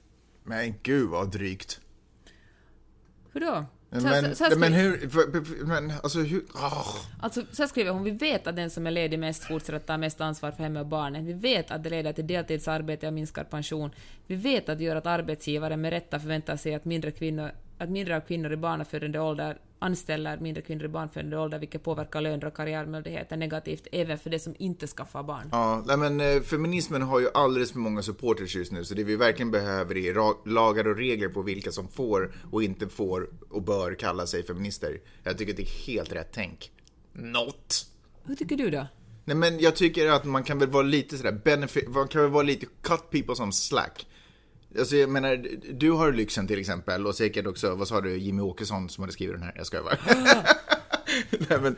Men 0.51 0.73
gud 0.83 1.09
vad 1.09 1.31
drygt. 1.31 1.81
Hur 3.33 3.41
då? 3.41 3.65
Men, 3.89 4.01
så- 4.01 4.35
så 4.35 4.43
här 4.43 4.55
men 4.55 4.73
hur, 4.73 5.65
men 5.65 5.91
alltså 6.03 6.19
hur, 6.19 6.43
ah. 6.53 6.85
Alltså, 7.21 7.41
så 7.51 7.61
här 7.63 7.67
skriver 7.67 7.91
hon, 7.91 8.03
vi 8.03 8.11
vet 8.11 8.47
att 8.47 8.55
den 8.55 8.69
som 8.69 8.87
är 8.87 8.91
ledig 8.91 9.19
mest 9.19 9.43
fortsätter 9.43 9.73
att 9.73 9.85
ta 9.85 9.97
mest 9.97 10.21
ansvar 10.21 10.51
för 10.51 10.63
hemmet 10.63 10.81
och 10.81 10.87
barnen. 10.87 11.25
Vi 11.25 11.33
vet 11.33 11.71
att 11.71 11.83
det 11.83 11.89
leder 11.89 12.13
till 12.13 12.27
deltidsarbete 12.27 13.07
och 13.07 13.13
minskad 13.13 13.49
pension. 13.49 13.91
Vi 14.27 14.35
vet 14.35 14.69
att 14.69 14.77
det 14.77 14.83
gör 14.83 14.95
att 14.95 15.05
arbetsgivare 15.05 15.77
med 15.77 15.89
rätta 15.89 16.19
förväntar 16.19 16.57
sig 16.57 16.73
att 16.75 16.85
mindre, 16.85 17.11
kvinnor, 17.11 17.51
att 17.81 17.89
mindre 17.89 18.15
av 18.15 18.21
kvinnor 18.21 18.51
i 18.51 18.57
barnafödande 18.57 19.19
ålder 19.19 19.57
anställer 19.79 20.37
mindre 20.37 20.61
kvinnor 20.61 20.85
i 20.85 20.87
barnafödande 20.87 21.37
ålder, 21.37 21.59
vilket 21.59 21.83
påverkar 21.83 22.21
löner 22.21 22.45
och 22.45 22.53
karriärmöjligheter 22.53 23.37
negativt, 23.37 23.87
även 23.91 24.17
för 24.17 24.29
de 24.29 24.39
som 24.39 24.55
inte 24.59 24.87
skaffar 24.87 25.23
barn. 25.23 25.49
Ja, 25.51 25.97
men 25.97 26.21
eh, 26.21 26.41
feminismen 26.41 27.01
har 27.01 27.19
ju 27.19 27.27
alldeles 27.33 27.71
för 27.71 27.79
många 27.79 28.01
supporters 28.01 28.55
just 28.55 28.71
nu, 28.71 28.83
så 28.83 28.93
det 28.93 29.03
vi 29.03 29.15
verkligen 29.15 29.51
behöver 29.51 29.97
är 29.97 30.49
lagar 30.49 30.87
och 30.87 30.97
regler 30.97 31.29
på 31.29 31.41
vilka 31.41 31.71
som 31.71 31.87
får 31.87 32.33
och 32.51 32.63
inte 32.63 32.87
får 32.87 33.29
och 33.49 33.61
bör 33.61 33.93
kalla 33.93 34.27
sig 34.27 34.43
feminister. 34.43 34.99
Jag 35.23 35.37
tycker 35.37 35.53
det 35.53 35.61
är 35.61 35.87
helt 35.87 36.11
rätt 36.11 36.29
tänk. 36.31 36.71
Not. 37.13 37.85
Hur 38.23 38.35
tycker 38.35 38.57
du 38.57 38.69
då? 38.69 38.87
Nej 39.25 39.37
men 39.37 39.59
jag 39.59 39.75
tycker 39.75 40.07
att 40.11 40.25
man 40.25 40.43
kan 40.43 40.59
väl 40.59 40.69
vara 40.69 40.83
lite 40.83 41.17
sådär 41.17 41.41
benefit, 41.43 41.89
man 41.89 42.07
kan 42.07 42.21
väl 42.21 42.31
vara 42.31 42.43
lite 42.43 42.65
cut 42.81 43.09
people 43.09 43.35
som 43.35 43.51
slack. 43.51 44.05
Alltså 44.79 44.95
jag 44.95 45.09
menar, 45.09 45.47
du 45.73 45.91
har 45.91 46.11
lyxen 46.11 46.47
till 46.47 46.59
exempel 46.59 47.07
och 47.07 47.15
säkert 47.15 47.47
också, 47.47 47.75
vad 47.75 47.87
sa 47.87 48.01
du, 48.01 48.17
Jimmy 48.17 48.41
Åkesson 48.41 48.89
som 48.89 49.01
hade 49.01 49.13
skrivit 49.13 49.35
den 49.35 49.43
här, 49.43 49.53
jag 49.55 49.65
skojar 49.65 49.83
bara. 49.83 49.97
Nej, 51.49 51.59
men, 51.61 51.75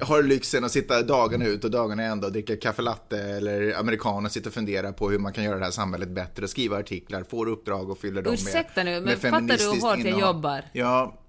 har 0.00 0.22
lyxen 0.22 0.64
att 0.64 0.72
sitta 0.72 1.02
dagarna 1.02 1.44
ut 1.44 1.64
och 1.64 1.70
dagarna 1.70 2.02
ända 2.02 2.26
och 2.26 2.32
dricka 2.32 2.56
kaffe 2.56 2.82
latte 2.82 3.18
eller 3.18 3.78
americano 3.78 4.26
och 4.26 4.32
sitta 4.32 4.48
och 4.48 4.54
fundera 4.54 4.92
på 4.92 5.10
hur 5.10 5.18
man 5.18 5.32
kan 5.32 5.44
göra 5.44 5.58
det 5.58 5.64
här 5.64 5.70
samhället 5.70 6.08
bättre, 6.08 6.48
skriva 6.48 6.78
artiklar, 6.78 7.24
får 7.30 7.48
uppdrag 7.48 7.90
och 7.90 7.98
fyller 7.98 8.22
dem 8.22 8.30
med 8.30 8.40
Ursäkta 8.40 8.82
nu, 8.82 8.90
men 8.90 9.04
med 9.04 9.18
fattar 9.18 9.40
du 9.40 9.64
hur 9.64 9.80
hårt 9.80 10.04
jag 10.04 10.20
jobbar? 10.20 10.64
Ja, 10.72 11.21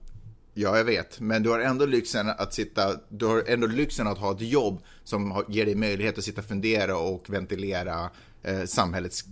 ja, 0.54 0.78
jag 0.78 0.86
vet. 0.86 1.20
Men 1.20 1.44
du 1.44 1.50
har 1.50 1.60
ändå 1.60 1.86
lyxen 1.86 2.30
att 2.30 2.54
sitta, 2.54 3.00
du 3.10 3.26
har 3.26 3.44
ändå 3.48 3.68
lyxen 3.68 4.08
att 4.08 4.18
ha 4.18 4.32
ett 4.32 4.42
jobb 4.42 4.84
som 5.04 5.46
ger 5.50 5.66
dig 5.66 5.76
möjlighet 5.76 6.18
att 6.18 6.24
sitta 6.24 6.42
och 6.42 6.48
fundera 6.48 6.98
och 6.98 7.30
ventilera 7.30 8.10
eh, 8.44 8.64
samhällets, 8.64 9.24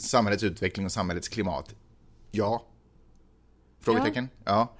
samhällets 0.00 0.42
utveckling 0.42 0.86
och 0.86 0.92
samhällets 0.92 1.28
klimat. 1.28 1.74
Ja. 2.30 2.66
Frågetecken? 3.80 4.28
Ja. 4.44 4.72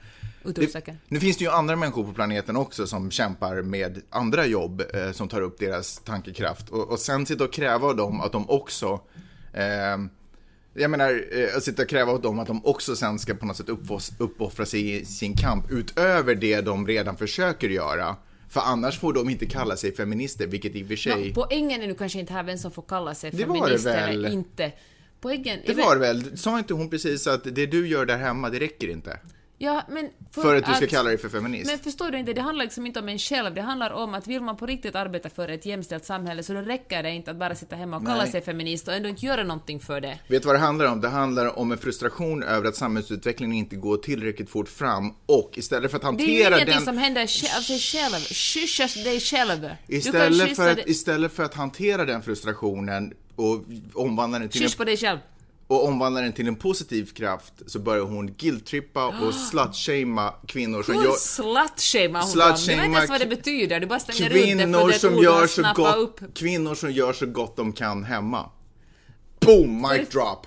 Utropstecken. 0.44 0.98
Nu 1.08 1.20
finns 1.20 1.36
det 1.36 1.44
ju 1.44 1.50
andra 1.50 1.76
människor 1.76 2.04
på 2.04 2.12
planeten 2.12 2.56
också 2.56 2.86
som 2.86 3.10
kämpar 3.10 3.62
med 3.62 4.02
andra 4.10 4.46
jobb 4.46 4.82
eh, 4.94 5.12
som 5.12 5.28
tar 5.28 5.42
upp 5.42 5.58
deras 5.58 5.98
tankekraft. 5.98 6.68
Och, 6.68 6.90
och 6.90 6.98
sen 6.98 7.26
sitta 7.26 7.44
och 7.44 7.52
kräva 7.52 7.88
av 7.88 7.96
dem 7.96 8.20
att 8.20 8.32
de 8.32 8.50
också 8.50 9.00
eh, 9.52 9.98
jag 10.78 10.90
menar, 10.90 11.24
eh, 11.32 11.56
att 11.56 11.62
sitta 11.62 11.82
och 11.82 11.88
kräva 11.88 12.12
av 12.12 12.22
dem 12.22 12.38
att 12.38 12.46
de 12.46 12.66
också 12.66 12.96
sen 12.96 13.18
ska 13.18 13.34
på 13.34 13.46
något 13.46 13.56
sätt 13.56 13.68
uppoffra 14.18 14.66
sig 14.66 14.96
i 14.96 15.04
sin 15.04 15.36
kamp 15.36 15.70
utöver 15.70 16.34
det 16.34 16.60
de 16.60 16.86
redan 16.86 17.16
försöker 17.16 17.68
göra. 17.68 18.16
För 18.48 18.60
annars 18.60 18.98
får 18.98 19.12
de 19.12 19.30
inte 19.30 19.46
kalla 19.46 19.76
sig 19.76 19.94
feminister, 19.94 20.46
vilket 20.46 20.74
i 20.74 20.82
och 20.82 20.88
för 20.88 20.96
sig... 20.96 21.28
Nå, 21.28 21.42
poängen 21.46 21.82
är 21.82 21.86
nu 21.86 21.94
kanske 21.94 22.18
inte 22.18 22.32
här 22.32 22.42
vem 22.42 22.58
som 22.58 22.70
får 22.70 22.82
kalla 22.82 23.14
sig 23.14 23.30
Det 23.30 23.36
feminist 23.36 23.86
eller 23.86 24.32
inte. 24.32 24.72
Poängen 25.20 25.58
Det 25.66 25.74
var 25.74 25.94
det 25.94 26.00
väl? 26.00 26.38
Sa 26.38 26.58
inte 26.58 26.74
hon 26.74 26.90
precis 26.90 27.26
att 27.26 27.44
det 27.44 27.66
du 27.66 27.88
gör 27.88 28.06
där 28.06 28.18
hemma, 28.18 28.50
det 28.50 28.60
räcker 28.60 28.88
inte? 28.88 29.18
Ja, 29.58 29.82
men 29.88 30.10
För 30.30 30.56
att 30.56 30.66
du 30.66 30.74
ska 30.74 30.86
kalla 30.86 31.08
dig 31.08 31.18
för 31.18 31.28
feminist? 31.28 31.70
Men 31.70 31.78
förstår 31.78 32.10
du 32.10 32.18
inte, 32.18 32.32
det 32.32 32.40
handlar 32.40 32.64
liksom 32.64 32.86
inte 32.86 33.00
om 33.00 33.08
en 33.08 33.18
själv, 33.18 33.54
det 33.54 33.60
handlar 33.60 33.90
om 33.90 34.14
att 34.14 34.26
vill 34.26 34.42
man 34.42 34.56
på 34.56 34.66
riktigt 34.66 34.94
arbeta 34.94 35.30
för 35.30 35.48
ett 35.48 35.66
jämställt 35.66 36.04
samhälle 36.04 36.42
så 36.42 36.52
då 36.52 36.60
räcker 36.60 37.02
det 37.02 37.10
inte 37.10 37.30
att 37.30 37.36
bara 37.36 37.54
sitta 37.54 37.76
hemma 37.76 37.96
och 37.96 38.06
kalla 38.06 38.22
Nej. 38.22 38.32
sig 38.32 38.40
feminist 38.40 38.88
och 38.88 38.94
ändå 38.94 39.08
inte 39.08 39.26
göra 39.26 39.42
någonting 39.42 39.80
för 39.80 40.00
det. 40.00 40.18
Vet 40.28 40.42
du 40.42 40.46
vad 40.46 40.54
det 40.54 40.60
handlar 40.60 40.92
om? 40.92 41.00
Det 41.00 41.08
handlar 41.08 41.58
om 41.58 41.72
en 41.72 41.78
frustration 41.78 42.42
över 42.42 42.68
att 42.68 42.76
samhällsutvecklingen 42.76 43.56
inte 43.56 43.76
går 43.76 43.96
tillräckligt 43.96 44.50
fort 44.50 44.68
fram 44.68 45.14
och 45.26 45.50
istället 45.54 45.90
för 45.90 45.98
att 45.98 46.18
Det 46.18 46.24
är 46.24 46.26
ju 46.26 46.42
hantera 46.42 46.56
ingenting 46.56 46.74
den... 46.74 46.84
som 46.84 46.98
händer 46.98 47.22
av 47.22 47.60
sig 47.62 47.78
själv. 47.78 48.20
Kyssa 48.24 48.86
dig 49.04 49.20
själv. 49.20 49.68
Istället 49.88 50.56
för, 50.56 50.72
att, 50.72 50.78
istället 50.86 51.32
för 51.32 51.42
att 51.42 51.54
hantera 51.54 52.04
den 52.04 52.22
frustrationen 52.22 53.14
och 53.36 53.64
omvandla 53.94 54.38
den 54.38 54.48
till 54.48 54.60
Kyss 54.60 54.74
på 54.74 54.84
dig 54.84 54.96
själv. 54.96 55.18
Och 55.66 55.84
omvandla 55.84 56.20
den 56.20 56.32
till 56.32 56.48
en 56.48 56.56
positiv 56.56 57.04
kraft 57.04 57.52
så 57.66 57.78
börjar 57.78 58.02
hon 58.02 58.34
guilt-trippa 58.34 59.06
och 59.06 59.34
slut-shamea 59.34 60.34
kvinnor 60.46 60.82
som 60.82 60.94
gör... 60.94 61.12
slutshamar 61.12 62.20
hon 62.20 62.38
dem? 62.38 62.56
Du 62.56 62.66
vet 62.66 62.68
inte 62.68 62.82
ens 62.82 62.92
Slutshamea 62.92 63.06
vad 63.08 63.20
det 63.20 63.26
betyder, 63.26 63.80
du 63.80 63.86
bara 63.86 63.98
det 63.98 64.12
för 64.12 64.12
Kvinnor 64.12 64.66
det 64.66 64.78
är 64.78 64.90
ett 64.90 65.00
som, 65.00 65.18
gör 65.18 65.46
så 65.46 65.62
gott, 65.74 65.96
upp. 65.96 66.34
kvinnor 66.34 66.74
som 66.74 66.92
gör 66.92 67.12
så 67.12 67.26
gott 67.26 67.56
de 67.56 67.72
kan 67.72 68.04
hemma. 68.04 68.50
Boom! 69.40 69.82
Mic 69.82 70.08
drop! 70.08 70.46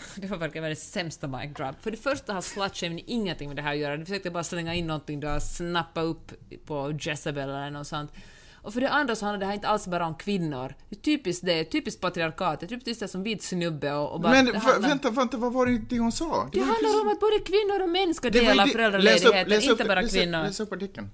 Det 0.16 0.26
var 0.26 0.36
verkligen 0.36 0.62
vara 0.62 0.70
det 0.70 0.80
sämsta 0.80 1.26
mic 1.28 1.54
drop. 1.56 1.82
För 1.82 1.90
det 1.90 1.96
första 1.96 2.32
har 2.32 2.40
slutshaming 2.40 3.04
ingenting 3.06 3.48
med 3.48 3.56
det 3.56 3.62
här 3.62 3.72
att 3.72 3.78
göra. 3.78 3.96
Du 3.96 4.04
försökte 4.04 4.30
bara 4.30 4.44
slänga 4.44 4.74
in 4.74 4.86
någonting 4.86 5.20
du 5.20 5.26
har 5.26 5.40
snappat 5.40 6.04
upp 6.04 6.32
på 6.66 6.98
Jezebel 7.00 7.48
eller 7.48 7.70
något 7.70 7.86
sånt. 7.86 8.12
Och 8.62 8.72
för 8.72 8.80
det 8.80 8.90
andra 8.90 9.14
så 9.16 9.24
handlar 9.26 9.40
det 9.40 9.46
här 9.46 9.54
inte 9.54 9.68
alls 9.68 9.86
bara 9.86 10.06
om 10.06 10.14
kvinnor. 10.14 10.74
Det 10.88 10.96
typiskt 10.96 11.46
det, 11.46 11.64
typiskt 11.64 12.00
patriarkat. 12.00 12.60
Det 12.60 12.66
är 12.66 12.68
typiskt 12.68 13.00
det 13.00 13.08
som 13.08 13.22
vit 13.22 13.42
snubbe 13.42 13.92
och, 13.92 14.12
och 14.12 14.20
bara... 14.20 14.32
Men 14.32 14.44
det 14.46 14.58
handlar- 14.58 14.88
vänta, 14.88 15.10
vänta, 15.10 15.36
vad 15.36 15.52
var 15.52 15.66
det 15.66 15.78
det 15.88 15.98
hon 15.98 16.12
sa? 16.12 16.48
Det 16.52 16.58
ju 16.58 16.64
handlar 16.64 17.00
om 17.02 17.08
att 17.08 17.20
både 17.20 17.38
kvinnor 17.38 17.82
och 17.82 17.88
män 17.88 18.14
ska 18.14 18.30
det 18.30 18.40
dela 18.40 18.64
det- 18.64 18.70
föräldraledigheten, 18.70 19.48
läs 19.48 19.64
upp- 19.64 19.70
inte 19.70 19.84
bara 19.84 20.00
läs 20.00 20.14
upp- 20.14 20.20
kvinnor. 20.20 20.42
Läs 20.42 20.60
upp 20.60 20.72
artikeln. 20.72 21.10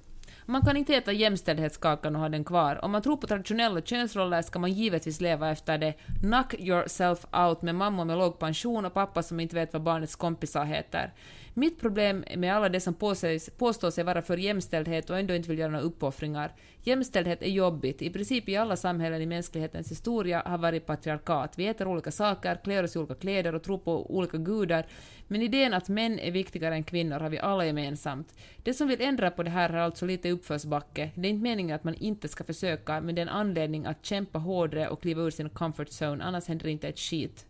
Man 0.48 0.62
kan 0.62 0.76
inte 0.76 0.94
äta 0.94 1.12
jämställdhetskakan 1.12 2.14
och 2.16 2.20
ha 2.22 2.28
den 2.28 2.44
kvar. 2.44 2.84
Om 2.84 2.90
man 2.90 3.02
tror 3.02 3.16
på 3.16 3.26
traditionella 3.26 3.80
könsroller 3.82 4.42
ska 4.42 4.58
man 4.58 4.72
givetvis 4.72 5.20
leva 5.20 5.50
efter 5.50 5.78
det. 5.78 5.94
Knock 6.20 6.54
yourself 6.54 7.18
out 7.32 7.62
med 7.62 7.74
mamma 7.74 8.04
med 8.04 8.18
låg 8.18 8.38
pension 8.38 8.84
och 8.84 8.94
pappa 8.94 9.22
som 9.22 9.40
inte 9.40 9.54
vet 9.54 9.72
vad 9.72 9.82
barnets 9.82 10.16
kompisar 10.16 10.64
heter. 10.64 11.12
Mitt 11.58 11.80
problem 11.80 12.24
med 12.36 12.54
alla 12.56 12.68
de 12.68 12.80
som 12.80 12.94
påstår, 12.94 13.50
påstår 13.58 13.90
sig 13.90 14.04
vara 14.04 14.22
för 14.22 14.36
jämställdhet 14.36 15.10
och 15.10 15.18
ändå 15.18 15.34
inte 15.34 15.48
vill 15.48 15.58
göra 15.58 15.70
några 15.70 15.84
uppoffringar. 15.84 16.52
Jämställdhet 16.82 17.42
är 17.42 17.50
jobbigt. 17.50 18.02
I 18.02 18.10
princip 18.10 18.48
i 18.48 18.56
alla 18.56 18.76
samhällen 18.76 19.22
i 19.22 19.26
mänsklighetens 19.26 19.90
historia 19.90 20.42
har 20.46 20.58
varit 20.58 20.86
patriarkat. 20.86 21.58
Vi 21.58 21.66
äter 21.66 21.88
olika 21.88 22.10
saker, 22.10 22.58
klär 22.64 22.84
oss 22.84 22.96
i 22.96 22.98
olika 22.98 23.14
kläder 23.14 23.54
och 23.54 23.62
tror 23.62 23.78
på 23.78 24.16
olika 24.16 24.38
gudar. 24.38 24.86
Men 25.28 25.42
idén 25.42 25.74
att 25.74 25.88
män 25.88 26.18
är 26.18 26.30
viktigare 26.30 26.74
än 26.74 26.84
kvinnor 26.84 27.20
har 27.20 27.28
vi 27.28 27.38
alla 27.38 27.66
gemensamt. 27.66 28.34
Det 28.62 28.74
som 28.74 28.88
vill 28.88 29.00
ändra 29.00 29.30
på 29.30 29.42
det 29.42 29.50
här 29.50 29.68
har 29.68 29.78
alltså 29.78 30.06
lite 30.06 30.30
uppförsbacke. 30.30 31.10
Det 31.14 31.28
är 31.28 31.30
inte 31.30 31.42
meningen 31.42 31.76
att 31.76 31.84
man 31.84 31.94
inte 31.94 32.28
ska 32.28 32.44
försöka, 32.44 33.00
men 33.00 33.14
det 33.14 33.20
är 33.20 33.26
en 33.26 33.28
anledning 33.28 33.86
att 33.86 34.04
kämpa 34.06 34.38
hårdare 34.38 34.88
och 34.88 35.02
kliva 35.02 35.22
ur 35.22 35.30
sin 35.30 35.50
comfort 35.50 35.88
zone, 35.88 36.24
annars 36.24 36.48
händer 36.48 36.68
inte 36.68 36.88
ett 36.88 36.98
skit. 36.98 37.46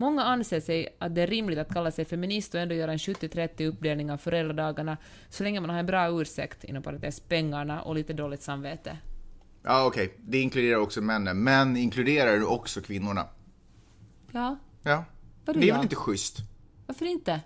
Många 0.00 0.22
anser 0.24 0.60
sig 0.60 0.96
att 0.98 1.14
det 1.14 1.22
är 1.22 1.26
rimligt 1.26 1.58
att 1.58 1.72
kalla 1.72 1.90
sig 1.90 2.04
feminist 2.04 2.54
och 2.54 2.60
ändå 2.60 2.74
göra 2.74 2.92
en 2.92 2.98
70-30 2.98 3.66
uppdelning 3.66 4.10
av 4.10 4.16
föräldradagarna 4.16 4.96
så 5.28 5.44
länge 5.44 5.60
man 5.60 5.70
har 5.70 5.78
en 5.78 5.86
bra 5.86 6.20
ursäkt, 6.20 6.64
inom 6.64 6.82
parentes 6.82 7.20
pengarna 7.20 7.82
och 7.82 7.94
lite 7.94 8.12
dåligt 8.12 8.42
samvete. 8.42 8.98
Ja, 9.62 9.86
okej. 9.86 10.14
Det 10.18 10.38
inkluderar 10.38 10.78
också 10.78 11.00
männen. 11.00 11.42
Men 11.44 11.76
inkluderar 11.76 12.36
du 12.36 12.44
också 12.44 12.80
kvinnorna? 12.80 13.26
Ja, 14.32 14.56
Ja. 14.82 15.04
Vadå 15.44 15.60
det 15.60 15.66
är 15.66 15.68
ja? 15.68 15.74
väl 15.74 15.82
inte 15.82 15.96
schysst? 15.96 16.36
varför 16.86 17.06
inte? 17.06 17.40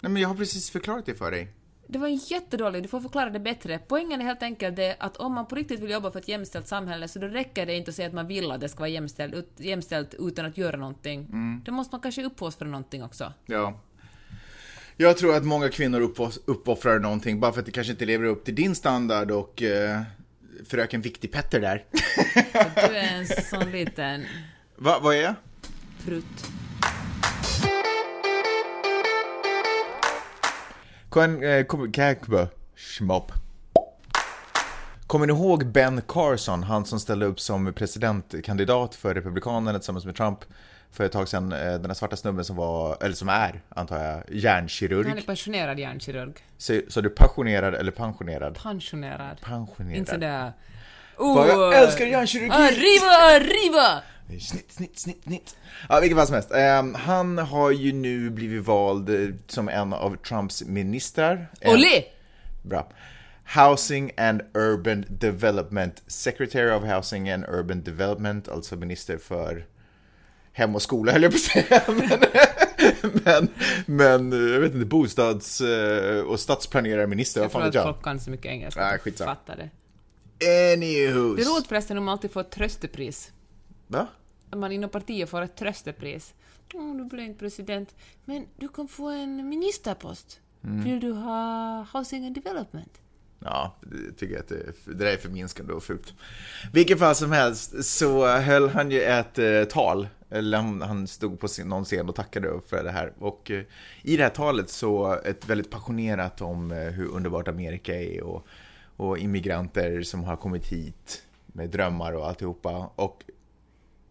Nej, 0.00 0.12
men 0.12 0.22
jag 0.22 0.28
har 0.28 0.36
precis 0.36 0.70
förklarat 0.70 1.06
det 1.06 1.14
för 1.14 1.30
dig. 1.30 1.48
Det 1.86 1.98
var 1.98 2.06
en 2.08 2.16
jättedålig, 2.16 2.82
du 2.82 2.88
får 2.88 3.00
förklara 3.00 3.30
det 3.30 3.40
bättre. 3.40 3.78
Poängen 3.88 4.20
är 4.20 4.24
helt 4.24 4.42
enkelt 4.42 4.76
det 4.76 4.96
att 4.98 5.16
om 5.16 5.32
man 5.34 5.46
på 5.46 5.54
riktigt 5.54 5.80
vill 5.80 5.90
jobba 5.90 6.10
för 6.10 6.18
ett 6.18 6.28
jämställt 6.28 6.68
samhälle 6.68 7.08
så 7.08 7.18
då 7.18 7.26
räcker 7.26 7.66
det 7.66 7.74
inte 7.74 7.88
att 7.88 7.94
säga 7.94 8.08
att 8.08 8.14
man 8.14 8.26
vill 8.26 8.50
att 8.50 8.60
det 8.60 8.68
ska 8.68 8.78
vara 8.78 8.88
jämställt, 8.88 9.34
ut, 9.34 9.50
jämställt 9.56 10.14
utan 10.18 10.46
att 10.46 10.58
göra 10.58 10.76
någonting. 10.76 11.26
Då 11.64 11.72
måste 11.72 11.94
man 11.94 12.00
kanske 12.00 12.24
uppfostra 12.24 12.68
någonting 12.68 13.02
också. 13.04 13.32
Ja. 13.46 13.80
Jag 14.96 15.16
tror 15.18 15.36
att 15.36 15.44
många 15.44 15.68
kvinnor 15.68 16.00
uppoff- 16.00 16.38
uppoffrar 16.44 16.98
någonting 16.98 17.40
bara 17.40 17.52
för 17.52 17.60
att 17.60 17.66
det 17.66 17.72
kanske 17.72 17.90
inte 17.92 18.04
lever 18.04 18.24
upp 18.26 18.44
till 18.44 18.54
din 18.54 18.74
standard 18.74 19.30
och 19.30 19.62
eh, 19.62 20.00
fröken 20.66 21.00
Viktig 21.00 21.32
Petter 21.32 21.60
där. 21.60 21.84
Du 22.88 22.96
är 22.96 23.18
en 23.18 23.26
sån 23.26 23.70
liten 23.72 24.24
Va, 24.76 24.98
vad 25.02 25.14
är 25.16 25.22
jag? 25.22 25.34
prutt. 26.04 26.46
Kan, 31.14 31.42
eh, 31.42 31.64
kom, 31.64 31.92
kakbö, 31.92 32.46
schmopp. 32.76 33.32
Kommer 35.06 35.26
ni 35.26 35.32
ihåg 35.32 35.66
Ben 35.66 36.02
Carson, 36.08 36.62
han 36.62 36.84
som 36.84 37.00
ställde 37.00 37.26
upp 37.26 37.40
som 37.40 37.72
presidentkandidat 37.72 38.94
för 38.94 39.14
Republikanerna 39.14 39.78
tillsammans 39.78 40.04
med 40.04 40.16
Trump 40.16 40.38
för 40.90 41.04
ett 41.04 41.12
tag 41.12 41.28
sedan, 41.28 41.52
eh, 41.52 41.58
den 41.58 41.82
där 41.82 41.94
svarta 41.94 42.16
snubben 42.16 42.44
som 42.44 42.56
var, 42.56 42.96
eller 43.00 43.14
som 43.14 43.28
är, 43.28 43.62
antar 43.68 44.04
jag, 44.04 44.22
hjärnkirurg. 44.28 45.08
Han 45.08 45.18
är 45.18 45.22
pensionerad 45.22 45.78
hjärnkirurg. 45.78 46.34
Så, 46.58 46.80
så 46.88 47.00
du 47.00 47.10
passionerad 47.10 47.74
eller 47.74 47.92
pensionerad? 47.92 48.58
Pensionerad. 48.62 49.40
Pensionerad. 49.40 49.96
Inte 49.96 50.12
sådär... 50.12 50.52
Vad 51.16 51.48
jag 51.48 51.58
Oh, 51.58 51.78
älskar 51.78 52.06
hjärnkirurgi! 52.06 52.50
Arriva, 52.50 53.36
arriva! 53.36 54.02
Snitt, 54.40 54.72
snitt, 54.72 54.98
snitt, 54.98 55.22
snitt. 55.24 55.56
Ja, 55.88 56.00
vilket 56.00 56.18
fall 56.18 56.26
som 56.26 56.34
helst. 56.34 56.50
Ehm, 56.52 56.94
han 56.94 57.38
har 57.38 57.70
ju 57.70 57.92
nu 57.92 58.30
blivit 58.30 58.64
vald 58.66 59.08
eh, 59.10 59.28
som 59.46 59.68
en 59.68 59.92
av 59.92 60.16
Trumps 60.16 60.62
ministrar. 60.64 61.50
En- 61.60 61.72
Olé! 61.74 62.04
Bra. 62.62 62.88
Housing 63.54 64.10
and 64.16 64.42
Urban 64.54 65.04
Development. 65.08 66.02
Secretary 66.06 66.70
of 66.70 66.82
Housing 66.82 67.30
and 67.30 67.44
Urban 67.48 67.82
Development, 67.82 68.48
alltså 68.48 68.76
minister 68.76 69.18
för 69.18 69.66
hem 70.52 70.74
och 70.74 70.82
skola 70.82 71.12
höll 71.12 71.22
jag 71.22 71.32
på 71.32 71.36
att 71.36 71.40
säga. 71.40 71.82
Men, 73.24 73.48
men, 73.86 74.30
men 74.30 74.52
jag 74.52 74.60
vet 74.60 74.74
inte, 74.74 74.86
bostads 74.86 75.60
eh, 75.60 76.20
och 76.20 76.40
stadsplanerarminister, 76.40 77.40
vad 77.40 77.44
Jag 77.44 77.52
fan 77.52 77.60
tror 77.62 77.66
vet 77.66 77.68
att 77.80 77.86
jag. 77.86 77.94
folk 77.94 78.04
kan 78.04 78.20
så 78.20 78.30
mycket 78.30 78.46
engelska 78.46 78.80
Nej, 78.80 78.94
att 78.94 79.04
de 79.04 79.10
skitsamma. 79.10 79.34
fattar 79.34 79.56
det. 79.56 79.70
Anywho. 80.72 81.34
Det 81.34 81.42
är 81.42 81.54
roligt 81.54 81.66
förresten 81.66 81.98
om 81.98 82.04
man 82.04 82.12
alltid 82.12 82.30
får 82.30 82.40
ett 82.40 82.50
tröstepris. 82.50 83.30
Va? 83.94 84.06
Man 84.56 84.72
inom 84.72 84.90
partiet 84.90 85.30
får 85.30 85.42
ett 85.42 85.56
tröstepris. 85.56 86.34
Åh, 86.74 86.96
du 86.96 87.04
blev 87.04 87.26
inte 87.26 87.38
president. 87.38 87.94
Men 88.24 88.46
du 88.56 88.68
kan 88.68 88.88
få 88.88 89.08
en 89.08 89.48
ministerpost. 89.48 90.40
Mm. 90.64 90.84
Vill 90.84 91.00
du 91.00 91.12
ha 91.12 91.86
housing 91.92 92.26
and 92.26 92.34
development? 92.34 93.00
Ja, 93.38 93.76
det 93.80 94.12
tycker 94.12 94.34
jag 94.34 94.40
att 94.40 94.48
det, 94.48 94.72
det 94.84 94.94
där 94.94 95.06
är 95.06 95.16
förminskande 95.16 95.72
och 95.72 95.82
fult. 95.82 96.14
Vilken 96.72 96.98
fall 96.98 97.14
som 97.14 97.32
helst 97.32 97.84
så 97.84 98.26
höll 98.26 98.68
han 98.68 98.90
ju 98.90 99.02
ett 99.02 99.38
eh, 99.38 99.64
tal, 99.64 100.08
eller 100.30 100.58
han, 100.58 100.82
han 100.82 101.06
stod 101.06 101.40
på 101.40 101.48
sin, 101.48 101.68
någon 101.68 101.84
scen 101.84 102.08
och 102.08 102.14
tackade 102.14 102.60
för 102.68 102.84
det 102.84 102.90
här. 102.90 103.12
Och 103.18 103.50
eh, 103.50 103.62
i 104.02 104.16
det 104.16 104.22
här 104.22 104.30
talet 104.30 104.70
så 104.70 105.20
ett 105.24 105.48
väldigt 105.48 105.70
passionerat 105.70 106.40
om 106.40 106.72
eh, 106.72 106.78
hur 106.78 107.08
underbart 107.08 107.48
Amerika 107.48 108.00
är 108.00 108.22
och, 108.22 108.46
och 108.96 109.18
immigranter 109.18 110.02
som 110.02 110.24
har 110.24 110.36
kommit 110.36 110.66
hit 110.66 111.22
med 111.46 111.70
drömmar 111.70 112.12
och 112.12 112.26
alltihopa. 112.28 112.90
Och 112.96 113.24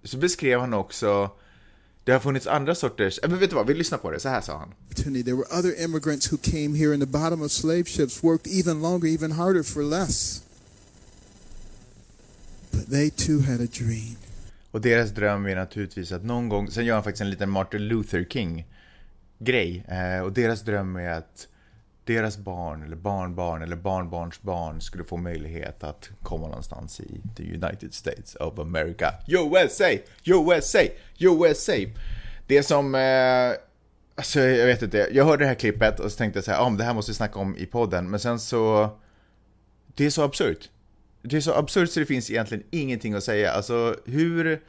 så 0.04 0.18
beskrev 0.18 0.60
han 0.60 0.74
också, 0.74 1.30
det 2.04 2.12
har 2.12 2.20
funnits 2.20 2.48
andra 2.48 2.76
sorters, 2.76 3.20
äh, 3.24 3.30
men 3.30 3.40
vet 3.40 3.50
du 3.50 3.56
vad, 3.56 3.68
vi 3.68 3.74
lyssnar 3.74 3.98
på 3.98 4.12
det, 4.12 4.20
så 4.20 4.30
här 4.30 4.42
sa 4.42 4.58
han. 4.58 4.74
There 5.24 5.36
were 5.36 5.60
other 5.60 5.84
immigrants 5.84 6.32
who 6.32 6.38
came 6.38 6.78
here 6.78 6.94
in 6.94 7.00
the 7.00 7.06
bottom 7.06 7.42
of 7.42 7.52
slave 7.52 7.84
ships, 7.84 8.24
worked 8.24 8.54
even 8.54 8.82
longer, 8.82 9.08
even 9.08 9.32
harder 9.32 9.64
for 9.64 9.84
less. 9.84 10.44
But 12.72 12.90
they 12.90 13.10
too 13.10 13.40
had 13.40 13.62
a 13.62 13.68
dream. 13.72 14.16
Och 14.72 14.82
deras 14.82 15.12
dröm 15.12 15.46
är 15.46 15.56
naturligtvis 15.56 16.12
att 16.12 16.24
någon 16.24 16.50
gång, 16.50 16.72
sen 16.72 16.86
gör 16.86 16.94
han 16.94 17.04
faktiskt 17.04 17.22
en 17.22 17.30
liten 17.30 17.50
Martin 17.50 17.88
Luther 17.88 18.26
King 18.30 18.66
grej. 19.40 19.86
Eh, 19.88 20.24
och 20.24 20.34
deras 20.34 20.62
dröm 20.62 20.96
är 20.96 21.10
att 21.10 21.48
deras 22.06 22.38
barn 22.38 22.84
eller 22.84 22.96
barnbarn 22.96 23.62
eller 23.62 23.76
barnbarns 23.76 24.42
barn 24.42 24.82
skulle 24.82 25.04
få 25.04 25.18
möjlighet 25.18 25.84
att 25.84 26.10
komma 26.22 26.48
någonstans 26.48 27.00
i 27.00 27.22
the 27.36 27.44
United 27.44 27.94
States 27.94 28.36
of 28.36 28.60
America. 28.60 29.14
USA! 29.28 29.90
USA! 30.26 30.80
USA! 31.20 31.74
Det 32.48 32.64
som, 32.64 32.96
eh, 32.96 33.52
alltså 34.16 34.40
jag 34.40 34.66
vet 34.66 34.82
inte, 34.82 35.10
jag 35.12 35.26
hörde 35.26 35.44
det 35.44 35.48
här 35.48 35.56
klippet 35.56 36.00
och 36.00 36.12
så 36.12 36.18
tänkte 36.18 36.38
jag 36.38 36.44
så 36.44 36.52
här, 36.52 36.68
ah, 36.68 36.70
det 36.70 36.84
här 36.84 36.94
måste 36.94 37.12
vi 37.12 37.16
snacka 37.16 37.40
om 37.40 37.58
i 37.58 37.66
podden, 37.66 38.10
men 38.10 38.20
sen 38.20 38.40
så, 38.40 38.90
det 39.96 40.06
är 40.06 40.10
så 40.10 40.24
absurt. 40.24 40.70
Det 41.22 41.38
är 41.38 41.42
så 41.42 41.54
absurt 41.54 41.90
så 41.90 42.00
det 42.00 42.06
finns 42.06 42.32
egentligen 42.32 42.64
ingenting 42.72 43.14
att 43.14 43.24
säga. 43.24 43.52
Alltså 43.52 43.96
hur 44.06 44.62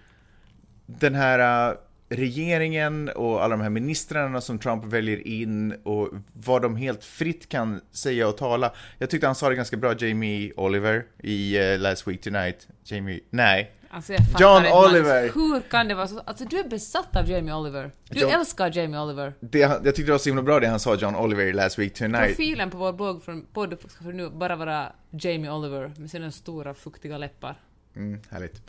den 0.86 1.14
här 1.14 1.70
uh, 1.70 1.76
regeringen 2.08 3.08
och 3.08 3.44
alla 3.44 3.56
de 3.56 3.62
här 3.62 3.70
ministrarna 3.70 4.40
som 4.40 4.58
Trump 4.58 4.84
väljer 4.84 5.26
in 5.26 5.72
och 5.82 6.08
vad 6.32 6.62
de 6.62 6.76
helt 6.76 7.04
fritt 7.04 7.48
kan 7.48 7.80
säga 7.92 8.28
och 8.28 8.36
tala. 8.36 8.72
Jag 8.98 9.10
tyckte 9.10 9.26
han 9.26 9.34
sa 9.34 9.48
det 9.48 9.54
ganska 9.54 9.76
bra, 9.76 9.94
Jamie 9.98 10.52
Oliver, 10.56 11.04
i 11.22 11.58
uh, 11.60 11.78
Last 11.78 12.08
Week 12.08 12.20
Tonight. 12.20 12.68
Jamie, 12.84 13.20
nej. 13.30 13.72
Alltså 13.90 14.12
jag 14.12 14.22
John 14.38 14.64
inte, 14.64 14.72
Oliver. 14.78 15.22
Hur 15.34 15.60
kan 15.60 15.88
det 15.88 15.94
vara 15.94 16.08
så? 16.08 16.20
Alltså 16.20 16.44
du 16.44 16.58
är 16.58 16.68
besatt 16.68 17.16
av 17.16 17.30
Jamie 17.30 17.54
Oliver. 17.54 17.90
Du 18.08 18.20
John- 18.20 18.30
älskar 18.30 18.78
Jamie 18.78 19.00
Oliver. 19.00 19.34
Det, 19.40 19.58
jag 19.58 19.84
tyckte 19.84 20.02
det 20.02 20.10
var 20.10 20.18
så 20.18 20.28
himla 20.28 20.42
bra 20.42 20.60
det 20.60 20.66
han 20.66 20.80
sa, 20.80 20.94
John 20.94 21.16
Oliver, 21.16 21.46
i 21.46 21.52
Last 21.52 21.78
Week 21.78 21.94
Tonight. 21.94 22.26
Profilen 22.26 22.70
på 22.70 22.76
vår 22.78 22.92
blogg 22.92 23.24
från 23.24 23.46
podd 23.52 23.76
ska 23.88 24.04
för 24.04 24.12
nu 24.12 24.30
bara 24.30 24.56
vara 24.56 24.92
Jamie 25.10 25.50
Oliver 25.50 25.92
med 25.96 26.10
sina 26.10 26.30
stora 26.30 26.74
fuktiga 26.74 27.18
läppar. 27.18 27.60
Mm, 27.96 28.20
härligt. 28.30 28.62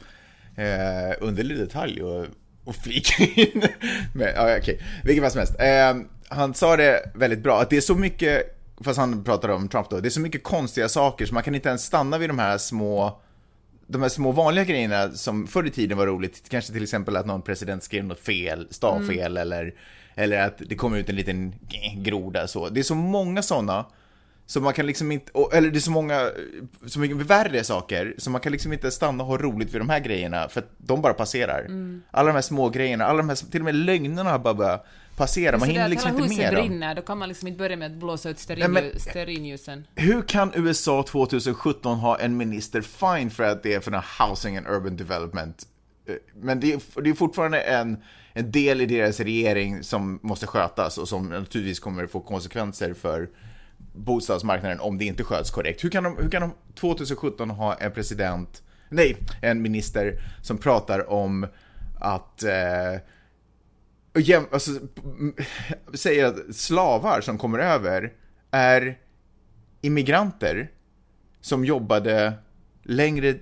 Eh, 0.55 1.27
underlig 1.27 1.57
detalj 1.57 2.03
och, 2.03 2.25
och 2.65 2.75
flika 2.75 3.23
in. 3.23 3.63
Men, 4.13 4.27
ja, 4.35 4.57
okej. 4.57 4.79
Vilket 5.03 5.23
fall 5.23 5.31
som 5.31 5.39
helst. 5.39 5.55
Eh, 5.59 6.07
han 6.29 6.53
sa 6.53 6.77
det 6.77 7.11
väldigt 7.15 7.39
bra, 7.39 7.61
att 7.61 7.69
det 7.69 7.77
är 7.77 7.81
så 7.81 7.95
mycket, 7.95 8.57
fast 8.81 8.99
han 8.99 9.23
pratade 9.23 9.53
om 9.53 9.69
Trump 9.69 9.89
då, 9.89 9.99
det 9.99 10.07
är 10.07 10.09
så 10.09 10.19
mycket 10.19 10.43
konstiga 10.43 10.89
saker 10.89 11.25
så 11.25 11.33
man 11.33 11.43
kan 11.43 11.55
inte 11.55 11.69
ens 11.69 11.83
stanna 11.83 12.17
vid 12.17 12.29
de 12.29 12.39
här 12.39 12.57
små 12.57 13.21
de 13.87 14.01
här 14.01 14.09
små 14.09 14.31
vanliga 14.31 14.65
grejerna 14.65 15.11
som 15.11 15.47
förr 15.47 15.67
i 15.67 15.69
tiden 15.69 15.97
var 15.97 16.07
roligt, 16.07 16.49
kanske 16.49 16.73
till 16.73 16.83
exempel 16.83 17.15
att 17.15 17.25
någon 17.25 17.41
president 17.41 17.83
skrev 17.83 18.05
något 18.05 18.19
fel, 18.19 18.67
stavfel 18.71 19.37
eller, 19.37 19.73
eller 20.15 20.37
att 20.37 20.61
det 20.69 20.75
kom 20.75 20.95
ut 20.95 21.09
en 21.09 21.15
liten 21.15 21.55
groda 21.95 22.47
så. 22.47 22.69
Det 22.69 22.79
är 22.79 22.83
så 22.83 22.95
många 22.95 23.41
sådana 23.41 23.85
så 24.47 24.61
man 24.61 24.73
kan 24.73 24.85
liksom 24.85 25.11
inte, 25.11 25.31
eller 25.53 25.71
det 25.71 25.77
är 25.77 25.79
så 25.79 25.91
många, 25.91 26.29
så 26.85 26.99
mycket 26.99 27.17
värre 27.17 27.63
saker, 27.63 28.15
så 28.17 28.29
man 28.29 28.41
kan 28.41 28.51
liksom 28.51 28.73
inte 28.73 28.91
stanna 28.91 29.23
och 29.23 29.29
ha 29.29 29.37
roligt 29.37 29.73
vid 29.73 29.81
de 29.81 29.89
här 29.89 29.99
grejerna, 29.99 30.49
för 30.49 30.61
att 30.61 30.69
de 30.77 31.01
bara 31.01 31.13
passerar. 31.13 31.67
Alla 32.11 32.27
de 32.27 32.33
här 32.33 32.41
små 32.41 32.69
grejerna, 32.69 33.05
alla 33.05 33.17
de 33.17 33.29
här, 33.29 33.51
till 33.51 33.61
och 33.61 33.65
med 33.65 33.75
lögnerna 33.75 34.39
bara 34.39 34.53
börjar 34.53 34.79
passera, 35.15 35.57
man 35.57 35.69
hinner 35.69 35.89
liksom 35.89 36.09
inte 36.09 36.35
med 36.37 36.53
dem. 36.53 36.67
brinner, 36.67 36.95
då 36.95 37.01
kan 37.01 37.17
man 37.17 37.29
liksom 37.29 37.47
inte 37.47 37.57
börja 37.57 37.77
med 37.77 37.91
att 37.91 37.97
blåsa 37.97 38.29
ut 38.29 38.39
stearinljusen. 38.39 39.87
Hur 39.95 40.21
kan 40.21 40.51
USA 40.55 41.03
2017 41.03 41.97
ha 41.97 42.19
en 42.19 42.37
minister 42.37 42.81
fine 42.81 43.29
för 43.29 43.43
att 43.43 43.63
det 43.63 43.73
är 43.73 43.79
för 43.79 43.91
den 43.91 44.01
här 44.05 44.27
housing 44.27 44.57
and 44.57 44.67
urban 44.67 44.95
development? 44.95 45.67
Eh, 46.07 46.15
Men 46.35 46.59
det 46.59 46.73
är, 46.73 47.01
det 47.01 47.09
är 47.09 47.13
fortfarande 47.13 47.61
en, 47.61 47.97
en 48.33 48.51
del 48.51 48.81
i 48.81 48.85
deras 48.85 49.19
regering 49.19 49.83
som 49.83 50.19
måste 50.23 50.47
skötas 50.47 50.97
och 50.97 51.07
som 51.07 51.29
naturligtvis 51.29 51.79
kommer 51.79 52.07
få 52.07 52.19
konsekvenser 52.19 52.93
för 52.93 53.29
bostadsmarknaden 53.95 54.79
om 54.79 54.97
det 54.97 55.05
inte 55.05 55.23
sköts 55.23 55.51
korrekt. 55.51 55.83
Hur 55.83 55.89
kan 55.89 56.03
de, 56.03 56.17
hur 56.17 56.29
kan 56.29 56.41
de 56.41 56.53
2017 56.79 57.49
ha 57.49 57.73
en 57.75 57.91
president, 57.91 58.63
nej, 58.89 59.17
en 59.41 59.61
minister 59.61 60.21
som 60.41 60.57
pratar 60.57 61.09
om 61.09 61.47
att 61.99 62.43
eh, 62.43 62.99
jäm, 64.21 64.45
alltså, 64.51 64.71
säger 65.93 66.25
att 66.25 66.55
slavar 66.55 67.21
som 67.21 67.37
kommer 67.37 67.59
över 67.59 68.13
är 68.51 68.97
immigranter 69.81 70.71
som 71.41 71.65
jobbade 71.65 72.33
längre, 72.83 73.35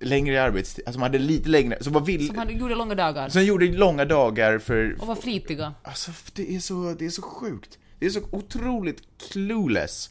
längre 0.00 0.42
arbetstid, 0.42 0.84
alltså 0.86 0.98
de 0.98 1.02
hade 1.02 1.18
lite 1.18 1.48
längre, 1.48 1.78
så 1.80 1.90
vad 1.90 2.06
vill, 2.06 2.26
Som 2.26 2.38
han 2.38 2.58
gjorde 2.58 2.74
långa 2.74 2.94
dagar. 2.94 3.28
som 3.28 3.44
gjorde 3.44 3.66
långa 3.66 4.04
dagar 4.04 4.58
för, 4.58 4.96
Och 5.00 5.06
var 5.06 5.14
flitiga. 5.14 5.74
alltså 5.82 6.10
det 6.34 6.54
är 6.54 6.58
så, 6.60 6.94
det 6.98 7.04
är 7.06 7.10
så 7.10 7.22
sjukt. 7.22 7.78
Det 8.04 8.08
är 8.08 8.10
så 8.10 8.28
otroligt 8.30 9.02
clueless. 9.18 10.10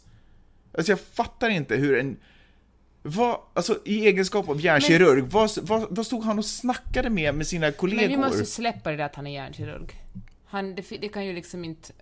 Alltså 0.77 0.91
jag 0.91 0.99
fattar 0.99 1.49
inte 1.49 1.75
hur 1.75 1.97
en, 1.97 2.17
vad, 3.01 3.39
alltså 3.53 3.79
i 3.85 4.07
egenskap 4.07 4.49
av 4.49 4.61
hjärnkirurg, 4.61 5.23
vad, 5.23 5.51
vad, 5.61 5.87
vad 5.89 6.05
stod 6.05 6.23
han 6.23 6.39
och 6.39 6.45
snackade 6.45 7.09
med 7.09 7.35
med 7.35 7.47
sina 7.47 7.71
kollegor? 7.71 8.01
Men 8.01 8.09
vi 8.09 8.17
måste 8.17 8.45
släppa 8.45 8.91
det 8.91 8.97
där 8.97 9.03
att 9.03 9.15
han 9.15 9.27
är 9.27 9.31
hjärnkirurg. 9.31 9.91
Han, 10.45 10.75
det, 10.75 10.97
det 11.01 11.09
kan 11.09 11.25
ju 11.25 11.33
liksom 11.33 11.65
inte... 11.65 11.93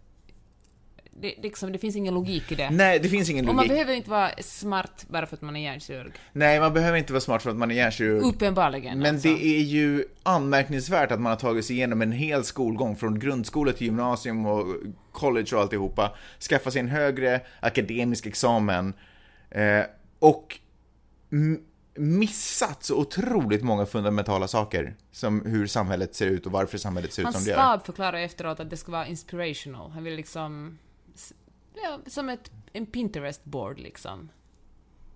Det, 1.22 1.36
liksom, 1.42 1.72
det 1.72 1.80
finns 1.80 1.96
ingen 1.96 2.14
logik 2.14 2.52
i 2.52 2.56
det. 2.56 2.70
Nej, 2.70 3.00
det 3.00 3.10
finns 3.10 3.30
ingen 3.30 3.50
Och 3.50 3.56
man 3.56 3.64
logik. 3.66 3.72
behöver 3.72 3.94
inte 3.94 4.10
vara 4.10 4.32
smart 4.40 5.06
bara 5.08 5.26
för 5.26 5.36
att 5.36 5.42
man 5.42 5.56
är 5.56 5.64
hjärnkirurg. 5.64 6.12
Nej, 6.34 6.60
man 6.60 6.74
behöver 6.74 6.98
inte 6.98 7.14
vara 7.14 7.22
smart 7.22 7.42
för 7.44 7.50
att 7.50 7.56
man 7.56 7.72
är 7.72 7.76
hjärnkirurg. 7.76 8.22
Uppenbarligen. 8.22 9.00
Men 9.00 9.16
alltså. 9.16 9.28
det 9.28 9.46
är 9.46 9.62
ju 9.62 10.06
anmärkningsvärt 10.24 11.12
att 11.12 11.22
man 11.22 11.30
har 11.30 11.38
tagit 11.40 11.66
sig 11.66 11.76
igenom 11.76 12.02
en 12.02 12.12
hel 12.12 12.44
skolgång 12.44 12.96
från 12.96 13.20
grundskola 13.20 13.72
till 13.72 13.88
gymnasium 13.88 14.46
och 14.46 14.66
college 15.12 15.56
och 15.56 15.62
alltihopa, 15.62 16.16
skaffa 16.50 16.72
sig 16.72 16.80
en 16.80 16.88
högre 16.88 17.42
akademisk 17.60 18.26
examen 18.26 18.94
eh, 19.52 19.82
och 20.20 20.60
missat 21.96 22.84
så 22.84 23.00
otroligt 23.00 23.64
många 23.64 23.86
fundamentala 23.86 24.48
saker 24.48 24.96
som 25.12 25.46
hur 25.46 25.68
samhället 25.68 26.16
ser 26.16 26.28
ut 26.28 26.46
och 26.46 26.52
varför 26.52 26.78
samhället 26.78 27.14
ser 27.14 27.22
ut 27.22 27.26
Hans 27.26 27.36
som 27.36 27.46
det 27.46 27.50
gör. 27.52 27.58
stab 27.58 27.86
förklarar 27.86 28.18
efteråt 28.18 28.60
att 28.60 28.70
det 28.70 28.78
ska 28.78 28.92
vara 28.92 29.08
inspirational. 29.08 29.92
Han 29.92 30.04
vill 30.04 30.16
liksom... 30.16 30.78
Ja, 31.84 32.00
som 32.08 32.30
ett, 32.30 32.52
en 32.74 32.86
Pinterest-board 32.86 33.80
liksom. 33.80 34.30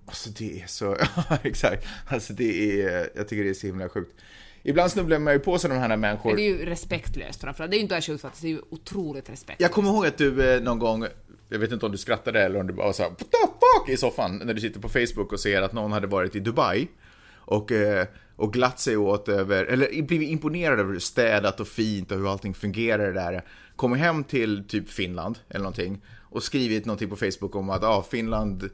Alltså 0.06 0.30
det 0.30 0.62
är 0.62 0.68
så, 0.68 0.98
ja 1.30 1.38
exakt. 1.44 1.88
Alltså 2.08 2.34
det 2.34 2.82
är, 2.82 3.10
jag 3.16 3.28
tycker 3.28 3.44
det 3.44 3.50
är 3.50 3.54
så 3.54 3.68
himla 3.68 3.90
sjukt. 3.90 4.22
Ibland 4.64 4.92
snubblar 4.92 5.20
man 5.20 5.34
ju 5.34 5.40
på 5.40 5.60
sådana 5.60 5.80
här 5.80 5.98
människor. 5.98 6.30
Men 6.30 6.38
det 6.38 6.42
är 6.42 6.50
ju 6.50 6.66
respektlöst 6.66 7.42
framförallt. 7.42 7.72
Det 7.72 7.76
är 7.76 7.80
ju 7.80 7.84
inte 7.84 8.02
sjukt 8.02 8.24
det 8.42 8.48
är 8.48 8.52
ju 8.52 8.62
otroligt 8.70 9.30
respektlöst. 9.30 9.62
Jag 9.62 9.72
kommer 9.72 9.90
ihåg 9.90 10.06
att 10.06 10.18
du 10.18 10.54
eh, 10.54 10.62
någon 10.62 10.80
gång, 10.80 11.06
jag 11.50 11.60
vet 11.60 11.72
inte 11.72 11.86
om 11.86 11.92
du 11.92 11.98
skrattade 11.98 12.42
eller 12.42 12.60
om 12.60 12.68
du 12.68 12.74
bara 12.74 12.94
sa 12.94 13.10
What 13.10 13.18
the 13.20 13.26
fuck 13.26 13.90
i 13.90 13.98
soffan 13.98 14.38
när 14.38 14.54
du 14.54 14.62
sitter 14.62 14.80
på 14.80 14.90
Facebook 14.90 15.34
och 15.34 15.40
ser 15.40 15.62
att 15.62 15.74
någon 15.74 15.92
hade 15.92 16.08
varit 16.08 16.36
i 16.36 16.40
Dubai 16.40 16.88
och, 17.36 17.72
eh, 17.72 18.08
och 18.36 18.54
glatt 18.54 18.80
sig 18.80 18.98
åt 18.98 19.30
över, 19.30 19.66
eller 19.66 20.02
blivit 20.02 20.30
imponerad 20.30 20.80
över 20.80 20.94
hur 20.94 21.00
städat 21.00 21.60
och 21.60 21.68
fint 21.68 22.12
och 22.12 22.18
hur 22.18 22.32
allting 22.32 22.54
fungerar 22.54 23.14
där. 23.14 23.44
Kommer 23.76 23.98
hem 23.98 24.24
till 24.24 24.68
typ 24.68 24.90
Finland 24.90 25.40
eller 25.50 25.60
någonting 25.60 26.02
och 26.36 26.44
skrivit 26.44 26.86
någonting 26.86 27.10
på 27.10 27.16
Facebook 27.16 27.56
om 27.56 27.70
att 27.70 27.84
ah, 27.84 28.04
Finland 28.12 28.70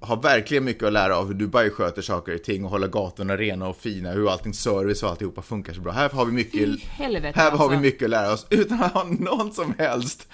har 0.00 0.16
verkligen 0.16 0.64
mycket 0.64 0.82
att 0.82 0.92
lära 0.92 1.16
av 1.16 1.26
hur 1.26 1.34
Dubai 1.34 1.70
sköter 1.70 2.02
saker 2.02 2.34
och 2.34 2.42
ting 2.42 2.64
och 2.64 2.70
håller 2.70 2.88
gatorna 2.88 3.36
rena 3.36 3.68
och 3.68 3.76
fina, 3.76 4.10
hur 4.10 4.30
allting 4.30 4.54
service 4.54 5.02
och 5.02 5.10
alltihopa 5.10 5.42
funkar 5.42 5.72
så 5.72 5.80
bra. 5.80 5.92
Här 5.92 6.08
har 6.08 6.26
vi 6.26 6.32
mycket, 6.32 6.80
helvete, 6.80 7.40
här 7.40 7.50
har 7.50 7.58
vi 7.58 7.62
alltså. 7.62 7.80
mycket 7.80 8.02
att 8.02 8.10
lära 8.10 8.32
oss 8.32 8.46
utan 8.50 8.82
att 8.82 8.92
ha 8.92 9.04
någon 9.04 9.52
som 9.52 9.74
helst, 9.78 10.28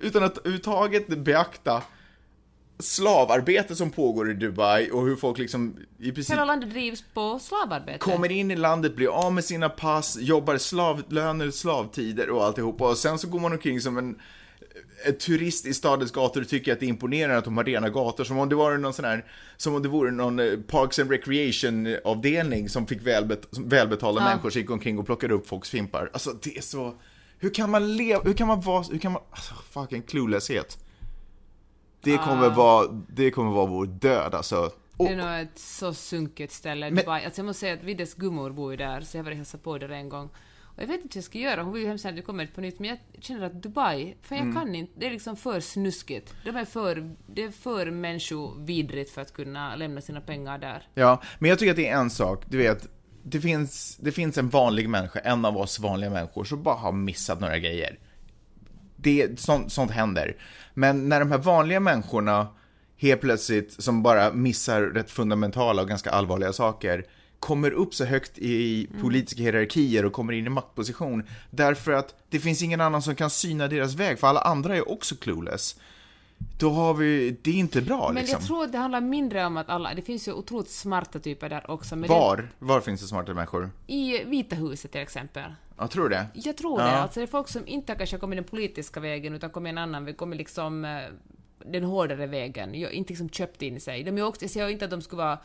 utan 0.00 0.22
att 0.22 0.38
överhuvudtaget 0.38 1.08
beakta 1.08 1.82
slavarbete 2.78 3.76
som 3.76 3.90
pågår 3.90 4.30
i 4.30 4.34
Dubai 4.34 4.90
och 4.90 5.06
hur 5.06 5.16
folk 5.16 5.38
liksom 5.38 5.76
i 5.98 6.12
princip 6.12 6.32
Hela 6.32 6.44
landet 6.44 6.70
drivs 6.70 7.04
på 7.14 7.38
slavarbete. 7.38 7.98
kommer 7.98 8.32
in 8.32 8.50
i 8.50 8.56
landet, 8.56 8.96
blir 8.96 9.08
av 9.08 9.32
med 9.32 9.44
sina 9.44 9.68
pass, 9.68 10.16
jobbar 10.20 10.58
slavlöner, 10.58 11.50
slavtider 11.50 12.30
och 12.30 12.44
alltihopa 12.44 12.88
och 12.88 12.98
sen 12.98 13.18
så 13.18 13.28
går 13.28 13.40
man 13.40 13.52
omkring 13.52 13.80
som 13.80 13.98
en, 13.98 14.18
en 15.06 15.18
turist 15.18 15.66
i 15.66 15.74
stadens 15.74 16.12
gator 16.12 16.44
tycker 16.44 16.72
att 16.72 16.80
det 16.80 16.86
är 16.86 16.88
imponerande 16.88 17.38
att 17.38 17.44
de 17.44 17.56
har 17.56 17.64
rena 17.64 17.88
gator, 17.90 18.24
som 18.24 18.38
om 18.38 18.48
det 18.48 18.54
var 18.54 18.76
någon 18.78 18.92
sån 18.92 19.04
här, 19.04 19.24
som 19.56 19.74
om 19.74 19.82
det 19.82 19.88
vore 19.88 20.10
någon 20.10 20.38
eh, 20.40 20.58
Parks 20.68 20.98
and 20.98 21.10
Recreation 21.10 21.96
avdelning 22.04 22.68
som 22.68 22.86
fick 22.86 23.02
välbet, 23.06 23.48
välbetalda 23.58 24.20
Ja. 24.20 24.28
människor 24.28 24.50
som 24.50 24.60
gick 24.60 24.70
omkring 24.70 24.98
och 24.98 25.06
plockade 25.06 25.34
upp 25.34 25.46
folks 25.46 25.70
fimpar. 25.70 26.10
Alltså 26.12 26.32
det 26.42 26.56
är 26.56 26.62
så, 26.62 26.94
hur 27.38 27.50
kan 27.54 27.70
man 27.70 27.96
leva, 27.96 28.22
hur 28.24 28.32
kan 28.32 28.48
man 28.48 28.60
vara, 28.60 28.82
hur 28.90 28.98
kan 28.98 29.12
man, 29.12 29.22
alltså 29.30 29.54
fucking 29.54 30.02
cluelesshet. 30.02 30.78
Det 32.02 32.16
kommer 32.16 32.50
vara, 32.50 32.88
det 33.08 33.30
kommer 33.30 33.50
vara 33.50 33.66
vår 33.66 33.86
död 33.86 34.34
alltså. 34.34 34.70
Och, 34.96 35.06
Det 35.06 35.12
är 35.12 35.16
nog 35.16 35.42
ett 35.42 35.58
så 35.58 35.94
sunkigt 35.94 36.52
ställe, 36.52 36.90
Men- 36.90 36.96
Dubai. 37.04 37.24
Alltså 37.24 37.40
jag 37.40 37.46
måste 37.46 37.60
säga 37.60 37.74
att 37.74 37.82
Viddes 37.82 38.14
gummor 38.14 38.50
bor 38.50 38.70
ju 38.70 38.76
där, 38.76 39.00
så 39.00 39.16
jag 39.16 39.22
har 39.22 39.24
varit 39.24 39.36
hälsat 39.36 39.62
på 39.62 39.78
där 39.78 39.88
en 39.88 40.08
gång. 40.08 40.28
Och 40.76 40.82
jag 40.82 40.86
vet 40.86 41.02
inte 41.02 41.08
vad 41.08 41.16
jag 41.16 41.24
ska 41.24 41.38
göra, 41.38 41.62
hon 41.62 41.72
vill 41.72 41.82
ju 41.82 41.88
hemskt 41.88 42.06
att 42.06 42.16
du 42.16 42.22
kommer 42.22 42.46
på 42.46 42.60
nytt, 42.60 42.78
men 42.78 42.88
jag 42.88 42.98
känner 43.20 43.46
att 43.46 43.62
Dubai, 43.62 44.14
för 44.22 44.36
Mm. 44.36 44.46
jag 44.48 44.56
kan 44.56 44.74
inte, 44.74 44.92
det 44.96 45.06
är 45.06 45.10
liksom 45.10 45.36
för 45.36 45.60
snuskigt. 45.60 46.34
De 46.44 46.56
är 46.56 46.64
för, 46.64 47.14
det 47.26 47.42
är 47.44 47.50
för 47.50 47.90
människovidrigt 47.90 49.10
för 49.10 49.22
att 49.22 49.32
kunna 49.32 49.76
lämna 49.76 50.00
sina 50.00 50.20
pengar 50.20 50.58
där. 50.58 50.88
Ja, 50.94 51.22
men 51.38 51.48
jag 51.50 51.58
tycker 51.58 51.70
att 51.70 51.76
det 51.76 51.88
är 51.88 51.96
en 51.96 52.10
sak, 52.10 52.44
du 52.48 52.58
vet, 52.58 52.88
det 53.22 53.40
finns, 53.40 53.96
det 54.00 54.12
finns 54.12 54.38
en 54.38 54.48
vanlig 54.48 54.88
människa, 54.88 55.18
en 55.20 55.44
av 55.44 55.56
oss 55.56 55.78
vanliga 55.80 56.10
människor, 56.10 56.44
som 56.44 56.62
bara 56.62 56.74
har 56.74 56.92
missat 56.92 57.40
några 57.40 57.58
grejer. 57.58 57.98
Det, 58.96 59.40
sånt, 59.40 59.72
sånt 59.72 59.90
händer. 59.90 60.36
Men 60.74 61.08
när 61.08 61.20
de 61.20 61.30
här 61.30 61.38
vanliga 61.38 61.80
människorna 61.80 62.48
helt 62.96 63.20
plötsligt, 63.20 63.82
som 63.82 64.02
bara 64.02 64.32
missar 64.32 64.82
rätt 64.82 65.10
fundamentala 65.10 65.82
och 65.82 65.88
ganska 65.88 66.10
allvarliga 66.10 66.52
saker, 66.52 67.06
kommer 67.40 67.70
upp 67.70 67.94
så 67.94 68.04
högt 68.04 68.38
i 68.38 68.86
politiska 69.00 69.42
hierarkier 69.42 70.04
och 70.04 70.12
kommer 70.12 70.32
in 70.32 70.46
i 70.46 70.48
maktposition, 70.48 71.22
därför 71.50 71.92
att 71.92 72.14
det 72.28 72.38
finns 72.40 72.62
ingen 72.62 72.80
annan 72.80 73.02
som 73.02 73.14
kan 73.14 73.30
syna 73.30 73.68
deras 73.68 73.94
väg, 73.94 74.18
för 74.18 74.26
alla 74.26 74.40
andra 74.40 74.76
är 74.76 74.90
också 74.90 75.14
clueless. 75.16 75.76
Då 76.58 76.70
har 76.70 76.94
vi, 76.94 77.36
det 77.42 77.50
är 77.50 77.54
inte 77.54 77.82
bra 77.82 78.06
Men 78.06 78.14
liksom. 78.22 78.38
jag 78.40 78.46
tror 78.46 78.64
att 78.64 78.72
det 78.72 78.78
handlar 78.78 79.00
mindre 79.00 79.46
om 79.46 79.56
att 79.56 79.68
alla, 79.68 79.94
det 79.94 80.02
finns 80.02 80.28
ju 80.28 80.32
otroligt 80.32 80.70
smarta 80.70 81.18
typer 81.18 81.48
där 81.48 81.70
också. 81.70 81.96
Var? 81.96 82.48
Var 82.58 82.80
finns 82.80 83.00
det 83.00 83.06
smarta 83.06 83.34
människor? 83.34 83.70
Det, 83.86 83.92
I 83.94 84.24
Vita 84.24 84.56
huset 84.56 84.92
till 84.92 85.00
exempel. 85.00 85.54
Jag 85.78 85.90
tror 85.90 86.08
det. 86.08 86.26
Jag 86.34 86.56
tror 86.56 86.80
Ja. 86.80 86.86
det. 86.86 86.92
Alltså 86.92 87.20
det 87.20 87.24
är 87.24 87.26
folk 87.26 87.48
som 87.48 87.66
inte 87.66 87.94
kanske 87.94 88.18
kommit 88.18 88.36
den 88.36 88.44
politiska 88.44 89.00
vägen 89.00 89.34
utan 89.34 89.50
kommit 89.50 89.70
en 89.70 89.78
annan 89.78 90.04
väg, 90.04 90.16
kommit 90.16 90.38
liksom 90.38 90.84
eh, 90.84 91.00
den 91.66 91.84
hårdare 91.84 92.26
vägen, 92.26 92.80
Jag- 92.80 92.92
inte 92.92 93.12
liksom 93.12 93.28
köpt 93.30 93.62
in 93.62 93.80
sig. 93.80 94.02
De 94.04 94.18
är 94.18 94.22
också, 94.24 94.42
jag 94.44 94.50
säger 94.50 94.68
inte 94.68 94.84
att 94.84 94.90
de 94.90 95.02
skulle 95.02 95.22
vara 95.22 95.38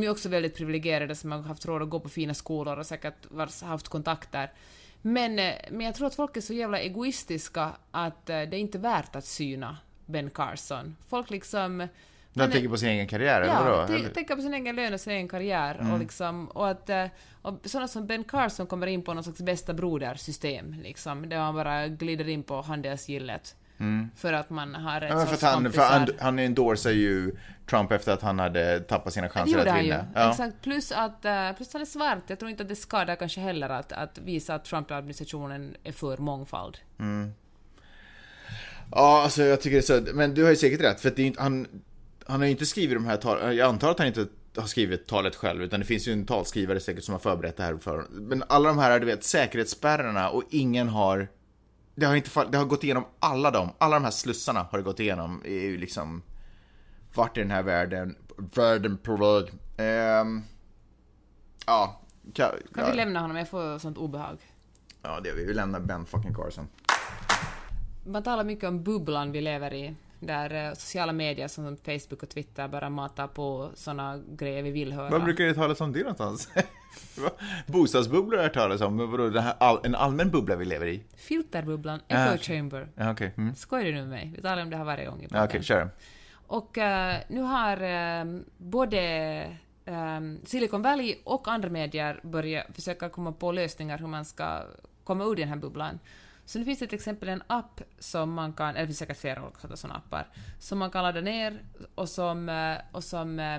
de 0.00 0.06
är 0.06 0.10
också 0.10 0.28
väldigt 0.28 0.56
privilegierade 0.56 1.14
som 1.14 1.32
har 1.32 1.38
haft 1.42 1.66
råd 1.66 1.82
att 1.82 1.90
gå 1.90 2.00
på 2.00 2.08
fina 2.08 2.34
skolor 2.34 2.78
och 2.78 2.86
säkert 2.86 3.14
haft 3.62 3.88
kontakter. 3.88 4.52
Men, 5.02 5.38
eh, 5.38 5.54
men 5.70 5.86
jag 5.86 5.94
tror 5.94 6.06
att 6.06 6.14
folk 6.14 6.36
är 6.36 6.40
så 6.40 6.52
jävla 6.54 6.80
egoistiska 6.80 7.70
att 7.90 8.30
eh, 8.30 8.36
det 8.42 8.56
är 8.56 8.60
inte 8.60 8.78
värt 8.78 9.16
att 9.16 9.24
syna 9.24 9.76
Ben 10.06 10.30
Carson. 10.30 10.96
Folk 11.08 11.30
liksom... 11.30 11.78
De 12.32 12.40
han 12.40 12.48
är- 12.48 12.52
tänker 12.52 12.68
på 12.68 12.76
sin 12.76 12.88
egen 12.88 13.06
karriär, 13.08 13.40
eller 13.40 13.52
Ja, 13.54 13.64
vadå? 13.64 13.86
t- 13.86 13.94
Eller? 13.94 14.08
tänka 14.08 14.36
på 14.36 14.42
sin 14.42 14.54
egen 14.54 14.76
lön 14.76 14.94
och 14.94 15.00
sin 15.00 15.12
egen 15.12 15.28
karriär. 15.28 15.92
Och, 15.92 15.98
liksom, 15.98 16.48
och 16.48 16.68
att 16.68 16.90
eh, 16.90 17.06
och 17.42 17.60
sådana 17.64 17.88
som 17.88 18.06
Ben 18.06 18.24
Carson 18.24 18.66
kommer 18.66 18.86
in 18.86 19.02
på 19.02 19.14
någon 19.14 19.24
slags 19.24 19.40
bästa 19.42 19.74
broder-system, 19.74 20.74
liksom, 20.82 21.28
där 21.28 21.38
man 21.38 21.54
bara 21.54 21.88
glider 21.88 22.28
in 22.28 22.42
på 22.42 22.60
handelsgillet. 22.62 23.54
För 24.16 24.32
att 24.32 24.50
man 24.50 24.74
har 24.74 25.00
ett 25.00 25.10
Ja, 25.10 25.26
för 25.26 25.34
att 25.34 25.42
han, 25.42 25.72
för 25.72 25.82
han, 25.82 26.08
han 26.18 26.38
endorsar 26.38 26.90
ju 26.90 27.36
Trump 27.70 27.92
efter 27.92 28.12
att 28.12 28.22
han 28.22 28.38
hade 28.38 28.80
tappat 28.80 29.12
sina 29.12 29.26
Det 29.26 29.32
chanser 29.32 29.58
gjorde 29.58 29.62
att 29.70 29.76
han 29.76 29.84
ju. 29.84 29.90
vinna. 29.90 30.06
Ja. 30.14 30.30
Exakt. 30.30 30.62
Plus 30.62 30.92
att, 30.92 31.24
eh, 31.24 31.52
plus 31.56 31.68
att 31.68 31.72
han 31.72 31.82
är 31.82 31.86
svart. 31.86 32.22
Jag 32.26 32.38
tror 32.38 32.50
inte 32.50 32.62
att 32.62 32.68
det 32.68 32.76
skadar 32.76 33.16
kanske 33.16 33.40
heller 33.40 33.68
att, 33.68 33.92
att 33.92 34.18
visa 34.18 34.54
att 34.54 34.64
Trump-administrationen 34.64 35.76
är 35.84 35.92
för 35.92 36.16
mångfald. 36.16 36.78
ja, 38.90 39.22
alltså 39.22 39.42
jag 39.42 39.60
tycker 39.60 39.76
det 39.76 39.90
är 39.90 40.06
så, 40.06 40.14
men 40.16 40.34
du 40.34 40.42
har 40.42 40.50
ju 40.50 40.56
säkert 40.56 40.80
rätt, 40.80 41.00
för 41.00 41.08
att 41.08 41.16
det 41.16 41.22
inte, 41.22 41.42
han, 41.42 41.66
han 42.26 42.40
har 42.40 42.44
ju 42.44 42.50
inte 42.50 42.66
skrivit 42.66 42.96
de 42.96 43.06
här 43.06 43.16
talen, 43.16 43.56
jag 43.56 43.68
antar 43.68 43.90
att 43.90 43.98
han 43.98 44.08
inte 44.08 44.26
har 44.56 44.66
skrivit 44.66 45.06
talet 45.06 45.36
själv, 45.36 45.62
utan 45.62 45.80
det 45.80 45.86
finns 45.86 46.08
ju 46.08 46.12
en 46.12 46.26
talskrivare 46.26 46.80
säkert 46.80 47.04
som 47.04 47.12
har 47.12 47.18
förberett 47.18 47.56
det 47.56 47.62
här 47.62 47.76
för. 47.76 48.04
Men 48.10 48.44
alla 48.48 48.68
de 48.68 48.78
här, 48.78 49.00
du 49.00 49.06
vet, 49.06 49.24
säkerhetsspärrarna 49.24 50.30
och 50.30 50.42
ingen 50.50 50.88
har, 50.88 51.28
det 51.94 52.06
har 52.06 52.16
inte 52.16 52.30
fall, 52.30 52.50
det 52.50 52.58
har 52.58 52.64
gått 52.64 52.84
igenom 52.84 53.04
alla 53.20 53.50
dem, 53.50 53.70
alla 53.78 53.96
de 53.96 54.04
här 54.04 54.10
slussarna 54.10 54.66
har 54.70 54.78
det 54.78 54.84
gått 54.84 55.00
igenom, 55.00 55.42
är 55.44 55.50
ju 55.60 55.76
liksom, 55.76 56.22
vart 57.14 57.36
i 57.36 57.40
den 57.40 57.50
här 57.50 57.62
världen, 57.62 58.16
världen 58.36 58.98
på 58.98 59.16
väg. 59.16 59.52
Ehm, 59.76 60.42
ja, 61.66 62.00
kan, 62.34 62.50
Kan 62.50 62.84
ja, 62.84 62.90
vi 62.90 62.96
lämna 62.96 63.20
honom? 63.20 63.36
Jag 63.36 63.48
får 63.48 63.78
sånt 63.78 63.98
obehag. 63.98 64.38
ja, 65.02 65.20
det 65.20 65.32
vi, 65.32 65.44
vi 65.44 65.54
lämnar 65.54 65.80
Ben 65.80 66.06
fucking 66.06 66.34
Carson. 66.34 66.68
Man 68.06 68.22
talar 68.22 68.44
mycket 68.44 68.68
om 68.68 68.82
bubblan 68.82 69.32
vi 69.32 69.40
lever 69.40 69.74
i, 69.74 69.94
där 70.26 70.68
eh, 70.68 70.72
sociala 70.74 71.12
medier 71.12 71.48
som 71.48 71.76
Facebook 71.76 72.22
och 72.22 72.28
Twitter 72.28 72.68
bara 72.68 72.90
matar 72.90 73.26
på 73.26 73.70
såna 73.74 74.20
grejer 74.28 74.62
vi 74.62 74.70
vill 74.70 74.92
höra. 74.92 75.10
Vad 75.10 75.24
brukar 75.24 75.44
det 75.44 75.54
talas 75.54 75.80
om 75.80 75.92
det 75.92 75.98
någonstans? 76.00 76.48
Bostadsbubblor 77.66 78.36
har 78.36 78.42
jag 78.42 78.54
talas 78.54 78.80
om, 78.80 78.96
men 78.96 79.10
vadå, 79.10 79.42
all, 79.58 79.80
en 79.84 79.94
allmän 79.94 80.30
bubbla 80.30 80.56
vi 80.56 80.64
lever 80.64 80.86
i? 80.86 81.02
Filterbubblan, 81.16 82.00
Ah, 82.08 82.14
echo 82.14 82.34
okej. 82.34 82.56
chamber. 82.56 82.88
Ja, 82.94 83.12
okej. 83.12 83.32
Mm. 83.36 83.54
Skojar 83.54 83.84
du 83.84 83.92
nu 83.92 84.00
med 84.00 84.08
mig? 84.08 84.32
Vi 84.36 84.42
talar 84.42 84.62
om 84.62 84.70
det 84.70 84.76
här 84.76 84.84
varje 84.84 85.06
gång 85.06 85.22
i 85.22 85.28
okej, 85.32 85.62
kör. 85.62 85.90
Och 86.46 86.78
eh, 86.78 87.16
nu 87.28 87.40
har 87.40 87.82
eh, 87.82 88.40
både 88.56 89.00
eh, 89.84 90.20
Silicon 90.44 90.82
Valley 90.82 91.16
och 91.24 91.48
andra 91.48 91.68
medier 91.68 92.20
börjat 92.22 92.66
försöka 92.74 93.08
komma 93.08 93.32
på 93.32 93.52
lösningar 93.52 93.98
hur 93.98 94.06
man 94.06 94.24
ska 94.24 94.62
komma 95.04 95.24
ur 95.24 95.36
den 95.36 95.48
här 95.48 95.56
bubblan. 95.56 95.98
Så 96.46 96.58
nu 96.58 96.64
finns 96.64 96.78
det 96.78 96.86
till 96.86 96.98
exempel 96.98 97.28
en 97.28 97.42
app 97.46 97.80
som 97.98 98.32
man 98.32 98.52
kan, 98.52 98.68
eller 98.68 98.80
det 98.80 98.86
finns 98.86 98.98
säkert 98.98 99.18
flera 99.18 99.42
olika 99.42 99.76
sådana 99.76 99.98
appar, 99.98 100.28
som 100.58 100.78
man 100.78 100.90
kan 100.90 101.02
ladda 101.02 101.20
ner 101.20 101.62
och 101.94 102.08
som, 102.08 102.48
eh, 102.48 102.76
och 102.92 103.04
som 103.04 103.38
eh, 103.38 103.58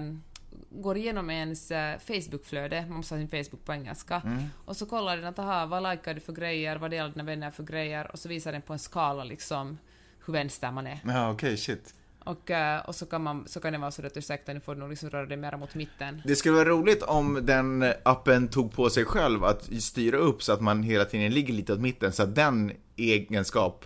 går 0.70 0.98
igenom 0.98 1.30
ens 1.30 1.72
eh, 1.72 2.00
Facebook-flöde, 2.00 2.86
man 2.88 2.98
måste 2.98 3.16
ha 3.16 3.20
sin 3.20 3.30
Facebook 3.30 3.66
på 3.66 3.74
engelska, 3.74 4.22
och 4.66 4.78
så 4.78 4.86
kollar 4.86 5.18
den 5.18 5.26
att 5.26 5.40
aha, 5.40 5.66
vad 5.66 5.84
likar 5.84 6.14
du 6.14 6.20
för 6.20 6.34
grejer, 6.34 6.76
vad 6.76 6.92
delar 6.92 7.10
dina 7.10 7.24
vänner 7.24 7.52
för 7.52 7.64
grejer, 7.64 8.12
och 8.12 8.20
så 8.20 8.30
visar 8.30 8.52
den 8.52 8.62
på 8.62 8.74
en 8.74 8.80
skala 8.80 9.24
liksom 9.24 9.78
hur 10.26 10.34
vänster 10.34 10.72
man 10.72 10.88
är. 10.88 11.00
Ja, 11.06 11.32
okej, 11.32 11.58
shit. 11.58 11.96
Och, 12.26 12.52
eh, 12.52 12.80
och 12.80 12.96
så, 12.96 13.06
kan 13.06 13.24
man, 13.24 13.48
så 13.48 13.60
kan 13.60 13.74
det 13.74 13.80
vara 13.80 13.92
så 13.92 14.06
att 14.06 14.18
ursäkta, 14.18 14.54
nu 14.54 14.60
får 14.60 14.76
du 14.76 14.80
nog 14.80 14.90
liksom 14.90 15.10
röra 15.10 15.26
dig 15.26 15.38
mer 15.38 15.58
mot 15.58 15.76
mitten. 15.76 16.22
Det 16.26 16.36
skulle 16.36 16.56
vara 16.56 16.70
roligt 16.70 17.04
om 17.04 17.40
den 17.46 17.94
appen 18.04 18.48
tog 18.48 18.74
på 18.74 18.90
sig 18.90 19.06
själv 19.06 19.44
att 19.44 19.70
styra 19.82 20.18
upp 20.18 20.44
så 20.44 20.54
att 20.54 20.62
man 20.62 20.84
hela 20.84 21.06
tiden 21.06 21.34
ligger 21.34 21.54
lite 21.54 21.74
åt 21.74 21.80
mitten, 21.80 22.12
så 22.12 22.24
att 22.24 22.36
den 22.36 22.72
egenskap, 22.96 23.86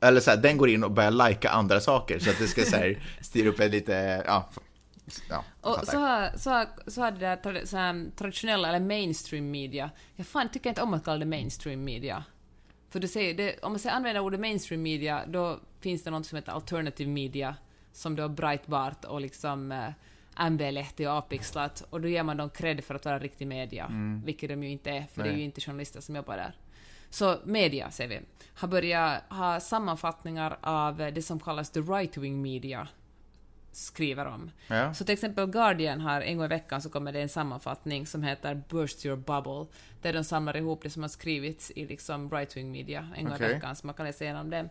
eller 0.00 0.20
så 0.20 0.30
här, 0.30 0.38
den 0.38 0.56
går 0.56 0.68
in 0.68 0.84
och 0.84 0.90
börjar 0.90 1.10
lajka 1.10 1.50
andra 1.50 1.80
saker, 1.80 2.18
så 2.18 2.30
att 2.30 2.38
det 2.38 2.46
ska 2.46 2.64
så 2.64 2.76
här, 2.76 3.02
styra 3.20 3.48
upp 3.48 3.60
en 3.60 3.70
lite, 3.70 4.22
ja, 4.26 4.50
ja, 5.28 5.44
Och 5.60 5.86
så 5.86 5.98
har, 5.98 6.38
så, 6.38 6.50
har, 6.50 6.68
så 6.86 7.00
har 7.00 7.10
det 7.10 7.18
där 7.18 7.66
så 7.66 7.76
här, 7.76 8.10
traditionella, 8.16 8.68
eller 8.68 8.80
mainstream 8.80 9.50
media, 9.50 9.90
jag 10.16 10.26
fan 10.26 10.48
tycker 10.48 10.68
inte 10.68 10.82
om 10.82 10.94
att 10.94 11.04
kalla 11.04 11.18
det 11.18 11.26
mainstream 11.26 11.84
media. 11.84 12.24
För 12.90 13.00
du 13.00 13.08
säger, 13.08 13.34
det, 13.34 13.58
om 13.62 13.72
man 13.72 13.78
säger 13.78 13.96
använder 13.96 14.20
ordet 14.20 14.40
mainstream 14.40 14.82
media, 14.82 15.22
då 15.26 15.60
finns 15.80 16.02
det 16.02 16.10
något 16.10 16.26
som 16.26 16.36
heter 16.36 16.52
alternative 16.52 17.10
media, 17.10 17.56
som 17.92 18.16
då 18.16 18.28
Breitbart 18.28 19.04
och 19.04 19.20
liksom 19.20 19.72
eh, 19.72 21.08
och 21.08 21.18
Apixlat, 21.18 21.84
och 21.90 22.00
då 22.00 22.08
ger 22.08 22.22
man 22.22 22.36
dem 22.36 22.50
cred 22.50 22.84
för 22.84 22.94
att 22.94 23.04
vara 23.04 23.18
riktig 23.18 23.46
media, 23.46 23.90
vilket 24.24 24.48
de 24.48 24.62
ju 24.62 24.70
inte 24.70 24.90
är, 24.90 25.06
för 25.14 25.22
det 25.22 25.28
är 25.28 25.32
Nej. 25.32 25.40
ju 25.40 25.44
inte 25.44 25.60
journalister 25.60 26.00
som 26.00 26.16
jobbar 26.16 26.36
där. 26.36 26.54
Så 27.10 27.38
media, 27.44 27.90
säger 27.90 28.10
vi, 28.10 28.20
har 28.54 28.68
börjat 28.68 29.22
ha 29.28 29.60
sammanfattningar 29.60 30.58
av 30.60 30.96
det 30.96 31.22
som 31.22 31.40
kallas 31.40 31.70
the 31.70 31.80
right-wing 31.80 32.36
media, 32.36 32.88
skriver 33.72 34.26
om. 34.26 34.50
Ja. 34.68 34.94
Så 34.94 35.04
till 35.04 35.12
exempel 35.12 35.46
Guardian 35.46 36.00
har 36.00 36.20
en 36.20 36.36
gång 36.36 36.44
i 36.44 36.48
veckan 36.48 36.82
så 36.82 36.90
kommer 36.90 37.12
det 37.12 37.20
en 37.20 37.28
sammanfattning 37.28 38.06
som 38.06 38.22
heter 38.22 38.62
Burst 38.68 39.06
your 39.06 39.16
bubble, 39.16 39.66
där 40.02 40.12
de 40.12 40.24
samlar 40.24 40.56
ihop 40.56 40.82
det 40.82 40.90
som 40.90 41.02
har 41.02 41.08
skrivits 41.08 41.70
i 41.70 41.86
liksom 41.86 42.30
right-wing 42.30 42.70
media 42.70 43.08
en 43.16 43.24
gång 43.24 43.34
Okej. 43.34 43.50
i 43.50 43.54
veckan, 43.54 43.76
så 43.76 43.86
man 43.86 43.94
kan 43.94 44.06
läsa 44.06 44.24
igenom 44.24 44.50
det. 44.50 44.68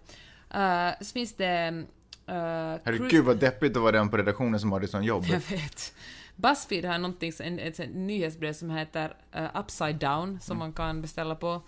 Uh, 0.56 0.94
så 1.02 1.14
finns 1.14 1.34
det... 1.34 1.86
Uh, 2.30 2.80
Herregud 2.84 3.26
vad 3.26 3.38
deppigt 3.38 3.78
att 3.78 3.82
vara 3.82 3.92
den 3.92 4.10
på 4.10 4.18
redaktionen 4.18 4.60
som 4.60 4.72
har 4.72 4.80
det 4.80 4.88
som 4.88 5.04
jobb. 5.04 5.26
jag 5.28 5.40
vet. 5.40 5.94
Buzzfeed 6.36 6.86
har 6.86 6.98
någonting, 6.98 7.34
en, 7.40 7.60
ett, 7.60 7.80
ett 7.80 7.96
nyhetsbrev 7.96 8.54
som 8.54 8.70
heter 8.70 9.16
uh, 9.38 9.60
Upside 9.60 9.96
Down, 9.96 10.40
som 10.40 10.58
man 10.58 10.74
kan 10.74 11.02
beställa 11.02 11.36
på, 11.36 11.62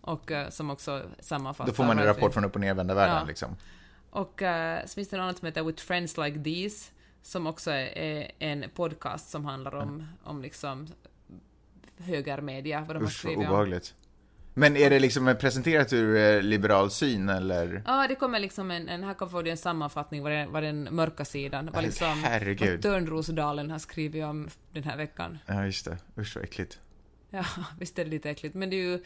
och 0.00 0.30
uh, 0.30 0.48
som 0.48 0.70
också 0.70 1.02
sammanfattar... 1.20 1.66
Då 1.66 1.74
får 1.74 1.84
man 1.84 1.98
en 1.98 2.04
rapport 2.04 2.34
från 2.34 2.44
upp 2.44 2.54
och 2.54 2.60
nervända 2.60 2.94
världen 2.94 3.16
Ja. 3.16 3.24
liksom. 3.24 3.56
Och 4.10 4.42
uh, 4.42 4.48
så 4.86 4.94
finns 4.94 5.08
det 5.08 5.16
något 5.16 5.22
annat 5.22 5.38
som 5.38 5.46
heter 5.46 5.62
With 5.62 5.82
Friends 5.82 6.16
Like 6.16 6.42
These, 6.42 6.90
som 7.22 7.46
också 7.46 7.70
är, 7.70 7.98
är 7.98 8.30
en 8.38 8.64
podcast 8.74 9.30
som 9.30 9.44
handlar 9.44 9.74
om, 9.74 10.06
om 10.24 10.42
liksom 10.42 10.86
högermedia, 11.98 12.80
vad 12.80 12.96
de 12.96 13.02
har 13.02 13.10
Usch 13.10 13.24
vad 13.24 13.32
skrivit 13.32 13.48
om. 13.48 13.80
Men 14.54 14.76
är 14.76 14.90
det 14.90 14.98
liksom 14.98 15.36
presenterat 15.40 15.92
ur 15.92 16.16
eh, 16.16 16.42
liberal 16.42 16.90
syn 16.90 17.28
eller? 17.28 17.82
Ja, 17.86 18.06
det 18.08 18.14
kommer 18.14 18.38
liksom 18.40 18.70
en, 18.70 18.88
en 18.88 19.04
här 19.04 19.28
får 19.28 19.42
du 19.42 19.50
en 19.50 19.56
sammanfattning 19.56 20.22
vad 20.22 20.32
den, 20.32 20.52
vad 20.52 20.62
den 20.62 20.88
mörka 20.94 21.24
sidan, 21.24 21.70
vad 21.74 21.84
liksom 21.84 22.22
Herregud. 22.24 22.70
vad 22.70 22.82
Törnrosdalen 22.82 23.70
har 23.70 23.78
skrivit 23.78 24.24
om 24.24 24.48
den 24.72 24.84
här 24.84 24.96
veckan. 24.96 25.38
Ja, 25.46 25.64
just 25.64 25.84
det. 25.84 25.98
Usch 26.18 26.36
vad 26.36 26.44
äckligt. 26.44 26.78
Ja, 27.30 27.44
visst 27.78 27.98
är 27.98 28.04
det 28.04 28.10
lite 28.10 28.30
äckligt, 28.30 28.54
men 28.54 28.70
det 28.70 28.76
är 28.76 28.82
ju... 28.82 29.04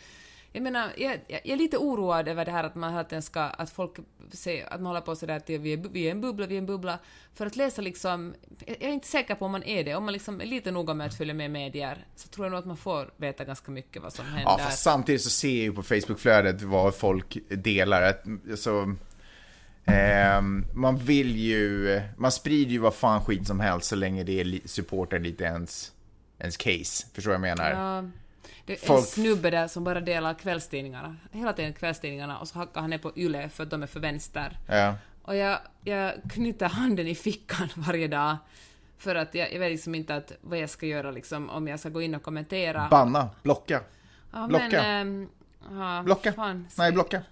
Jag 0.58 0.62
menar, 0.62 0.92
jag, 0.96 1.20
jag 1.28 1.40
jag 1.44 1.52
är 1.52 1.56
lite 1.56 1.76
oroad 1.76 2.28
över 2.28 2.44
det 2.44 2.50
här 2.50 2.64
att 2.64 2.74
man 2.74 2.90
hela 2.90 3.04
tiden 3.04 3.22
ska, 3.22 3.40
att 3.40 3.70
folk 3.70 3.96
säger, 4.32 4.72
att 4.72 4.80
man 4.80 4.86
håller 4.86 5.00
på 5.00 5.16
sådär 5.16 5.36
att 5.36 5.50
vi 5.50 5.72
är, 5.72 5.76
vi 5.76 6.06
är 6.06 6.10
en 6.10 6.20
bubbla, 6.20 6.46
vi 6.46 6.54
är 6.54 6.58
en 6.58 6.66
bubbla. 6.66 6.98
För 7.34 7.46
att 7.46 7.56
läsa 7.56 7.82
liksom, 7.82 8.34
jag 8.66 8.76
jag 8.80 8.88
är 8.88 8.92
inte 8.92 9.08
säker 9.08 9.34
på 9.34 9.44
om 9.44 9.52
man 9.52 9.62
är 9.62 9.84
det, 9.84 9.94
om 9.94 10.04
man 10.04 10.12
liksom 10.12 10.40
är 10.40 10.46
lite 10.46 10.70
noga 10.70 10.94
med 10.94 11.06
att 11.06 11.14
följa 11.14 11.34
med 11.34 11.50
medier, 11.50 12.06
så 12.16 12.28
tror 12.28 12.46
jag 12.46 12.50
nog 12.50 12.58
att 12.58 12.66
man 12.66 12.76
får 12.76 13.10
veta 13.16 13.44
ganska 13.44 13.70
mycket 13.70 14.02
vad 14.02 14.12
som 14.12 14.24
händer. 14.24 14.42
Ja, 14.42 14.58
fast 14.58 14.82
samtidigt 14.82 15.22
så 15.22 15.30
ser 15.30 15.48
jag 15.48 15.56
ju 15.56 15.72
på 15.72 15.82
Facebook-flödet 15.82 16.62
vad 16.62 16.94
folk 16.94 17.38
delar. 17.48 18.02
Att, 18.02 18.24
så, 18.58 18.94
ehm, 19.84 20.64
man 20.74 20.96
vill 20.96 21.36
ju, 21.36 22.00
man 22.16 22.32
sprider 22.32 22.72
ju 22.72 22.78
vad 22.78 22.94
fan 22.94 23.24
skit 23.24 23.46
som 23.46 23.60
helst 23.60 23.88
så 23.88 23.96
länge 23.96 24.24
det 24.24 24.40
är 24.40 24.68
supportar 24.68 25.18
lite 25.18 25.44
ens, 25.44 25.92
ens 26.38 26.56
case. 26.56 27.06
Förstår 27.12 27.30
vad 27.30 27.34
jag 27.34 27.56
menar? 27.56 27.70
Ja, 27.70 28.10
det 28.68 28.72
är 28.72 28.76
en 28.82 28.86
Folk- 28.86 29.06
snubbe 29.06 29.50
där 29.50 29.68
som 29.68 29.84
bara 29.84 30.00
delar 30.00 30.34
kvällstidningarna, 30.34 31.16
hela 31.32 31.52
tiden 31.52 31.72
kvällstidningarna, 31.72 32.38
och 32.38 32.48
så 32.48 32.58
hackar 32.58 32.80
han 32.80 32.90
ner 32.90 32.98
på 32.98 33.12
YLE 33.16 33.48
för 33.48 33.62
att 33.62 33.70
de 33.70 33.82
är 33.82 33.86
för 33.86 34.00
vänster. 34.00 34.58
Ja. 34.66 34.94
Och 35.22 35.36
jag, 35.36 35.58
jag 35.84 36.12
knyter 36.30 36.68
handen 36.68 37.06
i 37.06 37.14
fickan 37.14 37.68
varje 37.76 38.08
dag, 38.08 38.36
för 38.98 39.14
att 39.14 39.34
jag, 39.34 39.52
jag 39.52 39.60
vet 39.60 39.70
liksom 39.70 39.94
inte 39.94 40.14
att, 40.14 40.32
vad 40.40 40.58
jag 40.58 40.70
ska 40.70 40.86
göra 40.86 41.10
liksom, 41.10 41.50
om 41.50 41.68
jag 41.68 41.80
ska 41.80 41.88
gå 41.88 42.02
in 42.02 42.14
och 42.14 42.22
kommentera. 42.22 42.88
Banna, 42.90 43.30
blocka, 43.42 43.80
Ja, 44.32 44.46
Blocka. 44.46 44.68
Men, 44.70 44.84
ehm, 44.84 45.28
ja, 45.70 46.02
blocka. 46.04 46.32
Fan, 46.32 46.66
ska, 46.70 46.82
Nej, 46.82 46.92
blocka. 46.92 47.22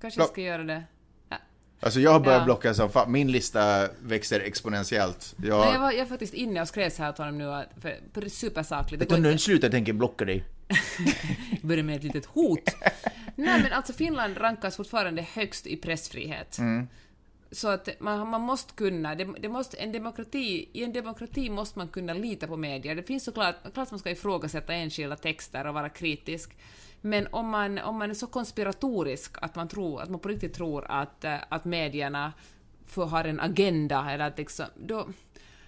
Kanske 0.00 0.18
Block. 0.18 0.28
jag 0.28 0.32
ska 0.32 0.40
göra 0.40 0.62
det. 0.64 0.82
Alltså 1.80 2.00
jag 2.00 2.10
har 2.10 2.20
börjat 2.20 2.38
Ja. 2.40 2.44
blocka 2.44 2.74
som 2.74 2.90
fan. 2.90 3.12
Min 3.12 3.32
lista 3.32 3.88
växer 4.02 4.40
exponentiellt. 4.40 5.34
Jag, 5.42 5.60
Men 5.64 5.72
jag 5.72 5.80
var, 5.80 5.92
jag 5.92 5.98
var 5.98 6.06
faktiskt 6.06 6.34
inne 6.34 6.60
och 6.62 6.68
skrev 6.68 6.90
så 6.90 7.02
här 7.02 7.10
åt 7.10 7.18
honom 7.18 7.38
nu, 7.38 7.64
för, 7.80 7.96
för 8.14 8.20
det 8.20 8.26
är 8.26 8.28
supersakligt. 8.28 9.08
Går 9.10 9.18
nu 9.18 9.30
inte- 9.32 9.42
slutar 9.42 9.66
jag 9.68 9.72
tänka 9.72 9.92
blocka 9.92 10.24
dig. 10.24 10.44
börjar 11.62 11.82
med 11.84 11.96
ett 11.96 12.02
litet 12.04 12.26
hot. 12.26 12.70
Nej 13.36 13.62
men 13.62 13.72
alltså 13.72 13.92
Finland 13.92 14.36
rankas 14.40 14.76
fortfarande 14.76 15.22
högst 15.22 15.66
i 15.66 15.76
pressfrihet. 15.76 16.58
Så 17.50 17.68
att 17.68 17.88
man, 18.00 18.28
man 18.28 18.40
måste 18.40 18.72
kunna, 18.74 19.14
det, 19.14 19.28
det 19.40 19.48
måste, 19.48 19.76
en 19.76 19.92
demokrati, 19.92 20.68
i 20.72 20.84
en 20.84 20.92
demokrati 20.92 21.50
måste 21.50 21.78
man 21.78 21.88
kunna 21.88 22.14
lita 22.14 22.46
på 22.46 22.56
medier. 22.56 22.94
Det 22.94 23.02
finns 23.02 23.24
såklart, 23.24 23.54
klart 23.74 23.90
man 23.90 24.00
ska 24.00 24.10
ifrågasätta 24.10 24.72
enskilda 24.74 25.16
texter 25.16 25.66
och 25.66 25.74
vara 25.74 25.88
kritisk. 25.88 26.50
Men 27.06 27.26
om 27.30 27.48
man, 27.48 27.78
om 27.78 27.98
man 27.98 28.10
är 28.10 28.14
så 28.14 28.26
konspiratorisk 28.26 29.36
att 29.40 29.54
man, 29.54 29.68
tror, 29.68 30.02
att 30.02 30.10
man 30.10 30.20
på 30.20 30.28
riktigt 30.28 30.54
tror 30.54 30.84
att, 30.88 31.24
eh, 31.24 31.36
att 31.48 31.64
medierna 31.64 32.32
för, 32.86 33.04
har 33.04 33.24
en 33.24 33.40
agenda, 33.40 34.10
eller 34.10 34.26
att 34.26 34.38
liksom, 34.38 34.66
då, 34.76 35.08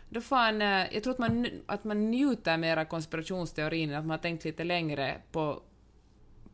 då 0.09 0.21
fan, 0.21 0.63
eh, 0.63 0.95
jag 0.95 1.03
tror 1.03 1.13
att 1.13 1.19
man, 1.19 1.47
att 1.67 1.85
man 1.85 2.11
njuter 2.11 2.57
mer 2.57 2.77
av 2.77 2.85
konspirationsteorin, 2.85 3.95
att 3.95 4.05
man 4.05 4.11
har 4.11 4.19
tänkt 4.19 4.45
lite 4.45 4.65
längre 4.65 5.17
på, 5.33 5.63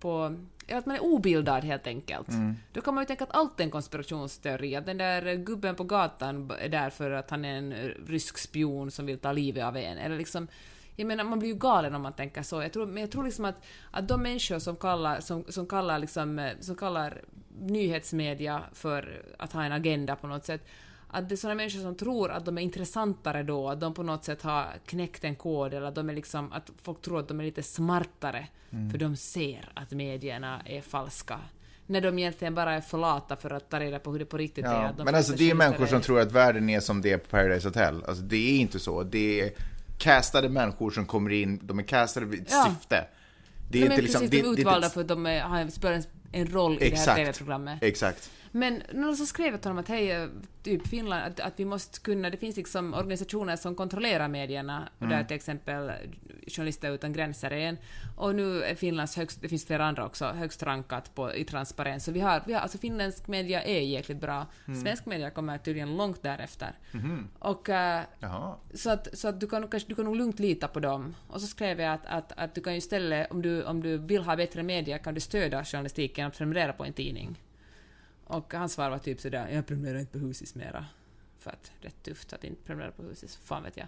på 0.00 0.36
att 0.72 0.86
man 0.86 0.96
är 0.96 1.04
obildad 1.04 1.64
helt 1.64 1.86
enkelt. 1.86 2.28
Mm. 2.28 2.54
Då 2.72 2.80
kan 2.80 2.94
man 2.94 3.02
ju 3.02 3.06
tänka 3.06 3.24
att 3.24 3.36
allt 3.36 3.60
är 3.60 3.64
en 3.64 3.70
konspirationsteori, 3.70 4.76
att 4.76 4.86
den 4.86 4.98
där 4.98 5.34
gubben 5.34 5.74
på 5.74 5.84
gatan 5.84 6.50
är 6.60 6.68
där 6.68 6.90
för 6.90 7.10
att 7.10 7.30
han 7.30 7.44
är 7.44 7.56
en 7.56 7.72
rysk 8.06 8.38
spion 8.38 8.90
som 8.90 9.06
vill 9.06 9.18
ta 9.18 9.32
livet 9.32 9.64
av 9.64 9.76
en, 9.76 9.98
eller 9.98 10.18
liksom 10.18 10.48
jag 10.96 11.06
menar, 11.06 11.24
man 11.24 11.38
blir 11.38 11.48
ju 11.48 11.54
galen 11.58 11.94
om 11.94 12.02
man 12.02 12.12
tänker 12.12 12.42
så. 12.42 12.62
Jag 12.62 12.72
tror, 12.72 12.86
men 12.86 13.00
jag 13.00 13.10
tror 13.10 13.24
liksom 13.24 13.44
att, 13.44 13.64
att 13.90 14.08
de 14.08 14.22
människor 14.22 14.58
som 14.58 14.76
kallar, 14.76 15.20
som, 15.20 15.44
som 15.48 15.66
kallar, 15.66 15.98
liksom, 15.98 16.38
eh, 16.38 16.52
som 16.60 16.76
kallar 16.76 17.22
nyhetsmedia 17.60 18.62
för 18.72 19.22
att 19.38 19.52
ha 19.52 19.64
en 19.64 19.72
agenda 19.72 20.16
på 20.16 20.26
något 20.26 20.44
sätt, 20.44 20.66
att 21.08 21.28
det 21.28 21.34
är 21.34 21.36
sådana 21.36 21.54
människor 21.54 21.80
som 21.80 21.94
tror 21.94 22.30
att 22.30 22.44
de 22.44 22.58
är 22.58 22.62
intressantare 22.62 23.42
då, 23.42 23.68
att 23.68 23.80
de 23.80 23.94
på 23.94 24.02
något 24.02 24.24
sätt 24.24 24.42
har 24.42 24.66
knäckt 24.86 25.24
en 25.24 25.36
kod, 25.36 25.74
eller 25.74 25.86
att, 25.86 25.94
de 25.94 26.10
är 26.10 26.14
liksom, 26.14 26.52
att 26.52 26.70
folk 26.82 27.02
tror 27.02 27.20
att 27.20 27.28
de 27.28 27.40
är 27.40 27.44
lite 27.44 27.62
smartare, 27.62 28.46
Mm. 28.70 28.90
för 28.90 28.98
de 28.98 29.16
ser 29.16 29.68
att 29.74 29.90
medierna 29.90 30.62
är 30.64 30.80
falska. 30.80 31.38
När 31.86 32.00
de 32.00 32.18
egentligen 32.18 32.54
bara 32.54 32.72
är 32.72 32.80
för 32.80 32.98
lata 32.98 33.36
för 33.36 33.50
att 33.50 33.70
ta 33.70 33.80
reda 33.80 33.98
på 33.98 34.12
hur 34.12 34.18
det 34.18 34.24
på 34.24 34.38
riktigt 34.38 34.64
är. 34.64 34.72
Ja, 34.72 34.84
att 34.84 34.96
de 34.96 35.04
men 35.04 35.14
alltså 35.14 35.32
det 35.32 35.50
är 35.50 35.54
människor 35.54 35.74
journalister 35.74 35.96
som 35.96 36.02
tror 36.02 36.20
att 36.20 36.32
världen 36.32 36.70
är 36.70 36.80
som 36.80 37.02
det 37.02 37.12
är 37.12 37.18
på 37.18 37.28
Paradise 37.28 37.68
Hotel. 37.68 38.04
Alltså 38.08 38.22
det 38.22 38.36
är 38.36 38.58
inte 38.58 38.78
så. 38.78 39.02
Det 39.02 39.40
är 39.40 39.50
castade 40.04 40.48
människor 40.48 40.90
som 40.90 41.06
kommer 41.06 41.30
in, 41.32 41.60
de 41.62 41.78
är 41.78 41.82
castade 41.82 42.26
vid 42.26 42.42
ett 42.42 42.48
Ja. 42.50 42.74
syfte. 42.74 43.04
Det 43.70 43.78
De 43.78 43.78
är 43.78 43.86
är 43.86 43.90
inte 43.90 44.02
liksom... 44.02 44.20
precis 44.20 44.30
Det, 44.30 44.36
de 44.42 44.48
är 44.48 44.54
det, 44.54 44.60
utvalda 44.60 44.88
det, 44.88 44.94
för 44.94 45.00
att 45.00 45.08
de 45.08 45.26
är, 45.26 45.40
har, 45.40 45.68
spelar 45.68 45.94
en, 45.94 46.02
en 46.32 46.46
roll 46.46 46.78
i 46.80 46.90
det 46.90 46.96
här. 46.98 47.16
TV-programmet. 47.16 47.78
Exakt. 47.82 48.30
Men 48.56 48.82
någon 48.92 49.16
som 49.16 49.26
skrev 49.26 49.56
till 49.56 49.70
honom 49.70 49.78
att 49.82 49.88
hej, 49.88 50.10
eh, 50.10 50.28
typ 50.62 50.86
Finland, 50.88 51.24
att, 51.24 51.40
att 51.40 51.60
vi 51.60 51.64
måste 51.64 52.00
kunna, 52.00 52.30
det 52.30 52.36
finns 52.36 52.56
liksom 52.56 52.94
organisationer 52.94 53.56
som 53.56 53.74
kontrollerar 53.74 54.28
medierna, 54.28 54.88
och 54.98 55.02
Mm. 55.02 55.16
där 55.18 55.24
till 55.24 55.36
exempel 55.36 55.92
Journalister 56.46 56.90
utan 56.90 57.12
gränser 57.12 57.50
är 57.50 57.56
en, 57.68 57.76
och 58.16 58.34
nu 58.34 58.62
är 58.62 58.74
Finlands 58.74 59.16
högst, 59.16 59.42
det 59.42 59.48
finns 59.48 59.66
flera 59.66 59.84
andra 59.84 60.06
också, 60.06 60.24
högst 60.26 60.62
rankat 60.62 61.14
på, 61.14 61.34
i 61.34 61.44
transparens. 61.44 62.04
Så 62.04 62.12
vi 62.12 62.20
har, 62.20 62.42
vi 62.46 62.52
har, 62.52 62.60
alltså 62.60 62.78
finländsk 62.78 63.26
media 63.28 63.62
är 63.62 63.80
jäkligt 63.80 64.20
bra, 64.20 64.46
Mm. 64.68 64.80
svensk 64.82 65.06
media 65.06 65.30
kommer 65.30 65.58
tydligen 65.58 65.96
långt 65.96 66.22
därefter. 66.22 66.72
Mhm. 66.92 67.28
Och 67.38 67.68
Jaha. 67.68 68.54
så 68.74 68.90
att, 68.90 69.18
så 69.18 69.28
att 69.28 69.40
du, 69.40 69.46
kan, 69.46 69.68
kanske- 69.68 69.88
du 69.88 69.94
kan 69.94 70.04
nog 70.04 70.16
lugnt 70.16 70.38
lita 70.38 70.68
på 70.68 70.80
dem. 70.80 71.14
Och 71.28 71.40
så 71.40 71.46
skrev 71.46 71.80
jag 71.80 71.92
att, 71.94 72.06
att, 72.06 72.32
att 72.36 72.54
du 72.54 72.60
kan 72.60 72.72
ju 72.72 72.78
istället, 72.78 73.30
om 73.30 73.42
du, 73.42 73.64
om 73.64 73.82
du 73.82 73.98
vill 73.98 74.22
ha 74.22 74.36
bättre 74.36 74.62
media, 74.62 74.98
kan 74.98 75.14
du 75.14 75.20
stödja 75.20 75.64
journalistiken 75.64 76.26
och 76.26 76.32
prenumerera 76.32 76.72
på 76.72 76.84
en 76.84 76.92
tidning. 76.92 77.36
Och 78.24 78.54
hans 78.54 78.72
svar 78.72 78.90
var 78.90 78.98
typ 78.98 79.20
sådär, 79.20 79.48
jag 79.48 79.66
prenumererar 79.66 79.98
inte 80.00 80.12
på 80.12 80.18
Husis 80.18 80.54
mera. 80.54 80.86
För 81.38 81.50
att 81.50 81.72
det 81.80 81.86
är 81.88 81.92
tufft 82.02 82.32
att 82.32 82.44
inte 82.44 82.62
prenumerera 82.62 82.92
på 82.92 83.02
Husis, 83.02 83.36
fan 83.44 83.62
vet 83.62 83.76
jag. 83.76 83.86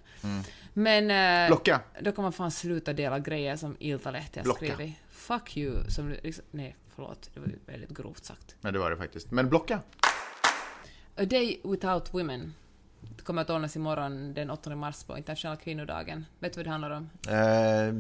Men... 0.73 1.11
eh, 1.45 1.49
Blocka. 1.49 1.81
Då 2.01 2.13
kan 2.13 2.23
man 2.23 2.33
fan 2.33 2.51
sluta 2.51 2.93
dela 2.93 3.19
grejer 3.19 3.57
som 3.57 3.77
Iltalehti 3.79 4.41
har 4.41 4.55
skrivit. 4.55 4.95
Fuck 5.09 5.57
you, 5.57 5.91
som 5.91 6.09
liksom, 6.23 6.45
Nej, 6.51 6.77
förlåt, 6.95 7.31
det 7.35 7.41
var 7.41 7.49
väldigt 7.67 7.91
grovt 7.91 8.25
sagt. 8.25 8.57
Men 8.61 8.73
det 8.73 8.79
var 8.79 8.91
det 8.91 8.97
faktiskt. 8.97 9.31
Men 9.31 9.49
blocka. 9.49 9.81
A 11.17 11.25
Day 11.25 11.61
Without 11.65 12.15
Women 12.15 12.55
Det 13.01 13.23
kommer 13.23 13.43
att 13.43 13.51
ordnas 13.51 13.77
imorgon 13.77 14.35
den 14.35 14.51
8 14.51 14.77
mars 14.77 15.05
på 15.05 15.19
internationella 15.19 15.61
kvinnodagen. 15.61 16.27
Vet 16.39 16.53
du 16.53 16.59
vad 16.59 16.67
det 16.67 16.71
handlar 16.71 16.91
om? 16.91 17.11
Eh, 17.29 17.93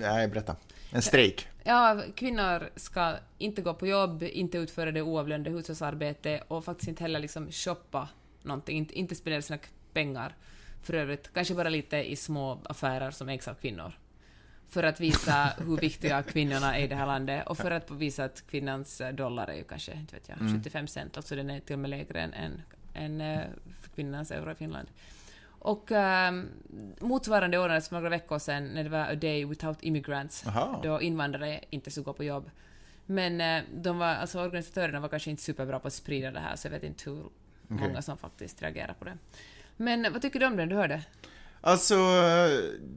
nej, 0.00 0.28
berätta. 0.28 0.56
En 0.90 1.02
strejk. 1.02 1.48
Ja, 1.64 2.02
kvinnor 2.14 2.70
ska 2.76 3.14
inte 3.38 3.62
gå 3.62 3.74
på 3.74 3.86
jobb, 3.86 4.22
inte 4.22 4.58
utföra 4.58 4.92
det 4.92 5.02
oavlönade 5.02 5.50
hushållsarbete 5.50 6.42
och 6.48 6.64
faktiskt 6.64 6.88
inte 6.88 7.04
heller 7.04 7.20
liksom 7.20 7.52
shoppa 7.52 8.08
någonting, 8.42 8.78
inte, 8.78 8.98
inte 8.98 9.14
spendera 9.14 9.42
sina 9.42 9.58
pengar. 9.92 10.34
För 10.82 10.94
övrigt, 10.94 11.30
kanske 11.34 11.54
bara 11.54 11.68
lite 11.68 11.96
i 11.96 12.16
små 12.16 12.60
affärer 12.64 13.10
som 13.10 13.28
ägs 13.28 13.48
av 13.48 13.54
kvinnor. 13.54 13.92
För 14.68 14.82
att 14.82 15.00
visa 15.00 15.52
hur 15.66 15.76
viktiga 15.76 16.22
kvinnorna 16.22 16.78
är 16.78 16.84
i 16.84 16.86
det 16.86 16.94
här 16.94 17.06
landet 17.06 17.46
och 17.46 17.58
för 17.58 17.70
att 17.70 17.90
visa 17.90 18.24
att 18.24 18.44
kvinnans 18.50 19.02
dollar 19.12 19.46
är 19.48 19.56
ju 19.56 19.64
kanske, 19.64 19.92
inte 19.92 20.14
vet 20.14 20.28
jag, 20.28 20.38
75 20.38 20.86
cent, 20.86 21.16
alltså 21.16 21.36
den 21.36 21.50
är 21.50 21.60
till 21.60 21.72
och 21.72 21.78
med 21.78 21.90
lägre 21.90 22.20
än, 22.20 22.34
än, 22.34 22.62
än 22.94 23.20
eh, 23.20 23.40
kvinnans 23.94 24.30
euro 24.30 24.50
i 24.50 24.54
Finland. 24.54 24.88
Och 25.64 25.90
um, 25.90 26.48
motsvarande 27.00 27.58
ordnades 27.58 27.88
för 27.88 27.96
några 27.96 28.08
veckor 28.08 28.38
sedan 28.38 28.64
när 28.64 28.84
det 28.84 28.90
var 28.90 28.98
A 28.98 29.14
Day 29.14 29.44
Without 29.44 29.78
Immigrants, 29.80 30.46
Aha. 30.46 30.80
då 30.82 31.02
invandrare 31.02 31.60
inte 31.70 31.90
skulle 31.90 32.04
gå 32.04 32.12
på 32.12 32.24
jobb. 32.24 32.50
Men 33.06 33.40
eh, 33.40 33.62
de 33.74 33.98
var, 33.98 34.06
alltså 34.06 34.40
organisatörerna 34.40 35.00
var 35.00 35.08
kanske 35.08 35.30
inte 35.30 35.42
superbra 35.42 35.78
på 35.78 35.86
att 35.86 35.94
sprida 35.94 36.30
det 36.30 36.40
här, 36.40 36.56
så 36.56 36.66
jag 36.66 36.72
vet 36.72 36.82
inte 36.82 37.10
hur 37.10 37.24
många 37.68 38.02
som 38.02 38.16
faktiskt 38.16 38.62
reagerar 38.62 38.94
på 38.94 39.04
det. 39.04 39.18
Men 39.76 40.12
vad 40.12 40.22
tycker 40.22 40.40
du 40.40 40.46
om 40.46 40.56
det? 40.56 40.66
Du 40.66 40.76
hörde? 40.76 41.02
Alltså, 41.60 41.94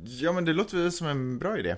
ja 0.03 0.31
men 0.31 0.45
det 0.45 0.53
låter 0.53 0.77
väl 0.77 0.91
som 0.91 1.07
en 1.07 1.39
bra 1.39 1.59
idé. 1.59 1.75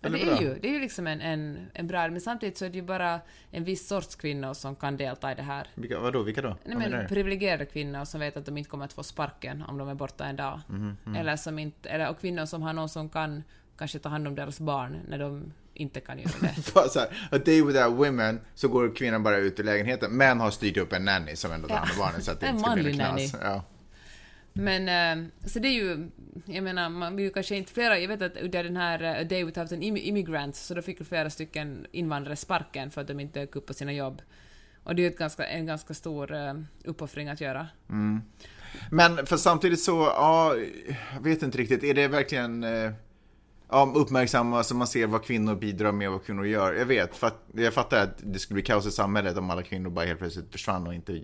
Ja, 0.00 0.08
det 0.08 0.22
är 0.22 0.40
ju, 0.40 0.58
det 0.62 0.68
är 0.68 0.72
ju 0.72 0.80
liksom 0.80 1.06
en, 1.06 1.20
en, 1.20 1.70
en 1.74 1.86
bra, 1.86 2.08
men 2.10 2.20
samtidigt 2.20 2.58
så 2.58 2.64
är 2.64 2.70
det 2.70 2.76
ju 2.76 2.82
bara 2.82 3.20
en 3.50 3.64
viss 3.64 3.88
sorts 3.88 4.14
kvinnor 4.16 4.54
som 4.54 4.76
kan 4.76 4.96
delta 4.96 5.32
i 5.32 5.34
det 5.34 5.42
här. 5.42 5.66
Vilka, 5.74 5.98
vadå, 6.00 6.22
vilka 6.22 6.42
då? 6.42 6.56
Nej, 6.64 6.90
men 6.90 7.06
privilegierade 7.08 7.64
kvinnor 7.64 8.04
som 8.04 8.20
vet 8.20 8.36
att 8.36 8.46
de 8.46 8.58
inte 8.58 8.70
kommer 8.70 8.84
att 8.84 8.92
få 8.92 9.02
sparken 9.02 9.62
om 9.68 9.78
de 9.78 9.88
är 9.88 9.94
borta 9.94 10.24
en 10.24 10.36
dag. 10.36 10.60
Mhm, 10.68 10.96
Eller, 11.16 11.36
som 11.36 11.58
inte, 11.58 11.88
eller 11.88 12.10
och 12.10 12.20
kvinnor 12.20 12.46
som 12.46 12.62
har 12.62 12.72
någon 12.72 12.88
som 12.88 13.08
kan 13.08 13.42
kanske 13.78 13.98
ta 13.98 14.08
hand 14.08 14.26
om 14.28 14.34
deras 14.34 14.60
barn 14.60 14.96
när 15.08 15.18
de 15.18 15.52
inte 15.74 16.00
kan 16.00 16.18
göra 16.18 16.30
det. 16.40 16.62
Så 16.90 16.98
här, 16.98 17.08
a 17.30 17.38
day 17.44 17.62
without 17.62 17.92
women, 17.98 18.40
så 18.54 18.68
går 18.68 18.96
kvinnan 18.96 19.22
bara 19.22 19.36
ut 19.36 19.60
ur 19.60 19.64
lägenheten, 19.64 20.10
men 20.12 20.40
har 20.40 20.50
styrt 20.50 20.76
upp 20.76 20.92
en 20.92 21.04
nanny 21.04 21.36
som 21.36 21.52
ändå 21.52 21.68
tar 21.68 21.76
hand 21.76 21.90
om 21.92 21.98
barnen 21.98 22.22
så 22.22 22.30
att 22.30 22.40
det 22.40 22.46
inte 22.50 22.60
ska 22.60 22.74
bli 22.74 22.94
knas. 22.94 23.34
Ja. 23.42 23.62
Men, 24.58 24.88
eh, 24.88 25.28
så 25.44 25.58
det 25.58 25.68
är 25.68 25.72
ju, 25.72 26.10
jag 26.44 26.64
menar, 26.64 26.88
man 26.88 27.16
vill 27.16 27.24
ju 27.24 27.30
kanske 27.30 27.56
inte 27.56 27.72
flera, 27.72 27.98
jag 27.98 28.08
vet 28.08 28.22
att 28.22 28.36
under 28.36 28.64
den 28.64 28.76
här 28.76 29.02
eh, 29.02 29.20
A 29.20 29.24
Day 29.24 29.44
Without 29.44 29.72
an 29.72 29.82
Immi- 29.82 30.02
Immigrant, 30.02 30.56
så 30.56 30.74
då 30.74 30.82
fick 30.82 31.06
flera 31.06 31.30
stycken 31.30 31.86
invandrare 31.92 32.36
sparken 32.36 32.90
för 32.90 33.00
att 33.00 33.06
de 33.06 33.20
inte 33.20 33.40
dök 33.40 33.56
upp 33.56 33.66
på 33.66 33.74
sina 33.74 33.92
jobb. 33.92 34.22
Och 34.82 34.94
det 34.94 35.02
är 35.02 35.10
ju 35.10 35.16
ganska, 35.16 35.46
en 35.46 35.66
ganska 35.66 35.94
stor 35.94 36.32
uh, 36.32 36.60
uppoffring 36.84 37.28
att 37.28 37.40
göra. 37.40 37.68
Men 38.90 39.26
för 39.26 39.36
samtidigt 39.36 39.80
så, 39.80 39.92
ja, 39.92 40.56
jag 41.14 41.20
vet 41.20 41.42
inte 41.42 41.58
riktigt, 41.58 41.84
är 41.84 41.94
det 41.94 42.08
verkligen 42.08 42.64
eh, 42.64 42.92
ja, 43.68 43.92
uppmärksamma 43.96 44.62
så 44.64 44.74
man 44.74 44.86
ser 44.86 45.06
vad 45.06 45.24
kvinnor 45.24 45.54
bidrar 45.54 45.92
med 45.92 46.08
och 46.08 46.14
vad 46.14 46.24
kvinnor 46.24 46.46
gör? 46.46 46.72
Jag 46.74 46.86
vet, 46.86 47.16
för 47.16 47.26
att, 47.26 47.44
jag 47.52 47.74
fattar 47.74 48.02
att 48.02 48.18
det 48.22 48.38
skulle 48.38 48.54
bli 48.54 48.62
kaos 48.62 48.86
i 48.86 48.90
samhället 48.90 49.36
om 49.36 49.50
alla 49.50 49.62
kvinnor 49.62 49.90
bara 49.90 50.04
helt 50.06 50.18
plötsligt 50.18 50.52
försvann 50.52 50.86
och 50.86 50.94
inte 50.94 51.22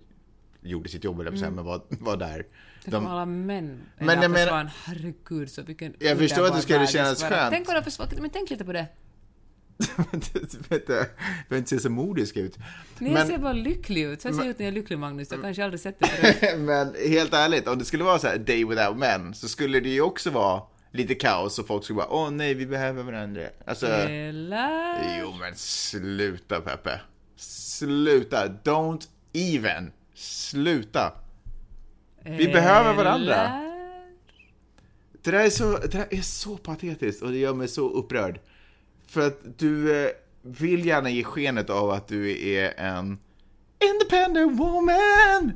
gjorde 0.61 0.89
sitt 0.89 1.05
jobb, 1.05 1.20
eller 1.20 1.30
mm. 1.30 1.55
men 1.55 1.64
var, 1.64 1.80
var 1.89 2.16
där. 2.16 2.47
Tänk 2.85 2.97
om 2.97 3.07
alla 3.07 3.26
män 3.26 3.80
Men 3.99 4.07
men 4.07 4.22
jag 4.22 4.32
försvann. 4.32 4.70
Herregud, 4.85 5.51
så 5.51 5.62
vilken 5.62 5.95
Jag 5.99 6.18
förstår 6.18 6.47
att 6.47 6.55
det 6.55 6.62
skulle 6.62 6.87
kännas 6.87 7.22
skönt. 7.22 7.51
Tänk 7.51 7.68
om 7.68 7.74
de 7.74 7.82
försvann, 7.82 8.09
men 8.20 8.30
tänk 8.30 8.51
lite 8.51 8.64
på 8.64 8.72
det. 8.72 8.87
du, 10.12 10.59
behöver 10.68 11.09
inte 11.51 11.70
se 11.70 11.80
så 11.80 11.91
modisk 11.91 12.37
ut. 12.37 12.59
Ni 12.99 13.11
Men- 13.11 13.26
ser 13.26 13.39
bara 13.39 13.53
lycklig 13.53 14.03
ut. 14.03 14.22
Så 14.22 14.32
ser 14.32 14.39
jag 14.39 14.47
ut 14.47 14.59
när 14.59 14.66
jag 14.66 14.72
är 14.72 14.74
lycklig, 14.74 14.99
Magnus. 14.99 15.30
Jag 15.30 15.43
kanske 15.43 15.64
aldrig 15.64 15.80
sett 15.80 15.99
det. 15.99 16.57
Men 16.59 16.95
helt 17.09 17.35
ärligt, 17.35 17.68
om 17.68 17.78
det 17.78 17.85
skulle 17.85 18.05
vara 18.05 18.18
så 18.18 18.26
här 18.26 18.39
day 18.39 18.64
without 18.64 18.97
men, 18.97 19.35
så 19.35 19.49
skulle 19.49 19.80
det 19.80 19.89
ju 19.89 20.01
också 20.01 20.30
vara 20.30 20.62
lite 20.93 21.14
kaos 21.14 21.59
och 21.59 21.66
folk 21.66 21.85
skulle 21.85 21.97
bara 21.97 22.12
åh 22.12 22.30
nej, 22.30 22.55
vi 22.55 22.66
behöver 22.66 23.03
varandra. 23.03 23.43
Alltså, 23.66 23.87
Eller? 23.87 25.20
jo 25.20 25.32
men 25.41 25.55
sluta 25.57 26.61
Peppe. 26.61 27.01
Sluta, 27.37 28.47
don't 28.47 29.07
even. 29.32 29.93
Sluta. 30.14 31.12
Vi 32.24 32.48
behöver 32.48 32.94
varandra. 32.94 33.34
Eller? 33.34 33.64
Det 35.22 35.30
där, 35.30 35.44
är 35.44 35.50
så, 35.50 35.78
det 35.78 35.88
där 35.88 36.06
är 36.10 36.22
så 36.22 36.56
patetiskt 36.56 37.22
och 37.22 37.30
det 37.30 37.38
gör 37.38 37.54
mig 37.54 37.68
så 37.68 37.88
upprörd. 37.88 38.40
För 39.06 39.26
att 39.26 39.58
du 39.58 40.04
eh, 40.04 40.10
vill 40.42 40.86
gärna 40.86 41.10
ge 41.10 41.24
skenet 41.24 41.70
av 41.70 41.90
att 41.90 42.08
du 42.08 42.48
är 42.48 42.80
en 42.80 43.18
independent 43.92 44.60
woman. 44.60 45.52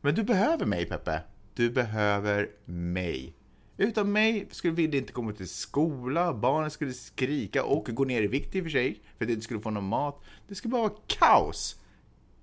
Men 0.00 0.14
du 0.14 0.22
behöver 0.22 0.66
mig 0.66 0.86
Peppe. 0.86 1.20
Du 1.54 1.70
behöver 1.70 2.48
mig. 2.64 3.34
Utan 3.76 4.12
mig 4.12 4.48
skulle 4.50 4.74
vi 4.74 4.98
inte 4.98 5.12
komma 5.12 5.32
till 5.32 5.48
skola, 5.48 6.34
barnen 6.34 6.70
skulle 6.70 6.92
skrika 6.92 7.64
och 7.64 7.84
gå 7.84 8.04
ner 8.04 8.22
i 8.22 8.26
vikt 8.26 8.54
i 8.54 8.60
och 8.60 8.64
för 8.64 8.70
sig, 8.70 9.00
för 9.18 9.24
att 9.24 9.28
du 9.28 9.32
inte 9.32 9.44
skulle 9.44 9.60
få 9.60 9.70
någon 9.70 9.84
mat. 9.84 10.20
Det 10.48 10.54
skulle 10.54 10.72
bara 10.72 10.82
vara 10.82 10.98
kaos. 11.06 11.76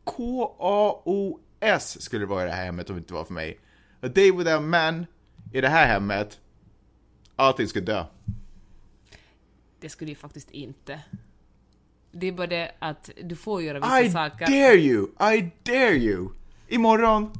K-A-O-S 0.03 2.01
skulle 2.01 2.21
det 2.21 2.29
vara 2.29 2.43
i 2.43 2.45
det 2.45 2.51
här 2.51 2.65
hemmet 2.65 2.89
om 2.89 2.95
det 2.95 2.99
inte 2.99 3.13
var 3.13 3.23
för 3.23 3.33
mig. 3.33 3.59
A 4.01 4.07
day 4.07 4.31
without 4.31 4.63
man 4.63 5.05
i 5.53 5.61
det 5.61 5.69
här 5.69 5.87
hemmet, 5.87 6.39
allting 7.35 7.67
ska 7.67 7.79
dö. 7.81 8.05
Det 9.79 9.89
skulle 9.89 10.09
ju 10.11 10.15
faktiskt 10.15 10.51
inte. 10.51 10.99
Det 12.11 12.27
är 12.27 12.31
bara 12.31 12.47
det 12.47 12.71
att 12.79 13.09
du 13.23 13.35
får 13.35 13.61
göra 13.61 13.79
vissa 13.79 14.01
I 14.01 14.11
saker. 14.11 14.45
dare 14.47 14.75
you! 14.77 15.07
I 15.35 15.51
dare 15.63 15.95
you! 15.97 16.29
Imorgon, 16.67 17.31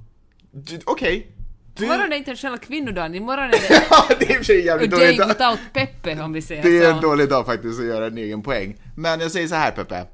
okej. 0.86 1.28
Du- 1.76 1.86
Imorgon 1.86 2.12
är 2.14 2.18
internationella 2.18 2.58
kvinnodagen. 2.58 3.16
Imorgon 3.16 3.45
är 3.45 3.51
det 3.70 3.84
Ja, 3.89 4.08
det 4.20 4.30
är 4.34 4.51
i 4.51 4.66
jävligt 4.66 4.91
dålig 4.91 5.18
dag. 5.20 5.28
without 5.28 5.60
Peppe, 5.74 6.22
om 6.22 6.34
vi 6.34 6.41
säger 6.41 6.64
Det 6.64 6.78
är 6.78 6.89
så. 6.91 6.95
en 6.95 7.01
dålig 7.01 7.30
dag 7.30 7.45
faktiskt 7.45 7.80
att 7.80 7.86
göra 7.86 8.05
en 8.08 8.18
egen 8.18 8.41
poäng. 8.43 8.76
Men 8.95 9.20
jag 9.20 9.32
säger 9.32 9.47
så 9.47 9.55
här 9.55 9.72
Peppe. 9.72 10.05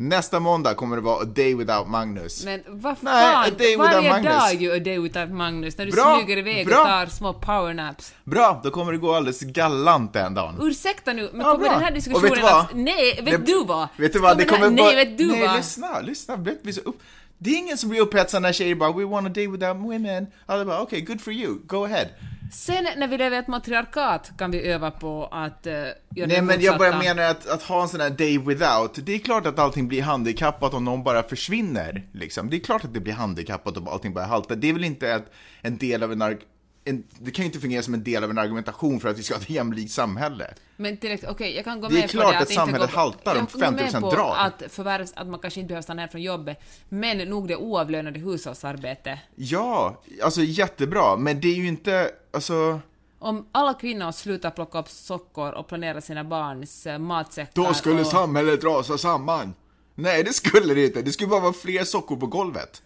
Nästa 0.00 0.40
måndag 0.40 0.74
kommer 0.74 0.96
det 0.96 1.02
vara 1.02 1.22
A 1.22 1.24
Day 1.24 1.54
Without 1.54 1.88
Magnus. 1.88 2.44
Men 2.44 2.62
vad 2.66 2.96
Nej, 3.00 3.32
fan, 3.32 3.44
a 3.44 3.54
day 3.58 3.76
varje 3.76 4.10
Magnus. 4.10 4.32
dag 4.34 4.54
ju 4.54 4.72
A 4.76 4.78
Day 4.78 4.98
Without 4.98 5.30
Magnus 5.30 5.78
när 5.78 5.86
du 5.86 5.92
Bra, 5.92 6.18
smyger 6.18 6.36
iväg 6.38 6.66
bra. 6.66 6.80
och 6.80 6.86
tar 6.86 7.06
små 7.06 7.32
powernaps. 7.32 8.14
Bra, 8.24 8.60
då 8.64 8.70
kommer 8.70 8.92
det 8.92 8.98
gå 8.98 9.14
alldeles 9.14 9.40
galant 9.40 10.12
den 10.12 10.34
dagen. 10.34 10.54
Ursäkta 10.62 11.12
nu, 11.12 11.28
men 11.32 11.40
Ja, 11.46 11.52
kommer 11.52 11.64
bra. 11.64 11.72
den 11.72 11.80
här 11.82 11.90
Och 11.90 11.94
diskussionen 11.94 12.30
vet 12.30 12.34
du 12.38 12.42
vad? 12.42 12.60
att... 12.60 12.74
Nej, 12.74 13.20
vet 13.22 13.46
Det- 13.46 13.52
du 13.52 13.64
vad? 13.64 13.88
Vet 13.96 14.12
du 14.12 14.18
vad, 14.18 14.38
det 14.38 14.44
kommer 14.44 14.70
bara... 14.70 14.86
Nej, 14.86 14.96
vet 14.96 15.18
du 15.18 15.26
Nej, 15.26 15.46
vad? 15.46 15.56
lyssna, 15.56 16.00
lyssna. 16.00 16.36
Det 16.36 16.72
så 16.72 16.80
upp... 16.80 17.02
Det 17.38 17.50
är 17.50 17.56
ingen 17.58 17.78
som 17.78 17.90
blir 17.90 18.00
upphetsad 18.00 18.42
när 18.42 18.52
tjejer 18.52 18.74
bara 18.74 18.92
“We 18.92 19.04
want 19.04 19.26
a 19.26 19.30
day 19.34 19.48
without 19.48 19.76
women”. 19.76 20.26
Alla 20.46 20.64
bara 20.64 20.80
“Okej, 20.80 21.00
good 21.00 21.20
for 21.20 21.32
you, 21.32 21.58
go 21.66 21.84
ahead”. 21.84 22.06
Sen 22.52 22.86
när 22.96 23.08
vi 23.08 23.18
lever 23.18 23.36
i 23.36 23.40
ett 23.40 23.48
matriarkat 23.48 24.30
kan 24.38 24.50
vi 24.50 24.62
öva 24.62 24.90
på 24.90 25.28
att 25.32 25.66
uh, 25.66 25.72
göra 25.72 26.26
Nej 26.26 26.42
men 26.42 26.60
jag 26.60 26.78
bara 26.78 26.98
menar 26.98 27.22
att, 27.22 27.48
att 27.48 27.62
ha 27.62 27.82
en 27.82 27.88
sån 27.88 28.00
här 28.00 28.10
day 28.10 28.38
without, 28.38 29.06
det 29.06 29.14
är 29.14 29.18
klart 29.18 29.46
att 29.46 29.58
allting 29.58 29.88
blir 29.88 30.02
handikappat 30.02 30.74
om 30.74 30.84
någon 30.84 31.02
bara 31.02 31.22
försvinner. 31.22 32.06
Liksom. 32.12 32.50
Det 32.50 32.56
är 32.56 32.60
klart 32.60 32.84
att 32.84 32.94
det 32.94 33.00
blir 33.00 33.12
handikappat 33.12 33.76
om 33.76 33.88
allting 33.88 34.14
bara 34.14 34.24
haltar. 34.26 34.56
Det 34.56 34.68
är 34.68 34.72
väl 34.72 34.84
inte 34.84 35.10
ett, 35.10 35.32
en 35.60 35.78
del 35.78 36.02
av 36.02 36.12
en, 36.12 36.38
en 36.84 37.04
det 37.18 37.30
kan 37.30 37.42
ju 37.42 37.46
inte 37.46 37.60
fungera 37.60 37.82
som 37.82 37.94
en 37.94 38.04
del 38.04 38.24
av 38.24 38.30
en 38.30 38.38
argumentation 38.38 39.00
för 39.00 39.08
att 39.08 39.18
vi 39.18 39.22
ska 39.22 39.34
ha 39.34 39.40
ett 39.40 39.50
jämlikt 39.50 39.92
samhälle. 39.92 40.54
Men 40.76 40.96
direkt, 40.96 41.24
okej, 41.28 41.56
jag 41.56 41.64
kan 41.64 41.80
gå 41.80 41.88
Det 41.88 41.96
är 41.96 42.00
med 42.00 42.10
klart 42.10 42.24
på 42.24 42.30
det 42.32 42.36
att 42.38 42.42
inte 42.42 42.54
samhället 42.54 42.90
gå 42.90 42.94
på- 42.94 43.00
haltar 43.00 43.32
om 43.32 43.38
jag 43.52 43.60
kan 43.60 43.74
gå 43.76 43.82
med 43.82 43.90
50% 43.92 44.00
på 44.00 44.10
drar. 44.10 44.34
Att, 44.38 44.62
förvärvs, 44.72 45.12
att 45.16 45.26
man 45.26 45.40
kanske 45.40 45.60
inte 45.60 45.68
behöver 45.68 45.82
stanna 45.82 46.02
hem 46.02 46.08
från 46.08 46.22
jobbet, 46.22 46.60
men 46.88 47.18
nog 47.18 47.48
det 47.48 47.56
oavlönade 47.56 48.18
hushållsarbete. 48.20 49.18
Ja, 49.34 50.02
alltså 50.22 50.42
jättebra, 50.42 51.16
men 51.16 51.40
det 51.40 51.48
är 51.48 51.54
ju 51.54 51.68
inte, 51.68 52.10
alltså... 52.32 52.80
Om 53.18 53.46
alla 53.52 53.74
kvinnor 53.74 54.12
slutar 54.12 54.50
plocka 54.50 54.78
upp 54.78 54.88
sockor 54.88 55.52
och 55.52 55.68
planera 55.68 56.00
sina 56.00 56.24
barns 56.24 56.86
eh, 56.86 56.98
matsäckar 56.98 57.62
Då 57.66 57.74
skulle 57.74 58.00
och... 58.00 58.06
samhället 58.06 58.64
rasa 58.64 58.98
samman. 58.98 59.54
Nej, 59.94 60.24
det 60.24 60.32
skulle 60.32 60.74
det 60.74 60.84
inte. 60.84 61.02
Det 61.02 61.12
skulle 61.12 61.28
bara 61.28 61.40
vara 61.40 61.52
fler 61.52 61.84
sockor 61.84 62.16
på 62.16 62.26
golvet. 62.26 62.82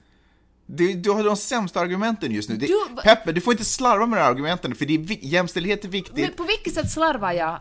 Du, 0.66 0.92
du 0.94 1.10
har 1.10 1.24
de 1.24 1.36
sämsta 1.36 1.80
argumenten 1.80 2.32
just 2.32 2.48
nu. 2.48 2.56
Det, 2.56 2.66
Du- 2.66 3.02
Peppe, 3.02 3.32
du 3.32 3.40
får 3.40 3.52
inte 3.52 3.64
slarva 3.64 4.06
med 4.06 4.18
de 4.18 4.22
här 4.22 4.30
argumenten, 4.30 4.74
för 4.74 4.86
det 4.86 4.94
är, 4.94 5.24
jämställdhet 5.24 5.84
är 5.84 5.88
viktigt. 5.88 6.16
Men 6.16 6.32
på 6.32 6.42
vilket 6.44 6.74
sätt 6.74 6.90
slarvar 6.90 7.32
jag? 7.32 7.60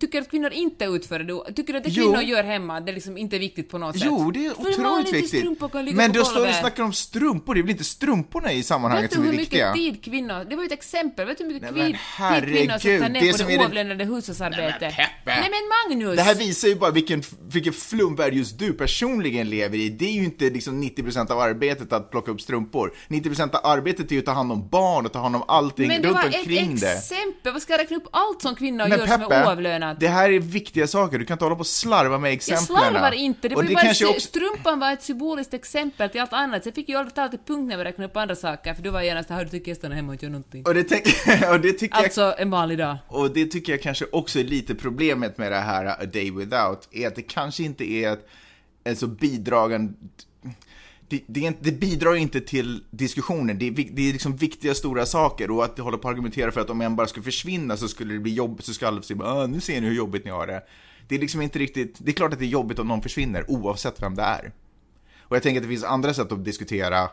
Tycker 0.00 0.20
att 0.20 0.30
kvinnor 0.30 0.50
inte 0.52 0.84
utför 0.84 1.18
det? 1.18 1.52
Tycker 1.54 1.72
du 1.72 1.78
att 1.78 1.84
det 1.84 1.90
Jo. 1.90 2.04
kvinnor 2.04 2.22
gör 2.22 2.44
hemma, 2.44 2.80
det 2.80 2.92
är 2.92 2.94
liksom 2.94 3.18
inte 3.18 3.38
viktigt 3.38 3.68
på 3.68 3.78
något 3.78 3.98
sätt? 3.98 4.08
Jo, 4.10 4.30
det 4.30 4.46
är 4.46 4.52
otroligt 4.60 5.12
viktigt. 5.14 5.44
Men 5.94 6.12
du 6.12 6.20
står 6.24 6.30
och 6.34 6.36
golvet. 6.36 6.56
snackar 6.60 6.82
om 6.82 6.92
strumpor, 6.92 7.54
det 7.54 7.60
är 7.60 7.62
väl 7.62 7.70
inte 7.70 7.84
strumporna 7.84 8.52
i 8.52 8.62
sammanhanget 8.62 9.04
Vet 9.04 9.10
du 9.10 9.14
som 9.16 9.24
är 9.24 9.30
hur 9.30 9.38
viktiga? 9.38 9.72
mycket 9.74 9.94
tid 9.94 10.04
kvinnor... 10.12 10.44
Det 10.50 10.56
var 10.56 10.62
ju 10.62 10.66
ett 10.66 10.72
exempel. 10.72 11.26
Vet 11.26 11.38
du 11.38 11.44
hur 11.44 11.52
mycket 11.52 11.74
Nej, 11.74 11.82
men 11.82 11.92
tid, 11.92 11.92
tid 11.92 12.00
kvinnor 12.82 13.02
herregud, 13.02 13.12
ner 13.12 13.20
det 13.20 13.32
på 13.32 13.38
det 13.38 13.44
det- 13.56 13.58
oavlönade 13.58 14.04
hushållsarbetet? 14.04 14.80
Nej, 14.80 15.08
men. 15.24 15.40
Nej 15.40 15.50
men 15.50 15.96
Magnus! 15.98 16.16
Det 16.16 16.22
här 16.22 16.34
visar 16.34 16.68
ju 16.68 16.74
bara 16.76 16.90
vilken, 16.90 17.22
vilken 17.52 17.72
flumvärld 17.72 18.34
just 18.34 18.58
du 18.58 18.72
personligen 18.72 19.50
lever 19.50 19.78
i. 19.78 19.88
Det 19.88 20.04
är 20.04 20.12
ju 20.12 20.24
inte 20.24 20.50
liksom 20.50 20.82
90% 20.82 21.30
av 21.32 21.38
arbetet 21.40 21.92
att 21.92 22.10
plocka 22.10 22.30
upp 22.30 22.40
strumpor. 22.40 22.92
90% 23.08 23.54
av 23.54 23.60
arbetet 23.70 24.10
är 24.10 24.14
ju 24.14 24.18
att 24.18 24.26
ta 24.26 24.32
hand 24.32 24.52
om 24.52 24.68
barn 24.68 25.06
och 25.06 25.12
ta 25.12 25.18
hand 25.18 25.36
om 25.36 25.44
allting 25.48 25.88
men 25.88 26.02
det 26.02 26.08
runt 26.08 26.16
var 26.18 26.24
omkring 26.24 26.72
ett 26.74 26.80
det. 26.80 26.92
exempel. 26.92 27.52
Vad 27.52 27.62
ska 27.62 27.72
jag 27.72 27.80
räkna 27.80 27.96
upp 27.96 28.08
allt 28.12 28.42
som 28.42 28.54
kvinnor 28.54 28.78
Men 28.88 28.90
gör 28.90 29.06
som 29.06 29.22
är 29.22 29.28
Peppe, 29.28 29.44
oavlönat? 29.84 30.00
det 30.00 30.08
här 30.08 30.30
är 30.30 30.40
viktiga 30.40 30.86
saker. 30.86 31.18
Du 31.18 31.24
kan 31.24 31.34
inte 31.34 31.44
hålla 31.44 31.54
på 31.56 31.60
och 31.60 31.66
slarva 31.66 32.18
med 32.18 32.28
Jag 32.28 32.34
exemplen. 32.34 32.66
slarvar 32.66 33.12
inte, 33.12 33.48
det 33.48 33.54
var 33.54 33.62
Och 33.62 33.68
ju 33.68 33.74
bara 33.74 33.84
kanske 33.84 34.06
också... 34.06 34.20
strumpan 34.20 34.80
var 34.80 34.92
ett 34.92 35.02
symboliskt 35.02 35.54
exempel 35.54 36.10
till 36.10 36.20
allt 36.20 36.32
annat. 36.32 36.64
Sen 36.64 36.72
fick 36.72 36.88
jag 36.88 36.98
aldrig 36.98 37.14
ta 37.14 37.28
till 37.28 37.38
punkt 37.46 37.68
när 37.68 37.76
vi 37.76 37.84
räknade 37.84 38.10
upp 38.10 38.16
andra 38.16 38.36
saker, 38.36 38.74
för 38.74 38.82
du 38.82 38.90
var 38.90 39.02
genast 39.02 39.28
såhär, 39.28 39.44
du 39.44 39.50
tycker 39.50 39.70
jag 39.70 39.78
stannar 39.78 39.96
hemma 39.96 40.08
och 40.08 40.14
inte 40.14 40.26
gör 40.26 40.30
någonting. 40.30 40.66
Och 40.66 40.74
det, 40.74 40.84
tänk... 40.84 41.04
och 41.50 41.60
det 41.60 41.72
tycker 41.72 41.96
jag 41.96 42.04
Alltså, 42.04 42.34
en 42.38 42.50
vanlig 42.50 42.78
dag. 42.78 42.96
Och 43.08 43.30
det 43.30 43.46
tycker 43.46 43.72
jag 43.72 43.82
kanske 43.82 44.04
också 44.12 44.38
är 44.38 44.44
lite 44.44 44.74
problemet 44.74 45.38
med 45.38 45.52
det 45.52 45.58
här 45.58 45.86
A 45.86 46.04
Day 46.12 46.30
Without, 46.30 46.88
är 46.92 47.06
att 47.06 47.14
det 47.14 47.22
kanske 47.22 47.62
inte 47.62 47.84
är 47.84 48.12
ett, 48.12 48.28
en 48.84 48.96
så 48.96 49.06
bidragande... 49.06 49.92
Det, 51.26 51.40
det, 51.40 51.56
det 51.60 51.72
bidrar 51.72 52.14
inte 52.14 52.40
till 52.40 52.84
diskussionen, 52.90 53.58
det 53.58 53.70
det 53.70 54.08
är 54.08 54.12
liksom 54.12 54.36
viktiga 54.36 54.74
stora 54.74 55.06
saker 55.06 55.50
och 55.50 55.64
att 55.64 55.78
hålla 55.78 55.98
på 55.98 56.04
och 56.04 56.10
argumentera 56.10 56.52
för 56.52 56.60
att 56.60 56.70
om 56.70 56.80
en 56.80 56.96
bara 56.96 57.06
skulle 57.06 57.24
försvinna 57.24 57.76
så 57.76 57.88
skulle 57.88 58.14
det 58.14 58.20
bli 58.20 58.34
jobbigt, 58.34 58.66
så 58.66 58.74
ska 58.74 58.88
alla 58.88 59.02
säga 59.02 59.24
ah, 59.24 59.46
nu 59.46 59.60
ser 59.60 59.80
ni 59.80 59.86
hur 59.86 59.94
jobbigt 59.94 60.24
ni 60.24 60.30
har 60.30 60.46
det. 60.46 60.62
Det 61.08 61.14
är 61.14 61.18
liksom 61.18 61.42
inte 61.42 61.58
riktigt, 61.58 61.96
det 61.98 62.10
är 62.10 62.14
klart 62.14 62.32
att 62.32 62.38
det 62.38 62.44
är 62.44 62.48
jobbigt 62.48 62.78
om 62.78 62.88
någon 62.88 63.02
försvinner 63.02 63.50
oavsett 63.50 64.02
vem 64.02 64.14
det 64.14 64.22
är. 64.22 64.52
Och 65.20 65.36
jag 65.36 65.42
tänker 65.42 65.60
att 65.60 65.64
det 65.64 65.68
finns 65.68 65.84
andra 65.84 66.14
sätt 66.14 66.32
att 66.32 66.44
diskutera 66.44 67.08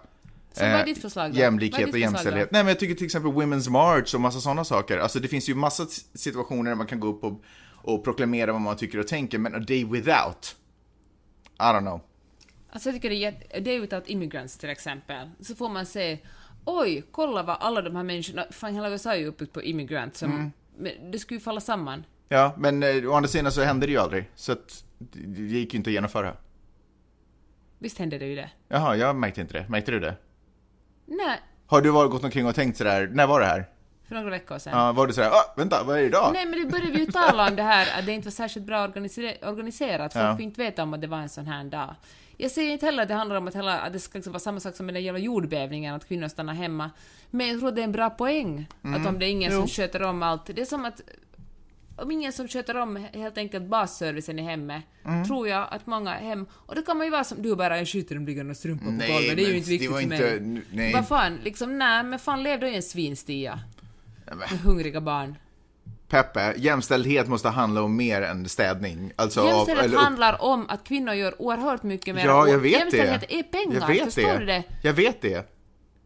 Så 0.54 0.64
vad 0.64 0.70
är 0.70 0.80
eh, 0.80 0.86
ditt 0.86 1.02
förslag 1.02 1.32
då? 1.32 1.39
Jämlikhet 1.39 1.80
ditt 1.80 1.88
och 1.88 1.93
då? 1.93 1.97
jämställdhet. 1.97 2.52
Nej 2.52 2.64
men 2.64 2.68
jag 2.68 2.80
tycker 2.80 2.95
till 2.95 3.06
exempel 3.06 3.32
Women's 3.32 3.70
March 3.70 4.16
och 4.16 4.22
massa 4.22 4.39
sådana 4.39 4.64
saker. 4.64 4.97
Alltså 4.97 5.20
det 5.20 5.28
finns 5.28 5.49
ju 5.49 5.56
massa 5.56 5.86
situationer 6.14 6.72
där 6.72 6.76
man 6.76 6.88
kan 6.88 6.99
gå 6.99 7.08
upp 7.08 7.24
och, 7.24 7.41
och 7.84 8.04
proklamera 8.04 8.52
vad 8.52 8.62
man 8.62 8.78
tycker 8.78 8.99
och 8.99 9.08
tänker, 9.08 9.38
men 9.38 9.56
a 9.56 9.60
day 9.60 9.86
without, 9.86 10.56
I 11.60 11.64
don't 11.64 11.80
know. 11.80 12.02
Alltså 12.72 12.89
jag 12.89 12.95
tycker 12.95 13.09
det 13.09 13.15
är 13.15 13.17
jätte... 13.32 13.59
Day 13.59 13.80
Without 13.80 14.09
Immigrants 14.09 14.57
till 14.57 14.69
exempel. 14.69 15.30
Så 15.39 15.55
får 15.55 15.69
man 15.69 15.86
se, 15.86 16.17
oj, 16.65 17.03
kolla 17.11 17.43
vad 17.43 17.57
alla 17.59 17.82
de 17.82 17.95
här 17.95 18.03
människorna... 18.03 18.45
Fan, 18.51 18.74
hela 18.76 18.89
USA 18.89 19.13
är 19.13 19.17
ju 19.19 19.26
uppbyggt 19.28 19.53
på 19.53 19.61
immigrants. 19.61 20.19
Som, 20.19 20.32
Mm. 20.32 20.51
men 20.78 21.11
det 21.11 21.19
skulle 21.19 21.38
ju 21.38 21.43
falla 21.43 21.61
samman. 21.61 22.03
Ja, 22.30 22.55
men 22.57 22.84
eh, 22.84 23.09
å 23.11 23.13
andra 23.13 23.28
sidan 23.28 23.51
så 23.51 23.61
hände 23.61 23.86
det 23.86 23.91
ju 23.91 23.97
aldrig, 23.97 24.30
så 24.36 24.51
att 24.51 24.84
det 24.97 25.19
det 25.28 25.41
gick 25.41 25.74
ju 25.74 25.78
inte 25.78 25.89
att 25.89 25.93
genomföra. 25.93 26.36
Visst 27.80 27.97
hände 27.97 28.17
det 28.17 28.26
ju 28.26 28.36
det? 28.36 28.49
Jaha, 28.67 28.95
jag 28.95 29.15
märkte 29.15 29.41
inte 29.41 29.53
det. 29.53 29.69
Märkte 29.69 29.91
du 29.91 29.99
det? 29.99 30.15
Nej, 31.05 31.39
Har 31.67 31.82
du 31.82 31.89
varit 31.89 32.11
gått 32.11 32.24
omkring 32.24 32.45
och 32.45 32.55
tänkt 32.55 32.78
sådär, 32.78 33.09
när 33.13 33.28
var 33.28 33.39
det 33.39 33.45
här? 33.45 33.65
för 34.07 34.15
några 34.15 34.30
veckor 34.30 34.57
sedan. 34.59 34.80
Ja, 34.80 34.91
var 34.91 35.07
du 35.07 35.13
sådär, 35.13 35.30
ah, 35.30 35.53
vänta, 35.57 35.84
vad 35.84 35.95
är 35.97 36.01
det 36.01 36.07
idag? 36.07 36.30
Nej, 36.34 36.45
men 36.45 36.59
det 36.63 36.65
började 36.72 36.91
vi 36.91 36.99
ju 36.99 37.05
tala 37.11 37.47
om 37.49 37.55
det 37.55 37.63
här 37.63 37.99
att 37.99 38.05
det 38.05 38.11
inte 38.11 38.28
var 38.28 38.32
särskilt 38.32 38.65
bra 38.65 38.88
organiser- 38.88 39.45
organiserat. 39.49 40.13
Folk 40.13 40.24
Ja. 40.26 40.39
inte 40.39 40.61
veta 40.61 40.84
om 40.84 40.93
att 40.93 41.01
det 41.01 41.07
var 41.07 41.17
en 41.17 41.30
sån 41.30 41.47
här 41.47 41.63
dag. 41.63 41.95
Jag 42.42 42.52
säger 42.52 42.72
inte 42.72 42.86
heller 42.86 43.04
att 43.04 43.10
det 43.10 43.16
handlar 43.16 43.36
om 43.36 43.48
att, 43.48 43.56
hela, 43.56 43.80
att 43.80 43.94
det 43.94 44.00
ska 44.00 44.18
liksom 44.18 44.34
vara 44.34 44.39
samma 44.39 44.60
sak 44.60 44.76
som 44.76 44.86
med 44.86 44.96
den 44.96 45.04
jävla 45.04 45.20
jordbävningen, 45.20 45.96
att 45.96 46.08
kvinnor 46.08 46.28
stannar 46.28 46.54
hemma. 46.54 46.92
Men 47.32 47.48
jag 47.48 47.60
tror 47.60 47.70
att 47.70 47.76
det 47.76 47.82
är 47.82 47.84
en 47.84 47.92
bra 47.92 48.10
poäng. 48.10 48.68
Att 48.82 49.08
om 49.08 49.20
det 49.20 49.26
är 49.26 49.30
ingen 49.30 49.52
som 49.52 49.68
sköter 49.68 50.04
om 50.04 50.24
allt. 50.24 50.46
Det 50.46 50.62
är 50.62 50.66
som 50.66 50.86
att 50.86 51.02
om 51.96 52.12
ingen 52.12 52.34
som 52.34 52.48
sköter 52.48 52.78
om 52.78 52.96
helt 53.14 53.38
enkelt 53.38 53.66
basservicen 53.66 54.39
i 54.39 54.42
hemmet, 54.42 54.84
tror 55.28 55.48
jag 55.48 55.68
att 55.72 55.86
många 55.88 56.12
hem... 56.14 56.46
Och 56.52 56.76
det 56.76 56.82
kan 56.82 56.98
man 56.98 57.08
ju 57.08 57.12
vara 57.12 57.24
som 57.24 57.42
du 57.42 57.56
bara, 57.56 57.78
jag 57.78 57.88
skiter 57.88 58.16
i 58.16 58.18
de 58.18 58.26
liggande 58.26 58.56
strumpor 58.56 58.86
på 58.86 58.92
golvet, 58.92 59.38
det 59.38 59.44
är 59.44 59.50
ju 59.50 59.58
inte 59.58 59.70
viktigt 59.70 59.92
för 59.92 60.00
inte- 60.02 60.39
mig. 60.76 60.94
Vad 60.94 61.08
fan, 61.08 61.39
liksom 61.44 61.78
nej, 61.78 62.04
men 62.04 62.20
fan 62.20 62.44
lev 62.44 62.60
då 62.60 62.68
i 62.68 62.76
en 62.76 62.84
svinstia. 62.84 63.60
men- 64.26 64.38
Med 64.38 64.50
hungriga 64.50 65.02
barn. 65.02 65.36
Peppe, 66.12 66.53
jämställdhet 66.57 67.28
måste 67.28 67.49
handla 67.49 67.82
om 67.84 67.95
mer 67.95 68.22
än 68.22 68.49
städning. 68.49 69.12
Alltså, 69.16 69.41
av- 69.41 69.47
Jämställdhet 69.47 69.86
eller 69.86 69.95
upp- 69.97 70.03
handlar 70.03 70.41
om 70.41 70.66
att 70.70 70.84
kvinnor 70.84 71.14
gör 71.14 71.41
oerhört 71.41 71.84
mycket 71.84 72.16
mer. 72.16 72.26
Ja, 72.26 72.47
jag 72.47 72.59
vet 72.59 72.72
Jämställdhet 72.80 73.22
det. 73.30 73.39
är 73.39 73.43
pengar, 73.43 73.80
jag 73.80 73.88
vet 73.88 74.14
förstår 74.14 74.32
det. 74.32 74.38
du 74.39 74.45
det? 74.45 74.64
Jag 74.82 74.93
vet 74.93 75.22
det. 75.22 75.47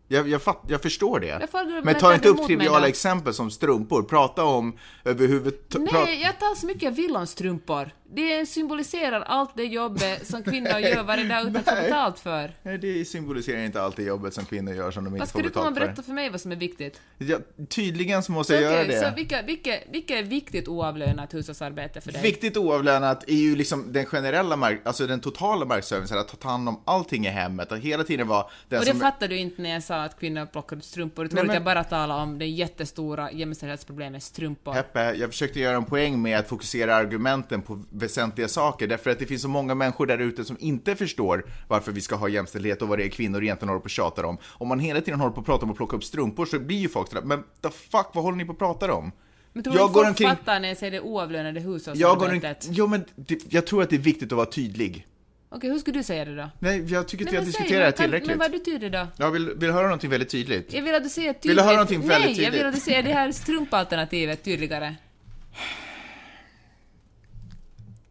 Jag, 0.08 0.28
jag, 0.30 0.42
fatt, 0.42 0.62
jag 0.68 0.82
förstår 0.82 1.20
det. 1.20 1.48
Du 1.52 1.82
Men 1.84 1.96
ta 1.96 2.14
inte 2.14 2.30
upp 2.30 2.46
triviala 2.46 2.88
exempel 2.88 3.34
som 3.34 3.52
strumpor. 3.52 4.04
Prata 4.04 4.44
om 4.44 4.78
överhuvudtaget... 5.04 5.94
Nej, 5.94 6.22
jag 6.22 6.40
tar 6.40 6.56
så 6.56 6.66
mycket 6.66 6.84
jag 6.84 6.92
vill 6.92 7.16
om 7.16 7.28
strumpor. 7.28 7.92
Det 8.16 8.46
symboliserar 8.46 9.22
allt 9.22 9.52
det 9.56 9.64
jobbet 9.64 10.28
som 10.28 10.44
kvinnor 10.44 10.80
gör 10.80 11.04
varje 11.04 11.24
dag 11.24 11.42
utan 11.42 11.56
att 11.56 11.66
få 11.70 11.76
betalt 11.84 12.20
för. 12.20 12.52
Nej, 12.64 12.78
det 12.78 13.06
symboliserar 13.06 13.60
inte 13.66 13.82
alltid 13.82 14.08
jobbet 14.08 14.34
som 14.34 14.46
kvinnor 14.46 14.74
gör 14.74 14.92
som 14.92 15.04
de 15.04 15.10
Vad 15.14 15.20
inte 15.20 15.30
ska 15.30 15.40
får 15.40 15.44
du 15.44 15.50
komma 15.50 15.68
och 15.68 15.74
betalt 15.74 15.86
berätta 15.88 16.02
för. 16.02 16.04
för 16.04 16.14
mig 16.14 16.30
vad 16.30 16.42
som 16.42 16.52
är 16.52 16.56
viktigt? 16.56 17.02
Ja, 17.18 17.38
tydligen 17.70 18.24
så 18.24 18.32
måste 18.32 18.54
Så, 18.58 18.62
jag 18.64 18.72
göra 18.72 18.82
okej, 18.82 18.96
det. 18.96 19.10
så 19.10 19.16
vilka, 19.16 19.42
vilka, 19.42 19.72
vilka 19.92 20.20
är 20.20 20.24
viktigt 20.24 20.68
oavlönat 20.68 21.34
hushållsarbete 21.34 22.02
för 22.02 22.12
dig? 22.12 22.22
Viktigt 22.22 22.58
oavlönat 22.58 23.24
är 23.30 23.34
ju 23.36 23.56
liksom 23.56 23.94
den 23.94 24.06
generella 24.06 24.56
mark, 24.56 24.82
alltså 24.84 25.08
den 25.08 25.20
totala 25.20 25.66
markservicen, 25.66 26.18
att 26.18 26.40
ta 26.40 26.50
hand 26.50 26.70
om 26.70 26.82
allting 26.86 27.26
i 27.26 27.30
hemmet, 27.30 27.72
att 27.72 27.80
hela 27.80 28.04
tiden 28.04 28.28
vara 28.28 28.46
den 28.70 28.80
och 28.80 28.86
det 28.86 28.92
som... 28.92 29.00
fattar 29.00 29.28
du 29.28 29.38
inte 29.38 29.62
när 29.62 29.70
jag 29.70 29.84
sa 29.84 30.04
att 30.04 30.20
kvinnor 30.20 30.46
plockar 30.46 30.80
strumpor. 30.80 31.24
Du 31.24 31.30
tror 31.30 31.36
Nej, 31.36 31.42
att 31.42 31.48
men- 31.48 31.54
jag 31.54 31.64
bara 31.64 31.84
talar 31.84 32.22
om 32.24 32.40
det 32.40 32.46
jättestora 32.46 33.32
jämställdhetsproblemet 33.32 34.24
strumpor. 34.24 34.74
Peppe, 34.74 35.14
jag 35.14 35.30
försökte 35.30 35.60
göra 35.60 35.78
en 35.78 35.86
poäng 35.86 36.22
med 36.22 36.40
att 36.40 36.48
fokusera 36.50 36.96
argumenten 36.96 37.62
på 37.62 37.84
väsentliga 38.06 38.48
saker, 38.48 38.88
därför 38.88 39.10
att 39.10 39.20
det 39.20 39.26
finns 39.26 39.42
så 39.42 39.48
många 39.48 39.76
människor 39.76 40.06
där 40.06 40.18
ute 40.18 40.46
som 40.46 40.58
inte 40.60 40.96
förstår 40.96 41.46
varför 41.68 41.92
vi 41.92 42.02
ska 42.02 42.16
ha 42.16 42.28
jämställdhet 42.30 42.82
och 42.82 42.88
vad 42.88 42.98
det 43.00 43.06
är 43.06 43.10
kvinnor 43.10 43.44
egentligen 43.44 43.70
håller 43.70 43.80
på 43.80 43.84
och 43.86 43.90
tjatar 43.90 44.24
om. 44.24 44.38
Om 44.46 44.68
man 44.68 44.80
hela 44.80 45.02
tiden 45.02 45.20
håller 45.20 45.34
på 45.34 45.40
att 45.40 45.46
prata 45.46 45.66
om 45.66 45.72
att 45.72 45.78
plocka 45.78 45.96
upp 45.98 46.04
strumpor 46.04 46.46
så 46.46 46.60
blir 46.60 46.78
ju 46.78 46.90
folk 46.90 47.10
sådär, 47.10 47.22
men 47.22 47.44
the 47.62 47.70
fuck, 47.70 48.08
vad 48.14 48.24
håller 48.24 48.38
ni 48.38 48.46
på 48.46 48.52
att 48.52 48.58
prata 48.58 48.94
om? 48.94 49.12
Men 49.54 49.64
tror 49.64 49.76
Jag 49.76 49.90
du 49.90 49.94
går 49.94 50.08
omkring- 50.08 50.30
fattar 50.30 50.60
när 50.60 50.68
jag 50.68 50.78
säger 50.78 50.92
det 50.92 51.02
oavlönade 51.02 51.60
Jag 51.60 51.68
hushållsarbetet? 51.68 52.68
Jo 52.72 52.88
men, 52.88 53.06
det, 53.16 53.54
jag 53.54 53.68
tror 53.68 53.84
att 53.84 53.90
det 53.90 53.96
är 53.96 54.00
viktigt 54.00 54.32
att 54.32 54.36
vara 54.38 54.46
tydlig. 54.46 55.08
Okej, 55.50 55.70
hur 55.70 55.80
skulle 55.80 56.00
du 56.00 56.04
säga 56.04 56.26
det 56.26 56.36
då? 56.36 56.50
Nej, 56.60 56.86
jag 56.94 57.08
tycker 57.08 57.26
inte 57.26 57.36
säg, 57.38 57.46
diskuterat 57.46 57.96
det 57.98 58.04
tillräckligt. 58.04 58.30
Men 58.30 58.38
vad 58.40 58.52
betyder 58.52 58.90
det 58.90 58.98
då? 59.00 59.08
Jag 59.18 59.32
vill, 59.32 59.50
vill 59.56 59.72
höra 59.72 59.84
någonting 59.84 60.10
väldigt 60.10 60.30
tydligt. 60.30 60.74
Jag 60.74 60.82
vill 60.82 60.96
att 60.96 61.04
du 61.04 61.10
säger 61.10 61.34
tydligt... 61.34 61.50
Vill 61.50 61.56
du 61.56 61.62
höra 61.62 61.74
någonting 61.74 62.08
väldigt 62.08 62.36
Nej, 62.38 62.44
jag 62.44 62.52
vill 62.52 62.60
tydligt? 62.60 62.66
att 62.66 62.76
du 62.76 62.80
säger 62.82 63.04
det 63.04 63.14
här 63.14 63.32
strumpalternativet 63.32 64.44
tydligare. 64.44 64.96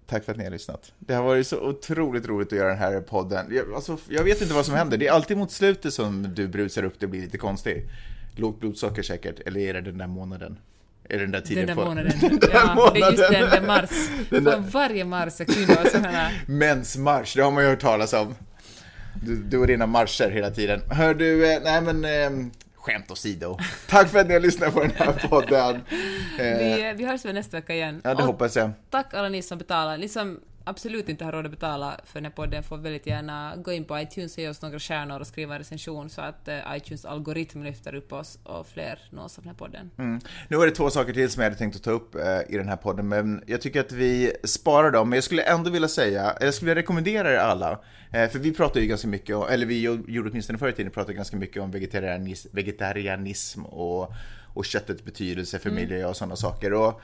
Tack 0.06 0.24
för 0.24 0.32
att 0.32 0.38
ni 0.38 0.44
har 0.44 0.50
lyssnat. 0.50 0.92
Det 0.98 1.14
har 1.14 1.22
varit 1.22 1.46
så 1.46 1.60
otroligt 1.60 2.26
roligt 2.26 2.52
att 2.52 2.58
göra 2.58 2.68
den 2.68 2.78
här 2.78 3.00
podden. 3.00 3.46
Jag, 3.50 3.74
alltså, 3.74 3.98
jag 4.08 4.24
vet 4.24 4.42
inte 4.42 4.54
vad 4.54 4.66
som 4.66 4.74
händer. 4.74 4.96
Det 4.98 5.06
är 5.06 5.12
alltid 5.12 5.36
mot 5.36 5.50
slutet 5.52 5.94
som 5.94 6.34
du 6.34 6.48
brusar 6.48 6.84
upp, 6.84 6.94
det 6.98 7.06
blir 7.06 7.20
lite 7.20 7.38
konstigt. 7.38 7.90
Lågt 8.36 8.60
blodsocker 8.60 9.02
säkert, 9.02 9.40
eller 9.46 9.60
är 9.60 9.74
det 9.74 9.80
den 9.80 9.98
där 9.98 10.06
månaden? 10.06 10.58
Är 11.08 11.18
den 11.18 11.30
där 11.30 11.40
tiden 11.40 11.66
Den 11.66 11.76
där 11.76 11.82
på... 11.84 11.88
månaden. 11.88 12.12
den 12.20 12.38
där 12.38 12.50
ja, 12.52 12.90
det 12.94 13.00
är 13.00 13.10
just 13.10 13.22
månaden. 13.22 13.50
den 13.50 13.50
där 13.50 13.66
mars. 13.66 13.90
Den 14.30 14.44
där- 14.44 14.58
varje 14.58 15.04
mars 15.04 15.36
det 15.36 15.68
vara 15.68 15.90
sådana 15.90 16.08
här... 16.08 16.42
Mensmarsch, 16.46 17.36
det 17.36 17.42
har 17.42 17.50
man 17.50 17.62
ju 17.62 17.68
hört 17.70 17.80
talas 17.80 18.12
om. 18.12 18.34
Du, 19.22 19.36
du 19.36 19.58
och 19.58 19.66
dina 19.66 19.86
marscher 19.86 20.30
hela 20.30 20.50
tiden. 20.50 20.80
Hör 20.90 21.14
du, 21.14 21.52
eh, 21.52 21.60
nej 21.64 21.82
men 21.82 22.04
eh, 22.04 22.46
skämt 22.84 23.10
åsido. 23.10 23.58
Tack 23.88 24.08
för 24.08 24.18
att 24.18 24.26
ni 24.26 24.32
har 24.32 24.40
lyssnat 24.40 24.74
på 24.74 24.80
den 24.80 24.90
här 24.96 25.28
podden. 25.28 25.74
Eh, 26.38 26.58
Vi, 26.58 26.94
vi 26.96 27.04
hörs 27.04 27.24
väl 27.24 27.34
nästa 27.34 27.56
vecka 27.56 27.74
igen. 27.74 28.00
ja, 28.04 28.10
det 28.14 28.16
Och 28.22 28.26
hoppas 28.28 28.56
jag. 28.56 28.70
Tack 28.90 29.14
alla 29.14 29.28
ni 29.28 29.42
som 29.42 29.58
betalar. 29.58 29.98
Ni 29.98 30.08
som 30.08 30.40
absolut 30.64 31.08
inte 31.08 31.24
har 31.24 31.32
råd 31.32 31.44
att 31.44 31.50
betala 31.50 32.00
för 32.04 32.14
den 32.14 32.24
här 32.24 32.32
podden 32.32 32.62
får 32.62 32.76
väldigt 32.76 33.06
gärna 33.06 33.56
gå 33.56 33.72
in 33.72 33.84
på 33.84 34.00
iTunes 34.00 34.36
och 34.36 34.38
ge 34.38 34.48
oss 34.48 34.62
några 34.62 34.78
stjärnor 34.78 35.20
och 35.20 35.26
skriva 35.26 35.54
en 35.54 35.58
recension 35.58 36.10
så 36.10 36.20
att 36.20 36.48
eh, 36.48 36.58
iTunes 36.76 37.04
algoritm 37.04 37.62
lyfter 37.62 37.94
upp 37.94 38.12
oss 38.12 38.38
och 38.42 38.66
fler 38.66 38.98
nås 39.10 39.38
av 39.38 39.44
den 39.44 39.48
här 39.48 39.58
podden. 39.58 39.90
Mm. 39.98 40.20
Nu 40.48 40.56
var 40.56 40.66
det 40.66 40.72
två 40.72 40.90
saker 40.90 41.12
till 41.12 41.30
som 41.30 41.42
jag 41.42 41.50
hade 41.50 41.58
tänkt 41.58 41.76
att 41.76 41.82
ta 41.82 41.90
upp 41.90 42.14
eh, 42.14 42.40
i 42.48 42.56
den 42.56 42.68
här 42.68 42.76
podden, 42.76 43.08
men 43.08 43.42
jag 43.46 43.60
tycker 43.60 43.80
att 43.80 43.92
vi 43.92 44.32
sparar 44.44 44.90
dem. 44.90 45.08
Men 45.08 45.16
jag 45.16 45.24
skulle 45.24 45.42
ändå 45.42 45.70
vilja 45.70 45.88
säga, 45.88 46.36
jag 46.40 46.54
skulle 46.54 46.74
rekommendera 46.74 47.32
er 47.32 47.36
alla, 47.36 47.80
eh, 48.12 48.30
för 48.30 48.38
vi 48.38 48.52
pratar 48.52 48.80
ju 48.80 48.86
ganska 48.86 49.08
mycket, 49.08 49.36
om, 49.36 49.48
eller 49.48 49.66
vi 49.66 49.82
gjorde 49.82 50.30
åtminstone 50.30 50.58
förr 50.58 50.68
i 50.68 50.72
tiden, 50.72 50.92
pratade 50.92 51.14
ganska 51.14 51.36
mycket 51.36 51.62
om 51.62 51.70
vegetarianis, 51.70 52.46
vegetarianism 52.52 53.64
och, 53.64 54.12
och 54.54 54.64
köttets 54.64 55.04
betydelse 55.04 55.58
för 55.58 55.70
miljö 55.70 56.06
och 56.06 56.16
sådana 56.16 56.36
saker. 56.36 56.72
Och, 56.72 57.00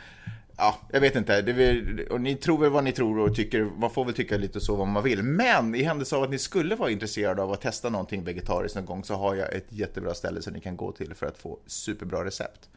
Ja, 0.62 0.78
jag 0.92 1.00
vet 1.00 1.16
inte. 1.16 1.42
Det 1.42 2.06
och 2.11 2.20
ni 2.20 2.36
tror 2.36 2.58
väl 2.58 2.70
vad 2.70 2.84
ni 2.84 2.92
tror 2.92 3.18
och 3.18 3.34
tycker, 3.34 3.62
man 3.62 3.90
får 3.90 4.04
väl 4.04 4.14
tycka 4.14 4.36
lite 4.36 4.61
så 4.61 4.76
vad 4.76 4.88
man 4.88 5.02
vill. 5.02 5.22
Men 5.22 5.74
i 5.74 5.82
händelse 5.82 6.16
av 6.16 6.22
att 6.22 6.30
ni 6.30 6.38
skulle 6.38 6.74
vara 6.74 6.90
intresserade 6.90 7.42
av 7.42 7.52
att 7.52 7.61
testa 7.61 7.88
någonting 7.88 8.24
vegetariskt 8.24 8.76
någon 8.76 8.86
gång 8.86 9.04
så 9.04 9.14
har 9.14 9.34
jag 9.34 9.54
ett 9.54 9.66
jättebra 9.68 10.14
ställe 10.14 10.42
som 10.42 10.52
ni 10.52 10.61
kan 10.61 10.76
gå 10.76 10.92
till 10.92 11.14
för 11.14 11.26
att 11.26 11.38
få 11.38 11.58
superbra 11.66 12.24
recept. 12.24 12.68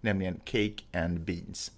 Nämligen 0.00 0.40
Cake 0.44 0.82
and 0.92 1.20
Beans. 1.20 1.72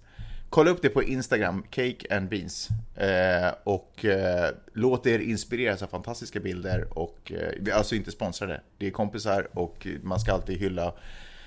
Kolla 0.49 0.71
upp 0.71 0.81
det 0.81 0.89
på 0.89 1.03
Instagram, 1.03 1.63
Cake 1.69 2.17
and 2.17 2.29
Beans. 2.29 2.69
Eh, 2.95 3.53
och 3.63 4.05
eh, 4.05 4.49
låt 4.73 5.07
er 5.07 5.19
inspireras 5.19 5.83
av 5.83 5.87
fantastiska 5.87 6.39
bilder 6.39 6.97
och 6.99 7.31
eh, 7.35 7.51
vi 7.59 7.71
är 7.71 7.75
alltså 7.75 7.95
inte 7.95 8.11
sponsrade. 8.11 8.61
Det 8.77 8.87
är 8.87 8.91
kompisar 8.91 9.47
och 9.53 9.87
man 10.03 10.19
ska 10.19 10.33
alltid 10.33 10.57
hylla 10.57 10.93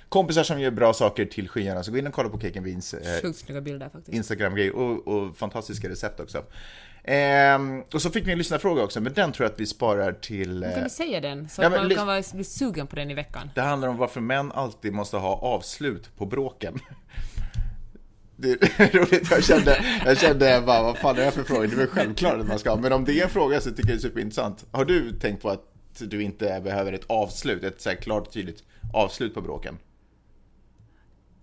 kompisar 0.08 0.42
som 0.42 0.60
gör 0.60 0.70
bra 0.70 0.92
saker 0.92 1.24
till 1.24 1.48
skyarna. 1.48 1.82
Så 1.82 1.90
gå 1.92 1.98
in 1.98 2.06
och 2.06 2.12
kolla 2.14 2.28
på 2.28 2.38
Cake 2.38 2.58
and 2.58 2.64
Beans. 2.66 2.94
Eh, 2.94 3.22
Sjukt 3.22 3.38
snygga 3.38 3.60
bilder 3.60 3.88
faktiskt. 3.88 4.14
Instagram-grej 4.16 4.70
och, 4.70 5.08
och 5.08 5.36
fantastiska 5.36 5.88
recept 5.88 6.20
också. 6.20 6.44
Ehm, 7.04 7.82
och 7.94 8.02
så 8.02 8.10
fick 8.10 8.26
vi 8.26 8.32
en 8.32 8.38
lyssnarfråga 8.38 8.82
också, 8.82 9.00
men 9.00 9.12
den 9.12 9.32
tror 9.32 9.44
jag 9.44 9.52
att 9.52 9.60
vi 9.60 9.66
sparar 9.66 10.12
till... 10.12 10.62
Kan 10.62 10.72
Eh, 10.72 10.82
du 10.84 10.90
säga 10.90 11.20
den? 11.20 11.48
Så 11.48 11.62
Ja, 11.62 11.66
att 11.66 11.72
man 11.72 11.90
kan 11.90 12.06
vara, 12.06 12.22
bli 12.34 12.44
sugen 12.44 12.86
på 12.86 12.96
den 12.96 13.10
i 13.10 13.14
veckan. 13.14 13.50
det 13.54 13.60
handlar 13.60 13.88
om 13.88 13.96
varför 13.96 14.20
män 14.20 14.52
alltid 14.52 14.92
måste 14.92 15.16
ha 15.16 15.36
avslut 15.36 16.16
på 16.16 16.26
bråken. 16.26 16.78
Det 18.38 18.50
är 18.50 18.92
roligt, 18.98 19.30
jag 19.30 19.44
kände, 19.44 19.84
jag 20.04 20.18
kände 20.18 20.62
bara, 20.66 20.82
vad 20.82 20.98
fan 20.98 21.16
är 21.18 21.24
det 21.24 21.30
för 21.30 21.42
fråga? 21.42 21.60
Det 21.68 21.74
är 21.74 21.76
väl 21.76 21.86
självklart 21.86 22.40
att 22.40 22.48
man 22.48 22.58
ska 22.58 22.70
ha, 22.70 22.76
men 22.76 22.92
om 22.92 23.04
det 23.04 23.20
är 23.20 23.24
en 23.24 23.30
fråga 23.30 23.60
så 23.60 23.70
tycker 23.70 23.82
jag 23.82 23.88
det 23.98 24.00
är 24.00 24.08
superintressant. 24.08 24.66
Har 24.70 24.84
du 24.84 25.12
tänkt 25.18 25.42
på 25.42 25.50
att 25.50 25.62
du 25.98 26.22
inte 26.22 26.60
behöver 26.64 26.92
ett 26.92 27.04
avslut, 27.06 27.64
ett 27.64 27.80
så 27.80 27.88
här 27.88 27.96
klart 27.96 28.26
och 28.26 28.32
tydligt 28.32 28.62
avslut 28.92 29.34
på 29.34 29.40
bråken? 29.40 29.78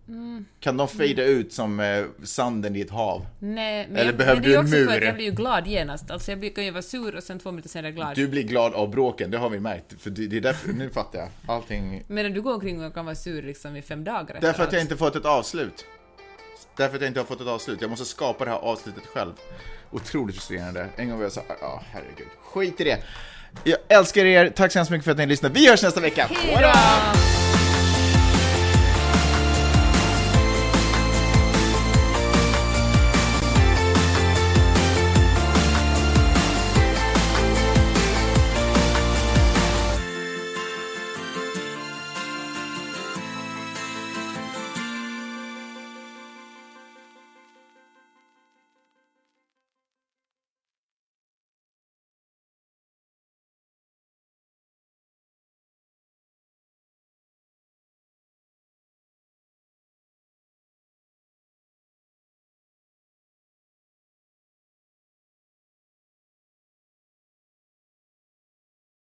Mm. 0.08 0.46
Kan 0.60 0.78
de 0.78 0.88
fejda 0.88 1.24
ut 1.24 1.54
som 1.54 1.80
eh, 1.80 2.04
sanden 2.24 2.76
i 2.76 2.82
ett 2.82 2.90
hav? 2.90 3.26
Nej, 3.40 3.88
men 3.88 3.96
Eller 3.98 4.06
jag, 4.06 4.18
behöver 4.18 4.42
men 4.42 4.44
det 4.44 4.50
är 4.50 4.52
du 4.52 4.56
en 4.60 4.66
också 4.66 4.76
för 4.76 4.86
mur? 4.86 4.98
att 4.98 5.04
jag 5.04 5.16
blir 5.16 5.26
ju 5.26 5.32
glad 5.32 5.68
genast. 5.68 6.12
Alltså 6.12 6.32
jag 6.32 6.40
blir- 6.40 6.50
kan 6.50 6.66
ju 6.66 6.72
vara 6.72 6.82
sur 6.82 7.16
och 7.16 7.24
sen 7.24 7.40
två 7.40 7.52
minuter 7.52 7.70
senare 7.70 7.92
glad. 7.92 8.16
Du 8.16 8.28
blir 8.28 8.44
glad 8.44 8.74
av 8.74 8.90
bråken, 8.90 9.32
det 9.32 9.38
har 9.38 9.50
vi 9.50 9.60
märkt. 9.60 10.02
För 10.02 10.10
det 10.10 10.28
det 10.28 10.38
är 10.38 10.42
därför, 10.42 10.74
nu 10.74 10.90
fattar 10.90 11.20
jag. 11.20 11.28
Allting... 11.48 12.04
Medan 12.08 12.34
du 12.34 12.42
går 12.42 12.54
omkring 12.54 12.86
och 12.86 12.94
kan 12.94 13.06
vara 13.06 13.16
sur 13.16 13.42
liksom 13.44 13.76
i 13.76 13.82
fem 13.82 14.04
dagar 14.04 14.38
Därför 14.42 14.64
att 14.64 14.74
jag 14.74 14.82
inte 14.82 14.98
fått 14.98 15.16
ett 15.16 15.26
avslut. 15.26 15.86
Därför 16.78 16.96
att 16.96 17.02
jag 17.02 17.10
inte 17.10 17.20
har 17.20 17.26
fått 17.26 17.42
ett 17.42 17.48
avslut. 17.48 17.82
Jag 17.82 17.90
måste 17.90 18.06
skapa 18.06 18.46
det 18.46 18.52
här 18.52 18.58
avslutet 18.58 19.06
själv. 19.06 19.32
Otroligt 19.92 20.36
frustrerande. 20.36 20.88
En 20.96 21.10
gång 21.10 21.18
var 21.18 21.24
jag 21.26 21.32
så 21.32 21.42
ja 21.62 21.84
herregud. 21.92 22.28
Skit 22.44 22.82
i 22.82 22.84
det. 22.84 23.04
Jag 23.64 23.78
älskar 23.88 24.26
er, 24.26 24.50
tack 24.50 24.72
så 24.72 24.80
hemskt 24.80 24.92
mycket 24.92 25.04
för 25.06 25.12
att 25.12 25.18
ni 25.18 25.26
lyssnade. 25.26 25.54
Vi 25.54 25.70
hörs 25.70 25.84
nästa 25.84 26.00
vecka! 26.02 26.28
Hejdå! 26.32 27.33